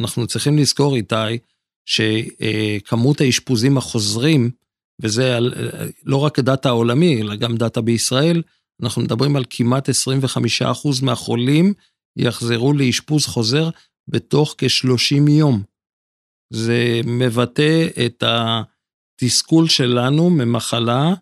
אנחנו 0.00 0.26
צריכים 0.26 0.58
לזכור, 0.58 0.96
איתי, 0.96 1.38
שכמות 1.86 3.20
האשפוזים 3.20 3.78
החוזרים, 3.78 4.50
וזה 5.02 5.38
לא 6.04 6.16
רק 6.16 6.38
דאטה 6.38 6.68
העולמי, 6.68 7.22
אלא 7.22 7.34
גם 7.34 7.56
דאטה 7.56 7.80
בישראל, 7.80 8.42
אנחנו 8.82 9.02
מדברים 9.02 9.36
על 9.36 9.44
כמעט 9.50 9.88
25% 9.88 9.92
מהחולים 11.02 11.72
יחזרו 12.16 12.72
לאשפוז 12.72 13.26
חוזר 13.26 13.70
בתוך 14.08 14.54
כ-30 14.58 15.30
יום. 15.30 15.62
זה 16.52 17.00
מבטא 17.04 17.88
את 18.06 18.22
התסכול 19.22 19.68
שלנו 19.68 20.30
ממחלה 20.30 21.14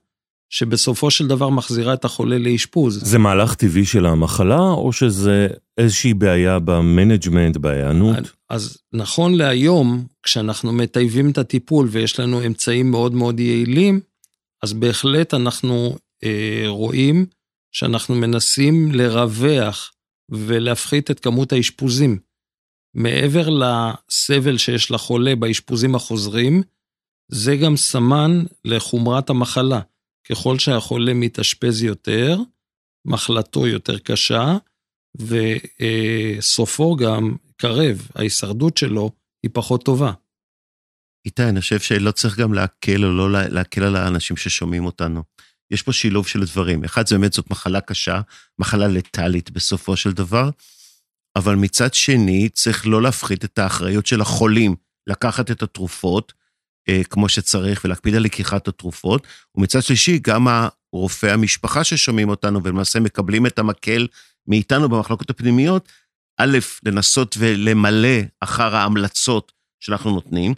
שבסופו 0.50 1.10
של 1.10 1.26
דבר 1.26 1.48
מחזירה 1.48 1.94
את 1.94 2.04
החולה 2.04 2.38
לאשפוז. 2.38 3.00
זה 3.04 3.18
מהלך 3.18 3.54
טבעי 3.54 3.84
של 3.84 4.06
המחלה, 4.06 4.58
או 4.58 4.92
שזה 4.92 5.48
איזושהי 5.78 6.14
בעיה 6.14 6.58
ב 6.58 6.66
management, 6.66 7.56
בהיענות? 7.56 8.16
אז 8.50 8.78
נכון 8.92 9.34
להיום, 9.34 10.06
כשאנחנו 10.22 10.72
מטייבים 10.72 11.30
את 11.30 11.38
הטיפול 11.38 11.88
ויש 11.90 12.20
לנו 12.20 12.46
אמצעים 12.46 12.90
מאוד 12.90 13.14
מאוד 13.14 13.40
יעילים, 13.40 14.00
אז 14.62 14.72
בהחלט 14.72 15.34
אנחנו 15.34 15.96
אה, 16.24 16.64
רואים 16.66 17.26
שאנחנו 17.72 18.14
מנסים 18.14 18.92
לרווח 18.92 19.92
ולהפחית 20.30 21.10
את 21.10 21.20
כמות 21.20 21.52
האשפוזים. 21.52 22.18
מעבר 22.94 23.48
לסבל 23.48 24.58
שיש 24.58 24.90
לחולה 24.90 25.36
באשפוזים 25.36 25.94
החוזרים, 25.94 26.62
זה 27.28 27.56
גם 27.56 27.76
סמן 27.76 28.44
לחומרת 28.64 29.30
המחלה. 29.30 29.80
ככל 30.28 30.58
שהחולה 30.58 31.14
מתאשפז 31.14 31.82
יותר, 31.82 32.38
מחלתו 33.04 33.66
יותר 33.66 33.98
קשה, 33.98 34.56
וסופו 35.16 36.96
גם 36.96 37.36
קרב, 37.56 38.08
ההישרדות 38.14 38.76
שלו 38.76 39.10
היא 39.42 39.50
פחות 39.54 39.84
טובה. 39.84 40.12
איתי, 41.26 41.42
אני 41.42 41.60
חושב 41.60 41.80
שלא 41.80 42.10
צריך 42.10 42.38
גם 42.38 42.54
להקל 42.54 43.04
או 43.04 43.12
לא 43.12 43.32
להקל 43.32 43.82
על 43.82 43.96
האנשים 43.96 44.36
ששומעים 44.36 44.86
אותנו. 44.86 45.22
יש 45.70 45.82
פה 45.82 45.92
שילוב 45.92 46.26
של 46.26 46.44
דברים. 46.44 46.84
אחד, 46.84 47.06
זה 47.06 47.18
באמת 47.18 47.32
זאת 47.32 47.50
מחלה 47.50 47.80
קשה, 47.80 48.20
מחלה 48.58 48.88
לטאלית 48.88 49.50
בסופו 49.50 49.96
של 49.96 50.12
דבר, 50.12 50.50
אבל 51.36 51.54
מצד 51.54 51.94
שני, 51.94 52.48
צריך 52.48 52.86
לא 52.86 53.02
להפחית 53.02 53.44
את 53.44 53.58
האחריות 53.58 54.06
של 54.06 54.20
החולים 54.20 54.74
לקחת 55.06 55.50
את 55.50 55.62
התרופות 55.62 56.32
כמו 57.10 57.28
שצריך 57.28 57.84
ולהקפיד 57.84 58.14
על 58.14 58.22
לקיחת 58.22 58.68
התרופות, 58.68 59.26
ומצד 59.56 59.82
שלישי, 59.82 60.18
גם 60.22 60.48
הרופאי 60.92 61.30
המשפחה 61.30 61.84
ששומעים 61.84 62.28
אותנו 62.28 62.62
ולמעשה 62.62 63.00
מקבלים 63.00 63.46
את 63.46 63.58
המקל 63.58 64.06
מאיתנו 64.46 64.88
במחלקות 64.88 65.30
הפנימיות, 65.30 65.88
א', 66.38 66.58
לנסות 66.84 67.36
ולמלא 67.38 68.18
אחר 68.40 68.76
ההמלצות 68.76 69.52
שאנחנו 69.80 70.10
נותנים, 70.10 70.54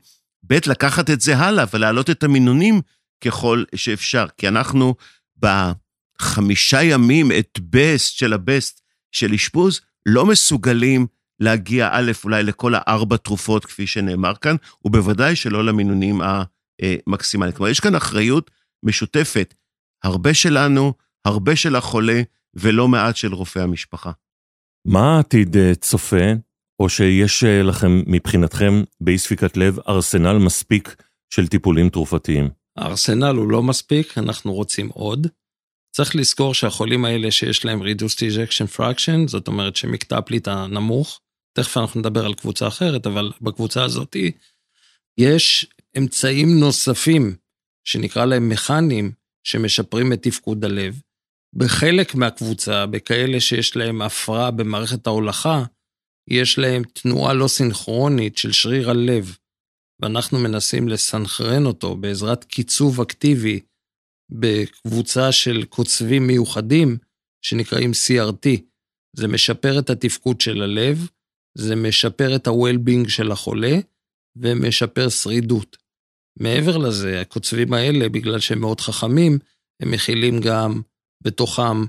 ב', 0.46 0.58
לקחת 0.66 1.10
את 1.10 1.20
זה 1.20 1.36
הלאה 1.36 1.64
ולהעלות 1.72 2.10
את 2.10 2.22
המינונים 2.22 2.80
ככל 3.24 3.64
שאפשר, 3.74 4.26
כי 4.36 4.48
אנחנו 4.48 4.94
בחמישה 5.38 6.82
ימים 6.82 7.32
את 7.38 7.58
בסט 7.60 8.16
של 8.16 8.32
הבסט 8.32 8.80
של 9.12 9.34
אשפוז, 9.34 9.80
לא 10.06 10.26
מסוגלים 10.26 11.06
להגיע, 11.40 11.88
א', 11.92 12.12
אולי 12.24 12.42
לכל 12.42 12.72
הארבע 12.74 13.16
תרופות, 13.16 13.64
כפי 13.64 13.86
שנאמר 13.86 14.34
כאן, 14.34 14.56
ובוודאי 14.84 15.36
שלא 15.36 15.64
למינונים 15.64 16.20
המקסימליים. 16.82 17.56
כלומר, 17.56 17.70
יש 17.70 17.80
כאן 17.80 17.94
אחריות 17.94 18.50
משותפת, 18.82 19.54
הרבה 20.04 20.34
שלנו, 20.34 20.92
הרבה 21.24 21.56
של 21.56 21.76
החולה, 21.76 22.22
ולא 22.54 22.88
מעט 22.88 23.16
של 23.16 23.34
רופאי 23.34 23.62
המשפחה. 23.62 24.10
מה 24.86 25.16
העתיד 25.16 25.56
אה, 25.56 25.74
צופה, 25.74 26.32
או 26.80 26.88
שיש 26.88 27.44
אה, 27.44 27.62
לכם 27.62 28.02
מבחינתכם 28.06 28.82
באי 29.00 29.18
ספיקת 29.18 29.56
לב 29.56 29.78
ארסנל 29.88 30.38
מספיק 30.38 31.02
של 31.34 31.46
טיפולים 31.46 31.88
תרופתיים? 31.88 32.50
הארסנל 32.76 33.36
הוא 33.36 33.50
לא 33.50 33.62
מספיק, 33.62 34.18
אנחנו 34.18 34.52
רוצים 34.52 34.88
עוד. 34.88 35.26
צריך 35.90 36.16
לזכור 36.16 36.54
שהחולים 36.54 37.04
האלה 37.04 37.30
שיש 37.30 37.64
להם 37.64 37.82
reduced 37.82 38.18
ejection 38.18 38.78
fraction, 38.78 39.26
זאת 39.28 39.48
אומרת 39.48 39.76
שמקטע 39.76 40.18
הפליטה 40.18 40.66
נמוך, 40.66 41.20
תכף 41.58 41.76
אנחנו 41.76 42.00
נדבר 42.00 42.26
על 42.26 42.34
קבוצה 42.34 42.68
אחרת, 42.68 43.06
אבל 43.06 43.32
בקבוצה 43.40 43.84
הזאת 43.84 44.16
יש 45.18 45.66
אמצעים 45.98 46.60
נוספים, 46.60 47.36
שנקרא 47.84 48.24
להם 48.24 48.48
מכניים, 48.48 49.12
שמשפרים 49.44 50.12
את 50.12 50.22
תפקוד 50.22 50.64
הלב. 50.64 51.00
בחלק 51.54 52.14
מהקבוצה, 52.14 52.86
בכאלה 52.86 53.40
שיש 53.40 53.76
להם 53.76 54.02
הפרעה 54.02 54.50
במערכת 54.50 55.06
ההולכה, 55.06 55.64
יש 56.30 56.58
להם 56.58 56.82
תנועה 56.84 57.34
לא 57.34 57.48
סינכרונית 57.48 58.38
של 58.38 58.52
שריר 58.52 58.90
הלב, 58.90 59.36
ואנחנו 60.02 60.38
מנסים 60.38 60.88
לסנכרן 60.88 61.66
אותו 61.66 61.96
בעזרת 61.96 62.44
קיצוב 62.44 63.00
אקטיבי 63.00 63.60
בקבוצה 64.30 65.32
של 65.32 65.64
קוצבים 65.64 66.26
מיוחדים 66.26 66.98
שנקראים 67.42 67.90
CRT. 67.90 68.60
זה 69.16 69.28
משפר 69.28 69.78
את 69.78 69.90
התפקוד 69.90 70.40
של 70.40 70.62
הלב, 70.62 71.08
זה 71.58 71.76
משפר 71.76 72.36
את 72.36 72.46
ה-well-being 72.46 73.08
של 73.08 73.32
החולה 73.32 73.76
ומשפר 74.36 75.08
שרידות. 75.08 75.76
מעבר 76.40 76.76
לזה, 76.76 77.20
הקוצבים 77.20 77.72
האלה, 77.72 78.08
בגלל 78.08 78.40
שהם 78.40 78.60
מאוד 78.60 78.80
חכמים, 78.80 79.38
הם 79.82 79.90
מכילים 79.90 80.40
גם 80.40 80.80
בתוכם 81.20 81.84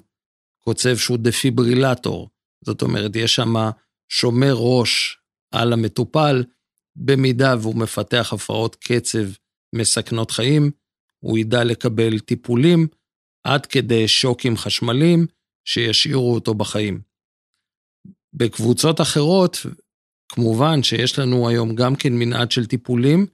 קוצב 0.64 0.98
שהוא 0.98 1.18
דפיברילטור. 1.18 2.30
זאת 2.66 2.82
אומרת, 2.82 3.16
יש 3.16 3.36
שם 3.36 3.54
שומר 4.12 4.54
ראש 4.56 5.18
על 5.52 5.74
המטופל, 5.74 6.44
במידה 6.96 7.56
והוא 7.62 7.76
מפתח 7.76 8.34
הפרעות 8.34 8.76
קצב 8.76 9.26
מסכנות 9.76 10.32
חיים, 10.32 10.72
הוא 11.20 11.38
ידע 11.38 11.64
לקבל 11.64 12.20
טיפולים 12.20 12.88
עד 13.44 13.66
כדי 13.66 14.08
שוקים 14.08 14.58
חשמליים 14.58 15.28
שישאירו 15.66 16.34
אותו 16.34 16.54
בחיים. 16.54 17.09
בקבוצות 18.34 19.02
אחרות, 19.02 19.58
כמובן 20.32 20.84
שיש 20.84 21.20
לנו 21.20 21.50
היום 21.50 21.76
גם 21.76 21.96
כן 21.96 22.14
מנעד 22.14 22.52
של 22.52 22.66
טיפולים, 22.66 23.26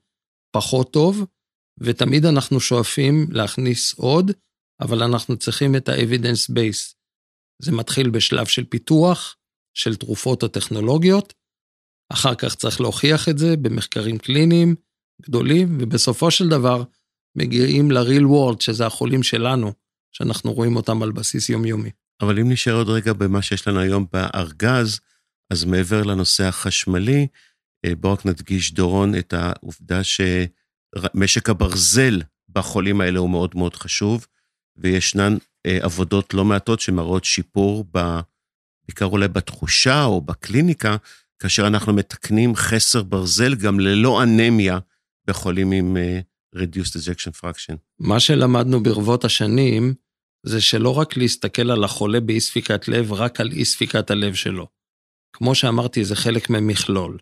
פחות 0.55 0.93
טוב, 0.93 1.25
ותמיד 1.79 2.25
אנחנו 2.25 2.59
שואפים 2.59 3.27
להכניס 3.31 3.93
עוד, 3.93 4.31
אבל 4.81 5.03
אנחנו 5.03 5.37
צריכים 5.37 5.75
את 5.75 5.89
ה-evidence 5.89 6.51
base. 6.51 6.95
זה 7.61 7.71
מתחיל 7.71 8.09
בשלב 8.09 8.45
של 8.45 8.65
פיתוח, 8.65 9.35
של 9.77 9.95
תרופות 9.95 10.43
או 10.43 10.47
טכנולוגיות, 10.47 11.33
אחר 12.13 12.35
כך 12.35 12.55
צריך 12.55 12.81
להוכיח 12.81 13.29
את 13.29 13.37
זה 13.37 13.57
במחקרים 13.57 14.17
קליניים 14.17 14.75
גדולים, 15.21 15.77
ובסופו 15.81 16.31
של 16.31 16.49
דבר 16.49 16.83
מגיעים 17.37 17.91
ל-real 17.91 18.23
world, 18.23 18.63
שזה 18.63 18.85
החולים 18.85 19.23
שלנו, 19.23 19.73
שאנחנו 20.11 20.53
רואים 20.53 20.75
אותם 20.75 21.03
על 21.03 21.11
בסיס 21.11 21.49
יומיומי. 21.49 21.89
אבל 22.21 22.39
אם 22.39 22.51
נשאר 22.51 22.73
עוד 22.73 22.89
רגע 22.89 23.13
במה 23.13 23.41
שיש 23.41 23.67
לנו 23.67 23.79
היום 23.79 24.05
בארגז, 24.13 24.99
אז 25.49 25.63
מעבר 25.63 26.03
לנושא 26.03 26.43
החשמלי, 26.43 27.27
אה, 27.85 27.95
בואו 27.95 28.13
רק 28.13 28.25
נדגיש, 28.25 28.73
דורון, 28.73 29.15
את 29.15 29.33
העובדה 29.33 30.01
שמשק 30.03 31.49
הברזל 31.49 32.21
בחולים 32.49 33.01
האלה 33.01 33.19
הוא 33.19 33.29
מאוד 33.29 33.51
מאוד 33.55 33.75
חשוב, 33.75 34.27
וישנן 34.77 35.37
אה, 35.65 35.77
עבודות 35.81 36.33
לא 36.33 36.45
מעטות 36.45 36.79
שמראות 36.79 37.23
שיפור, 37.23 37.85
ב, 37.91 38.19
בעיקר 38.87 39.05
אולי 39.05 39.27
בתחושה 39.27 40.03
או 40.03 40.21
בקליניקה, 40.21 40.95
כאשר 41.39 41.67
אנחנו 41.67 41.93
מתקנים 41.93 42.55
חסר 42.55 43.03
ברזל 43.03 43.55
גם 43.55 43.79
ללא 43.79 44.23
אנמיה 44.23 44.79
בחולים 45.27 45.71
עם 45.71 45.97
uh, 45.97 46.57
reduced 46.59 46.95
ejection 46.95 47.41
fraction. 47.41 47.75
מה 47.99 48.19
שלמדנו 48.19 48.83
ברבות 48.83 49.25
השנים, 49.25 49.93
זה 50.47 50.61
שלא 50.61 50.97
רק 50.97 51.17
להסתכל 51.17 51.71
על 51.71 51.83
החולה 51.83 52.19
באי 52.19 52.39
ספיקת 52.39 52.87
לב, 52.87 53.13
רק 53.13 53.41
על 53.41 53.51
אי 53.51 53.65
ספיקת 53.65 54.11
הלב 54.11 54.33
שלו. 54.33 54.67
כמו 55.35 55.55
שאמרתי, 55.55 56.05
זה 56.05 56.15
חלק 56.15 56.49
ממכלול. 56.49 57.17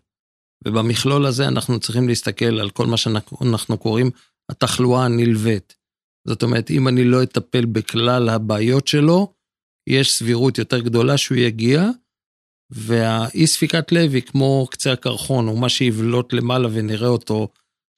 ובמכלול 0.66 1.26
הזה 1.26 1.48
אנחנו 1.48 1.80
צריכים 1.80 2.08
להסתכל 2.08 2.60
על 2.60 2.70
כל 2.70 2.86
מה 2.86 2.96
שאנחנו 2.96 3.78
קוראים 3.78 4.10
התחלואה 4.50 5.04
הנלווית. 5.04 5.76
זאת 6.28 6.42
אומרת, 6.42 6.70
אם 6.70 6.88
אני 6.88 7.04
לא 7.04 7.22
אטפל 7.22 7.64
בכלל 7.64 8.28
הבעיות 8.28 8.88
שלו, 8.88 9.34
יש 9.88 10.12
סבירות 10.12 10.58
יותר 10.58 10.80
גדולה 10.80 11.18
שהוא 11.18 11.38
יגיע, 11.38 11.82
והאי 12.70 13.46
ספיקת 13.46 13.92
לב 13.92 14.14
היא 14.14 14.22
כמו 14.22 14.66
קצה 14.70 14.92
הקרחון, 14.92 15.46
הוא 15.46 15.58
מה 15.58 15.68
שיבלוט 15.68 16.32
למעלה 16.32 16.68
ונראה 16.72 17.08
אותו 17.08 17.48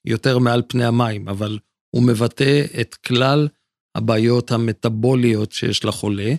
יותר 0.07 0.39
מעל 0.39 0.63
פני 0.69 0.85
המים, 0.85 1.29
אבל 1.29 1.59
הוא 1.91 2.03
מבטא 2.03 2.65
את 2.81 2.95
כלל 2.95 3.49
הבעיות 3.97 4.51
המטבוליות 4.51 5.53
שיש 5.53 5.85
לחולה, 5.85 6.35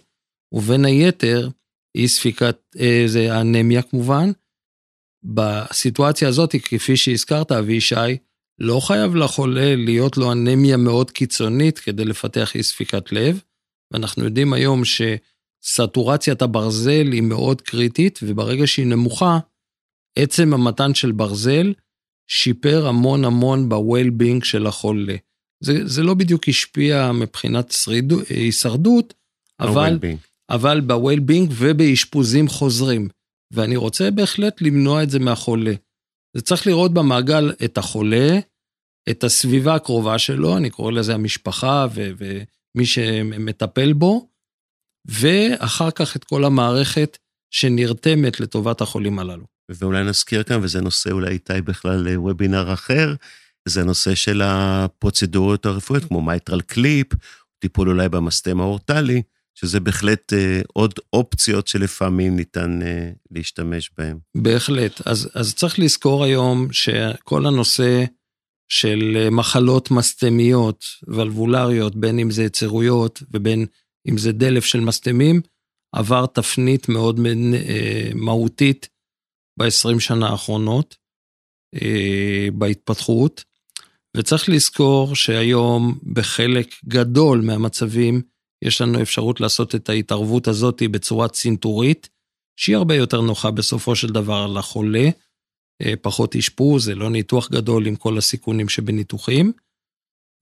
ובין 0.51 0.86
היתר, 0.86 1.49
אי 1.95 2.08
ספיקת, 2.08 2.58
אה, 2.80 3.03
זה 3.05 3.34
האנמיה 3.34 3.82
כמובן. 3.82 4.32
בסיטואציה 5.24 6.28
הזאת, 6.28 6.55
כפי 6.55 6.97
שהזכרת, 6.97 7.51
אבישי, 7.51 8.18
לא 8.60 8.80
חייב 8.80 9.16
לחולה 9.16 9.76
להיות 9.76 10.18
לו 10.18 10.32
אנמיה 10.32 10.78
מאוד 10.78 11.12
קיצונית 11.12 11.80
כדי 11.80 12.05
לפתח 12.05 12.55
אי 12.55 12.64
ספיקת 12.64 13.12
לב, 13.12 13.41
ואנחנו 13.91 14.24
יודעים 14.24 14.53
היום 14.53 14.82
שסטורציית 14.86 16.41
הברזל 16.41 17.12
היא 17.12 17.22
מאוד 17.22 17.62
קריטית, 17.62 18.20
וברגע 18.24 18.68
שהיא 18.68 18.88
נמוכה, 18.88 19.39
עצם 20.18 20.53
המתן 20.53 20.93
של 20.93 21.12
ברזל 21.12 21.74
שיפר 22.30 22.88
המון 22.88 23.26
המון 23.26 23.70
ב-well-being 23.70 24.43
של 24.45 24.68
החולה. 24.68 25.16
זה, 25.64 25.88
זה 25.88 26.03
לא 26.03 26.14
בדיוק 26.14 26.47
השפיע 26.47 27.12
מבחינת 27.12 27.72
שרידו, 27.72 28.20
הישרדות, 28.30 29.14
אבל, 29.60 29.99
אבל 30.49 30.82
ב-well-being 30.82 31.51
ובאשפוזים 31.51 32.47
חוזרים. 32.47 33.08
ואני 33.53 33.76
רוצה 33.76 34.12
בהחלט 34.12 34.62
למנוע 34.62 35.03
את 35.03 35.10
זה 35.10 35.20
מהחולה. 35.20 35.74
זה 36.36 36.41
צריך 36.41 36.68
לראות 36.68 36.93
במעגל 36.93 37.53
את 37.66 37.78
החולה, 37.78 38.39
את 39.10 39.24
הסביבה 39.24 39.76
הקרובה 39.76 40.20
שלו, 40.20 40.58
אני 40.58 40.70
קורא 40.70 40.91
לזה 40.91 41.14
המשפחה 41.14 41.88
ו- 41.93 42.12
ומי 42.18 42.86
שמטפל 42.86 43.93
בו, 43.93 44.30
ואחר 45.05 45.91
כך 45.91 46.16
את 46.16 46.24
כל 46.24 46.45
המערכת 46.45 47.18
שנרתמת 47.53 48.39
לטובת 48.39 48.82
החולים 48.82 49.20
הללו. 49.20 49.45
ואולי 49.70 50.03
נזכיר 50.03 50.43
כאן, 50.43 50.60
וזה 50.64 50.82
נושא 50.82 51.12
אולי 51.12 51.32
איתי 51.32 51.62
בכלל 51.62 52.08
וובינר 52.18 52.74
אחר, 52.74 53.14
זה 53.70 53.82
הנושא 53.82 54.15
של 54.15 54.41
הפרוצדורות 54.43 55.65
הרפואיות, 55.65 56.05
כמו 56.05 56.22
MitraClip, 56.22 57.08
טיפול 57.59 57.89
אולי 57.89 58.09
במסתם 58.09 58.61
האורטלי, 58.61 59.22
שזה 59.55 59.80
בהחלט 59.80 60.34
אה, 60.34 60.61
עוד 60.74 60.93
אופציות 61.13 61.68
שלפעמים 61.68 62.36
ניתן 62.36 62.82
אה, 62.82 63.11
להשתמש 63.32 63.91
בהן. 63.97 64.18
בהחלט. 64.36 65.07
אז, 65.07 65.30
אז 65.34 65.53
צריך 65.53 65.80
לזכור 65.80 66.24
היום 66.24 66.68
שכל 66.72 67.45
הנושא 67.45 68.05
של 68.70 69.13
אה, 69.15 69.30
מחלות 69.30 69.91
מסתמיות, 69.91 70.86
ולבולריות, 71.07 71.95
בין 71.95 72.20
אם 72.20 72.32
זה 72.32 72.43
יצירויות 72.43 73.24
ובין 73.32 73.65
אם 74.09 74.18
זה 74.18 74.32
דלף 74.32 74.65
של 74.65 74.80
מסתמים, 74.80 75.41
עבר 75.95 76.26
תפנית 76.26 76.89
מאוד 76.89 77.20
אה, 77.53 78.09
מהותית 78.15 78.89
ב-20 79.59 79.99
שנה 79.99 80.30
האחרונות 80.30 80.95
אה, 81.76 82.47
בהתפתחות. 82.53 83.43
וצריך 84.18 84.49
לזכור 84.49 85.15
שהיום 85.15 85.99
בחלק 86.13 86.76
גדול 86.86 87.41
מהמצבים 87.41 88.22
יש 88.63 88.82
לנו 88.82 89.01
אפשרות 89.01 89.41
לעשות 89.41 89.76
את 89.76 89.89
ההתערבות 89.89 90.47
הזאת 90.47 90.84
בצורה 90.91 91.28
צנתורית, 91.28 92.09
שהיא 92.59 92.76
הרבה 92.76 92.95
יותר 92.95 93.22
נוחה 93.22 93.51
בסופו 93.51 93.95
של 93.95 94.07
דבר 94.07 94.47
לחולה, 94.47 95.09
אה, 95.82 95.93
פחות 96.01 96.36
אשפוז, 96.36 96.86
זה 96.86 96.95
לא 96.95 97.09
ניתוח 97.09 97.49
גדול 97.49 97.88
עם 97.88 97.95
כל 97.95 98.18
הסיכונים 98.18 98.70
שבניתוחים. 98.70 99.51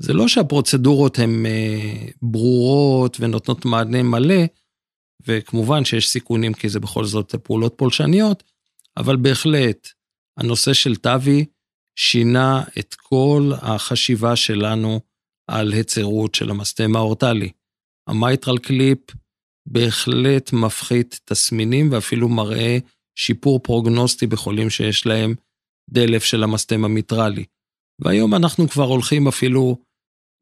זה 0.02 0.14
לא 0.14 0.28
שהפרוצדורות 0.28 1.20
הן 1.20 1.46
אה, 1.46 2.08
ברורות 2.22 3.18
ונותנות 3.20 3.66
מענה 3.66 4.04
מלא, 4.04 4.44
וכמובן 5.28 5.86
שיש 5.86 6.10
סיכונים 6.10 6.54
כי 6.54 6.70
זה 6.70 6.80
בכל 6.80 7.06
זאת 7.06 7.36
פעולות 7.36 7.74
פולשניות, 7.78 8.44
אבל 8.98 9.16
בהחלט 9.16 9.90
הנושא 10.38 10.74
של 10.74 10.96
TAVI 10.96 11.46
שינה 11.96 12.64
את 12.80 12.94
כל 12.94 13.52
החשיבה 13.62 14.36
שלנו 14.36 15.00
על 15.48 15.74
היצרות 15.74 16.36
של 16.36 16.50
המסתם 16.50 16.96
האורטלי. 16.96 17.52
ה 18.08 18.58
MitraClip 18.58 19.00
בהחלט 19.68 20.54
מפחית 20.54 21.20
תסמינים 21.26 21.92
ואפילו 21.92 22.30
מראה 22.30 22.78
שיפור 23.18 23.60
פרוגנוסטי 23.60 24.28
בחולים 24.28 24.70
שיש 24.70 25.06
להם 25.06 25.36
דלף 25.90 26.24
של 26.24 26.44
המסתם 26.44 26.86
המיטרלי. 26.86 27.46
והיום 28.02 28.36
אנחנו 28.36 28.70
כבר 28.70 28.84
הולכים 28.84 29.28
אפילו 29.28 29.78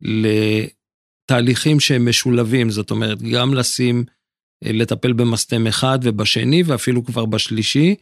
לתהליכים 0.01 1.79
שהם 1.79 2.09
משולבים, 2.09 2.69
זאת 2.69 2.91
אומרת, 2.91 3.21
גם 3.21 3.53
לשים, 3.53 4.03
לטפל 4.63 5.13
במסתם 5.13 5.67
אחד 5.67 5.99
ובשני 6.03 6.63
ואפילו 6.63 7.05
כבר 7.05 7.25
בשלישי, 7.25 7.95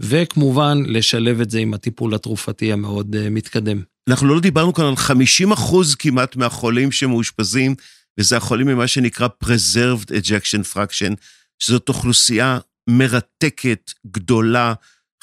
וכמובן 0.00 0.82
לשלב 0.86 1.40
את 1.40 1.50
זה 1.50 1.58
עם 1.58 1.74
הטיפול 1.74 2.14
התרופתי 2.14 2.72
המאוד 2.72 3.16
אה, 3.16 3.30
מתקדם. 3.30 3.82
אנחנו 4.08 4.34
לא 4.34 4.40
דיברנו 4.40 4.74
כאן 4.74 4.84
על 4.84 4.96
50 4.96 5.52
אחוז 5.52 5.94
כמעט 5.94 6.36
מהחולים 6.36 6.92
שמאושפזים, 6.92 7.74
וזה 8.18 8.36
החולים 8.36 8.66
ממה 8.66 8.86
שנקרא 8.86 9.28
Preserved 9.44 10.08
Ejection 10.08 10.74
Fraction, 10.74 11.14
שזאת 11.58 11.88
אוכלוסייה 11.88 12.58
מרתקת, 12.90 13.90
גדולה, 14.06 14.74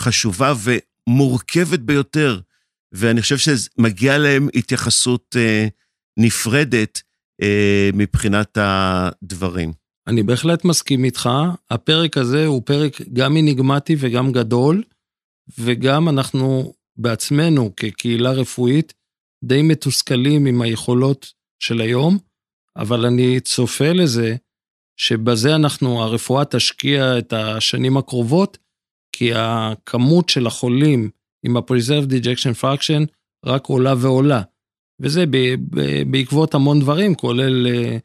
חשובה 0.01 0.53
ומורכבת 1.07 1.79
ביותר. 1.79 2.39
ואני 2.91 3.21
חושב 3.21 3.37
שמגיע 3.37 4.17
להם 4.17 4.49
התייחסות 4.55 5.35
אה, 5.39 5.67
נפרדת 6.17 7.01
אה, 7.41 7.89
מבחינת 7.93 8.57
הדברים. 8.61 9.73
אני 10.07 10.23
בהחלט 10.23 10.65
מסכים 10.65 11.03
איתך. 11.03 11.29
הפרק 11.69 12.17
הזה 12.17 12.45
הוא 12.45 12.61
פרק 12.65 13.01
גם 13.13 13.37
אניגמטי 13.37 13.95
וגם 13.99 14.31
גדול, 14.31 14.83
וגם 15.57 16.09
אנחנו 16.09 16.73
בעצמנו 16.97 17.75
כקהילה 17.75 18.31
רפואית 18.31 18.93
די 19.43 19.61
מתוסכלים 19.61 20.45
עם 20.45 20.61
היכולות 20.61 21.33
של 21.59 21.81
היום, 21.81 22.17
אבל 22.75 23.05
אני 23.05 23.39
צופה 23.39 23.91
לזה 23.91 24.35
שבזה 24.97 25.55
אנחנו, 25.55 26.03
הרפואה 26.03 26.45
תשקיע 26.45 27.17
את 27.17 27.33
השנים 27.33 27.97
הקרובות, 27.97 28.57
כי 29.11 29.31
הכמות 29.35 30.29
של 30.29 30.47
החולים 30.47 31.09
עם 31.45 31.57
ה-preserved 31.57 32.11
ejection 32.11 32.63
fraction 32.63 33.05
רק 33.45 33.65
עולה 33.65 33.93
ועולה. 33.97 34.41
וזה 34.99 35.23
בעקבות 36.11 36.53
המון 36.53 36.79
דברים, 36.79 37.15
כולל 37.15 37.67
אה, 37.67 37.97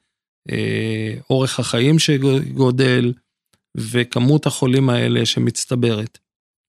אורך 1.31 1.61
החיים 1.61 1.99
שגודל, 1.99 3.13
וכמות 3.77 4.47
החולים 4.47 4.91
האלה 4.91 5.27
שמצטברת. 5.27 6.19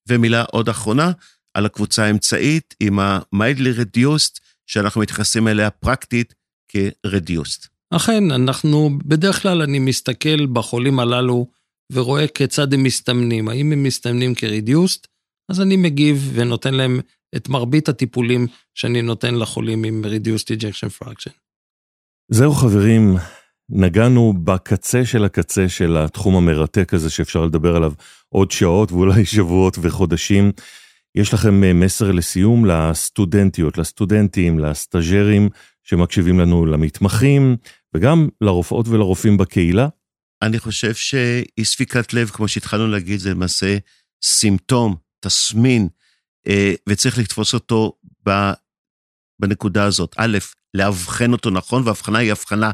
ומילה 0.10 0.44
עוד 0.44 0.70
אחרונה, 0.70 1.12
על 1.54 1.66
הקבוצה 1.66 2.06
האמצעית 2.06 2.76
עם 2.80 3.00
ה-mildly 3.00 3.80
reduced, 3.80 4.40
שאנחנו 4.68 5.02
מתייחסים 5.02 5.48
אליה 5.48 5.70
פרקטית 5.70 6.34
כרדיוסט. 6.68 7.68
אכן, 7.90 8.32
אנחנו, 8.32 8.90
בדרך 9.06 9.42
כלל 9.42 9.62
אני 9.62 9.80
מסתכל 9.80 10.46
בחולים 10.46 11.00
הללו 11.00 11.48
ורואה 11.92 12.28
כיצד 12.28 12.74
הם 12.74 12.84
מסתמנים. 12.84 13.50
האם 13.50 13.72
הם 13.72 13.84
מסתמנים 13.84 14.36
כרדיוסט? 14.36 15.08
אז 15.50 15.62
אני 15.62 15.78
מגיב 15.78 16.32
ונותן 16.34 16.74
להם 16.74 17.00
את 17.36 17.50
מרבית 17.50 17.90
הטיפולים 17.90 18.48
שאני 18.74 19.02
נותן 19.02 19.36
לחולים 19.36 19.84
עם 19.84 20.04
reduced 20.06 20.48
ejection 20.48 21.04
fraction. 21.04 21.32
זהו 22.32 22.54
חברים, 22.54 23.16
נגענו 23.76 24.34
בקצה 24.44 25.06
של 25.06 25.26
הקצה 25.26 25.70
של 25.70 25.98
התחום 25.98 26.36
המרתק 26.36 26.94
הזה 26.94 27.10
שאפשר 27.10 27.46
לדבר 27.46 27.76
עליו 27.76 27.94
עוד 28.30 28.52
שעות 28.52 28.92
ואולי 28.92 29.26
שבועות 29.36 29.78
וחודשים. 29.82 30.52
יש 31.16 31.34
לכם 31.34 31.64
אה, 31.64 31.74
מסר 31.74 32.12
לסיום 32.12 32.66
לסטודנטיות, 32.66 33.78
לסטודנטים, 33.78 34.60
לסטאג'רים 34.60 35.50
שמקשיבים 35.84 36.40
לנו, 36.40 36.66
למתמחים 36.66 37.58
וגם 37.96 38.30
לרופאות 38.42 38.88
ולרופאים 38.88 39.38
בקהילה? 39.38 39.88
אני 40.42 40.60
חושב 40.60 40.94
שאי 40.94 41.66
ספיקת 41.66 42.14
לב, 42.14 42.30
כמו 42.30 42.48
שהתחלנו 42.48 42.88
להגיד, 42.88 43.20
זה 43.20 43.30
למעשה 43.30 43.78
סימפטום, 44.24 44.96
תסמין, 45.20 45.88
אה, 46.48 46.74
וצריך 46.90 47.18
לתפוס 47.18 47.54
אותו 47.54 47.94
בנקודה 49.40 49.84
הזאת. 49.84 50.16
א', 50.18 50.38
לאבחן 50.74 51.32
אותו 51.32 51.50
נכון, 51.50 51.88
והבחנה 51.88 52.20
היא 52.20 52.32
הבחנה 52.32 52.72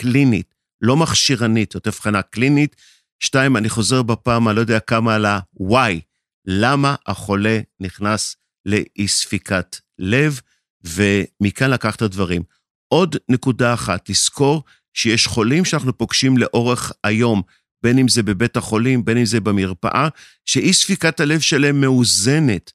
קלינית, 0.00 0.54
לא 0.82 0.96
מכשירנית, 0.96 1.72
זאת 1.72 1.86
הבחנה 1.86 2.22
קלינית. 2.22 2.76
שתיים, 3.22 3.56
אני 3.56 3.68
חוזר 3.68 4.02
בפעם, 4.02 4.48
אני 4.48 4.56
לא 4.56 4.60
יודע 4.60 4.80
כמה 4.80 5.14
על 5.14 5.26
ה-why, 5.26 6.00
למה 6.46 6.94
החולה 7.06 7.60
נכנס 7.80 8.36
לאי 8.66 9.08
ספיקת 9.08 9.76
לב, 9.98 10.40
ומכאן 10.84 11.70
לקח 11.70 11.96
את 11.96 12.02
הדברים. 12.02 12.42
עוד 12.88 13.16
נקודה 13.28 13.74
אחת, 13.74 14.08
לזכור 14.08 14.64
שיש 14.94 15.26
חולים 15.26 15.64
שאנחנו 15.64 15.98
פוגשים 15.98 16.38
לאורך 16.38 16.92
היום, 17.04 17.42
בין 17.82 17.98
אם 17.98 18.08
זה 18.08 18.22
בבית 18.22 18.56
החולים, 18.56 19.04
בין 19.04 19.16
אם 19.16 19.24
זה 19.24 19.40
במרפאה, 19.40 20.08
שאי 20.44 20.72
ספיקת 20.72 21.20
הלב 21.20 21.40
שלהם 21.40 21.80
מאוזנת. 21.80 22.72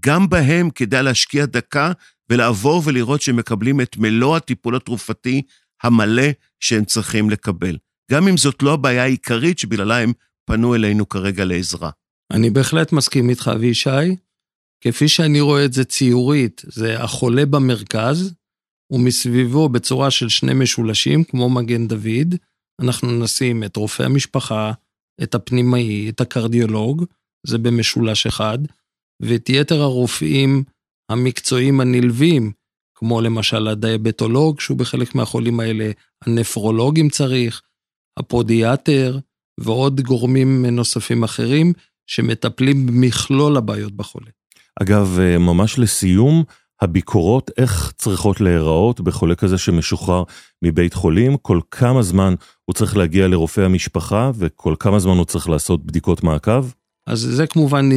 גם 0.00 0.28
בהם 0.28 0.70
כדאי 0.70 1.02
להשקיע 1.02 1.46
דקה 1.46 1.92
ולעבור 2.30 2.82
ולראות 2.84 3.22
שהם 3.22 3.36
מקבלים 3.36 3.80
את 3.80 3.96
מלוא 3.96 4.36
הטיפול 4.36 4.76
התרופתי 4.76 5.42
המלא 5.82 6.28
שהם 6.60 6.84
צריכים 6.84 7.30
לקבל. 7.30 7.78
גם 8.10 8.28
אם 8.28 8.36
זאת 8.36 8.62
לא 8.62 8.72
הבעיה 8.72 9.02
העיקרית 9.02 9.58
שבגללה 9.58 9.98
הם 9.98 10.12
פנו 10.46 10.74
אלינו 10.74 11.08
כרגע 11.08 11.44
לעזרה. 11.44 11.90
אני 12.32 12.50
בהחלט 12.50 12.92
מסכים 12.92 13.30
איתך, 13.30 13.50
אבישי. 13.54 14.16
כפי 14.80 15.08
שאני 15.08 15.40
רואה 15.40 15.64
את 15.64 15.72
זה 15.72 15.84
ציורית, 15.84 16.62
זה 16.66 17.02
החולה 17.02 17.46
במרכז, 17.46 18.34
ומסביבו 18.92 19.68
בצורה 19.68 20.10
של 20.10 20.28
שני 20.28 20.54
משולשים, 20.54 21.24
כמו 21.24 21.50
מגן 21.50 21.88
דוד, 21.88 22.34
אנחנו 22.82 23.24
נשים 23.24 23.64
את 23.64 23.76
רופא 23.76 24.02
המשפחה, 24.02 24.72
את 25.22 25.34
הפנימאי, 25.34 26.08
את 26.08 26.20
הקרדיולוג, 26.20 27.04
זה 27.46 27.58
במשולש 27.58 28.26
אחד, 28.26 28.58
ואת 29.22 29.48
יתר 29.48 29.80
הרופאים 29.80 30.64
המקצועיים 31.10 31.80
הנלווים, 31.80 32.52
כמו 32.98 33.20
למשל 33.20 33.68
הדיאבטולוג, 33.68 34.60
שהוא 34.60 34.78
בחלק 34.78 35.14
מהחולים 35.14 35.60
האלה, 35.60 35.90
הנפרולוג 36.24 36.98
אם 36.98 37.08
צריך, 37.08 37.62
הפודיאטר 38.18 39.18
ועוד 39.60 40.00
גורמים 40.00 40.66
נוספים 40.66 41.22
אחרים 41.22 41.72
שמטפלים 42.06 42.86
במכלול 42.86 43.56
הבעיות 43.56 43.92
בחולה. 43.92 44.30
אגב, 44.82 45.18
אה, 45.20 45.38
ממש 45.38 45.78
לסיום, 45.78 46.44
הביקורות 46.80 47.50
איך 47.56 47.92
צריכות 47.96 48.40
להיראות 48.40 49.00
בחולה 49.00 49.34
כזה 49.34 49.58
שמשוחרר 49.58 50.22
מבית 50.64 50.94
חולים, 50.94 51.36
כל 51.36 51.60
כמה 51.70 52.02
זמן 52.02 52.34
הוא 52.64 52.74
צריך 52.74 52.96
להגיע 52.96 53.28
לרופא 53.28 53.60
המשפחה 53.60 54.30
וכל 54.38 54.74
כמה 54.78 54.98
זמן 54.98 55.16
הוא 55.16 55.24
צריך 55.24 55.48
לעשות 55.48 55.86
בדיקות 55.86 56.22
מעקב? 56.22 56.66
אז 57.06 57.20
זה 57.20 57.46
כמובן 57.46 57.88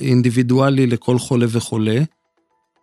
אינדיבידואלי 0.00 0.86
לכל 0.86 1.18
חולה 1.18 1.46
וחולה. 1.48 2.00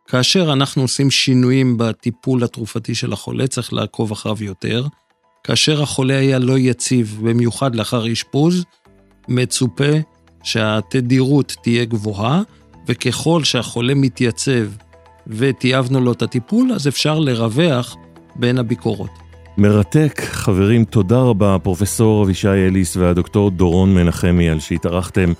כאשר 0.07 0.53
אנחנו 0.53 0.81
עושים 0.81 1.11
שינויים 1.11 1.77
בטיפול 1.77 2.43
התרופתי 2.43 2.95
של 2.95 3.13
החולה, 3.13 3.47
צריך 3.47 3.73
לעקוב 3.73 4.11
אחריו 4.11 4.43
יותר. 4.43 4.85
כאשר 5.43 5.81
החולה 5.81 6.17
היה 6.17 6.39
לא 6.39 6.57
יציב, 6.57 7.19
במיוחד 7.23 7.75
לאחר 7.75 8.11
אשפוז, 8.11 8.65
מצופה 9.27 9.91
שהתדירות 10.43 11.55
תהיה 11.63 11.85
גבוהה, 11.85 12.41
וככל 12.87 13.43
שהחולה 13.43 13.95
מתייצב 13.95 14.65
וטייבנו 15.27 16.01
לו 16.01 16.11
את 16.11 16.21
הטיפול, 16.21 16.71
אז 16.71 16.87
אפשר 16.87 17.19
לרווח 17.19 17.95
בין 18.35 18.57
הביקורות. 18.57 19.11
מרתק, 19.57 20.21
חברים, 20.25 20.85
תודה 20.85 21.19
רבה, 21.19 21.57
פרופסור 21.63 22.23
אבישי 22.23 22.47
אליס 22.47 22.97
והדוקטור 22.97 23.51
דורון 23.51 23.93
מנחמי, 23.93 24.49
על 24.49 24.59
שהתארחתם 24.59 25.33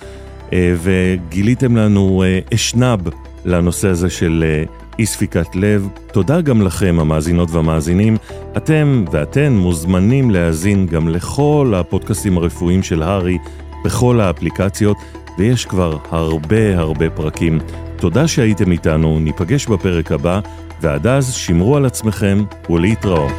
אה, 0.52 0.74
וגיליתם 0.82 1.76
לנו 1.76 2.22
אה, 2.26 2.38
אשנב 2.54 3.00
לנושא 3.46 3.88
הזה 3.88 4.10
של 4.10 4.44
אה, 4.46 4.64
אי 4.98 5.06
ספיקת 5.06 5.56
לב. 5.56 5.88
תודה 6.12 6.40
גם 6.40 6.62
לכם, 6.62 6.96
המאזינות 7.00 7.50
והמאזינים. 7.50 8.16
אתם 8.56 9.04
ואתן 9.12 9.52
מוזמנים 9.52 10.30
להאזין 10.30 10.86
גם 10.86 11.08
לכל 11.08 11.72
הפודקאסטים 11.76 12.38
הרפואיים 12.38 12.82
של 12.82 13.02
הארי 13.02 13.38
בכל 13.84 14.20
האפליקציות, 14.20 14.96
ויש 15.38 15.64
כבר 15.64 15.98
הרבה 16.10 16.78
הרבה 16.78 17.10
פרקים. 17.10 17.58
תודה 17.96 18.28
שהייתם 18.28 18.72
איתנו, 18.72 19.18
ניפגש 19.18 19.66
בפרק 19.66 20.12
הבא, 20.12 20.40
ועד 20.80 21.06
אז 21.06 21.32
שמרו 21.32 21.76
על 21.76 21.86
עצמכם 21.86 22.44
ולהתראות. 22.70 23.32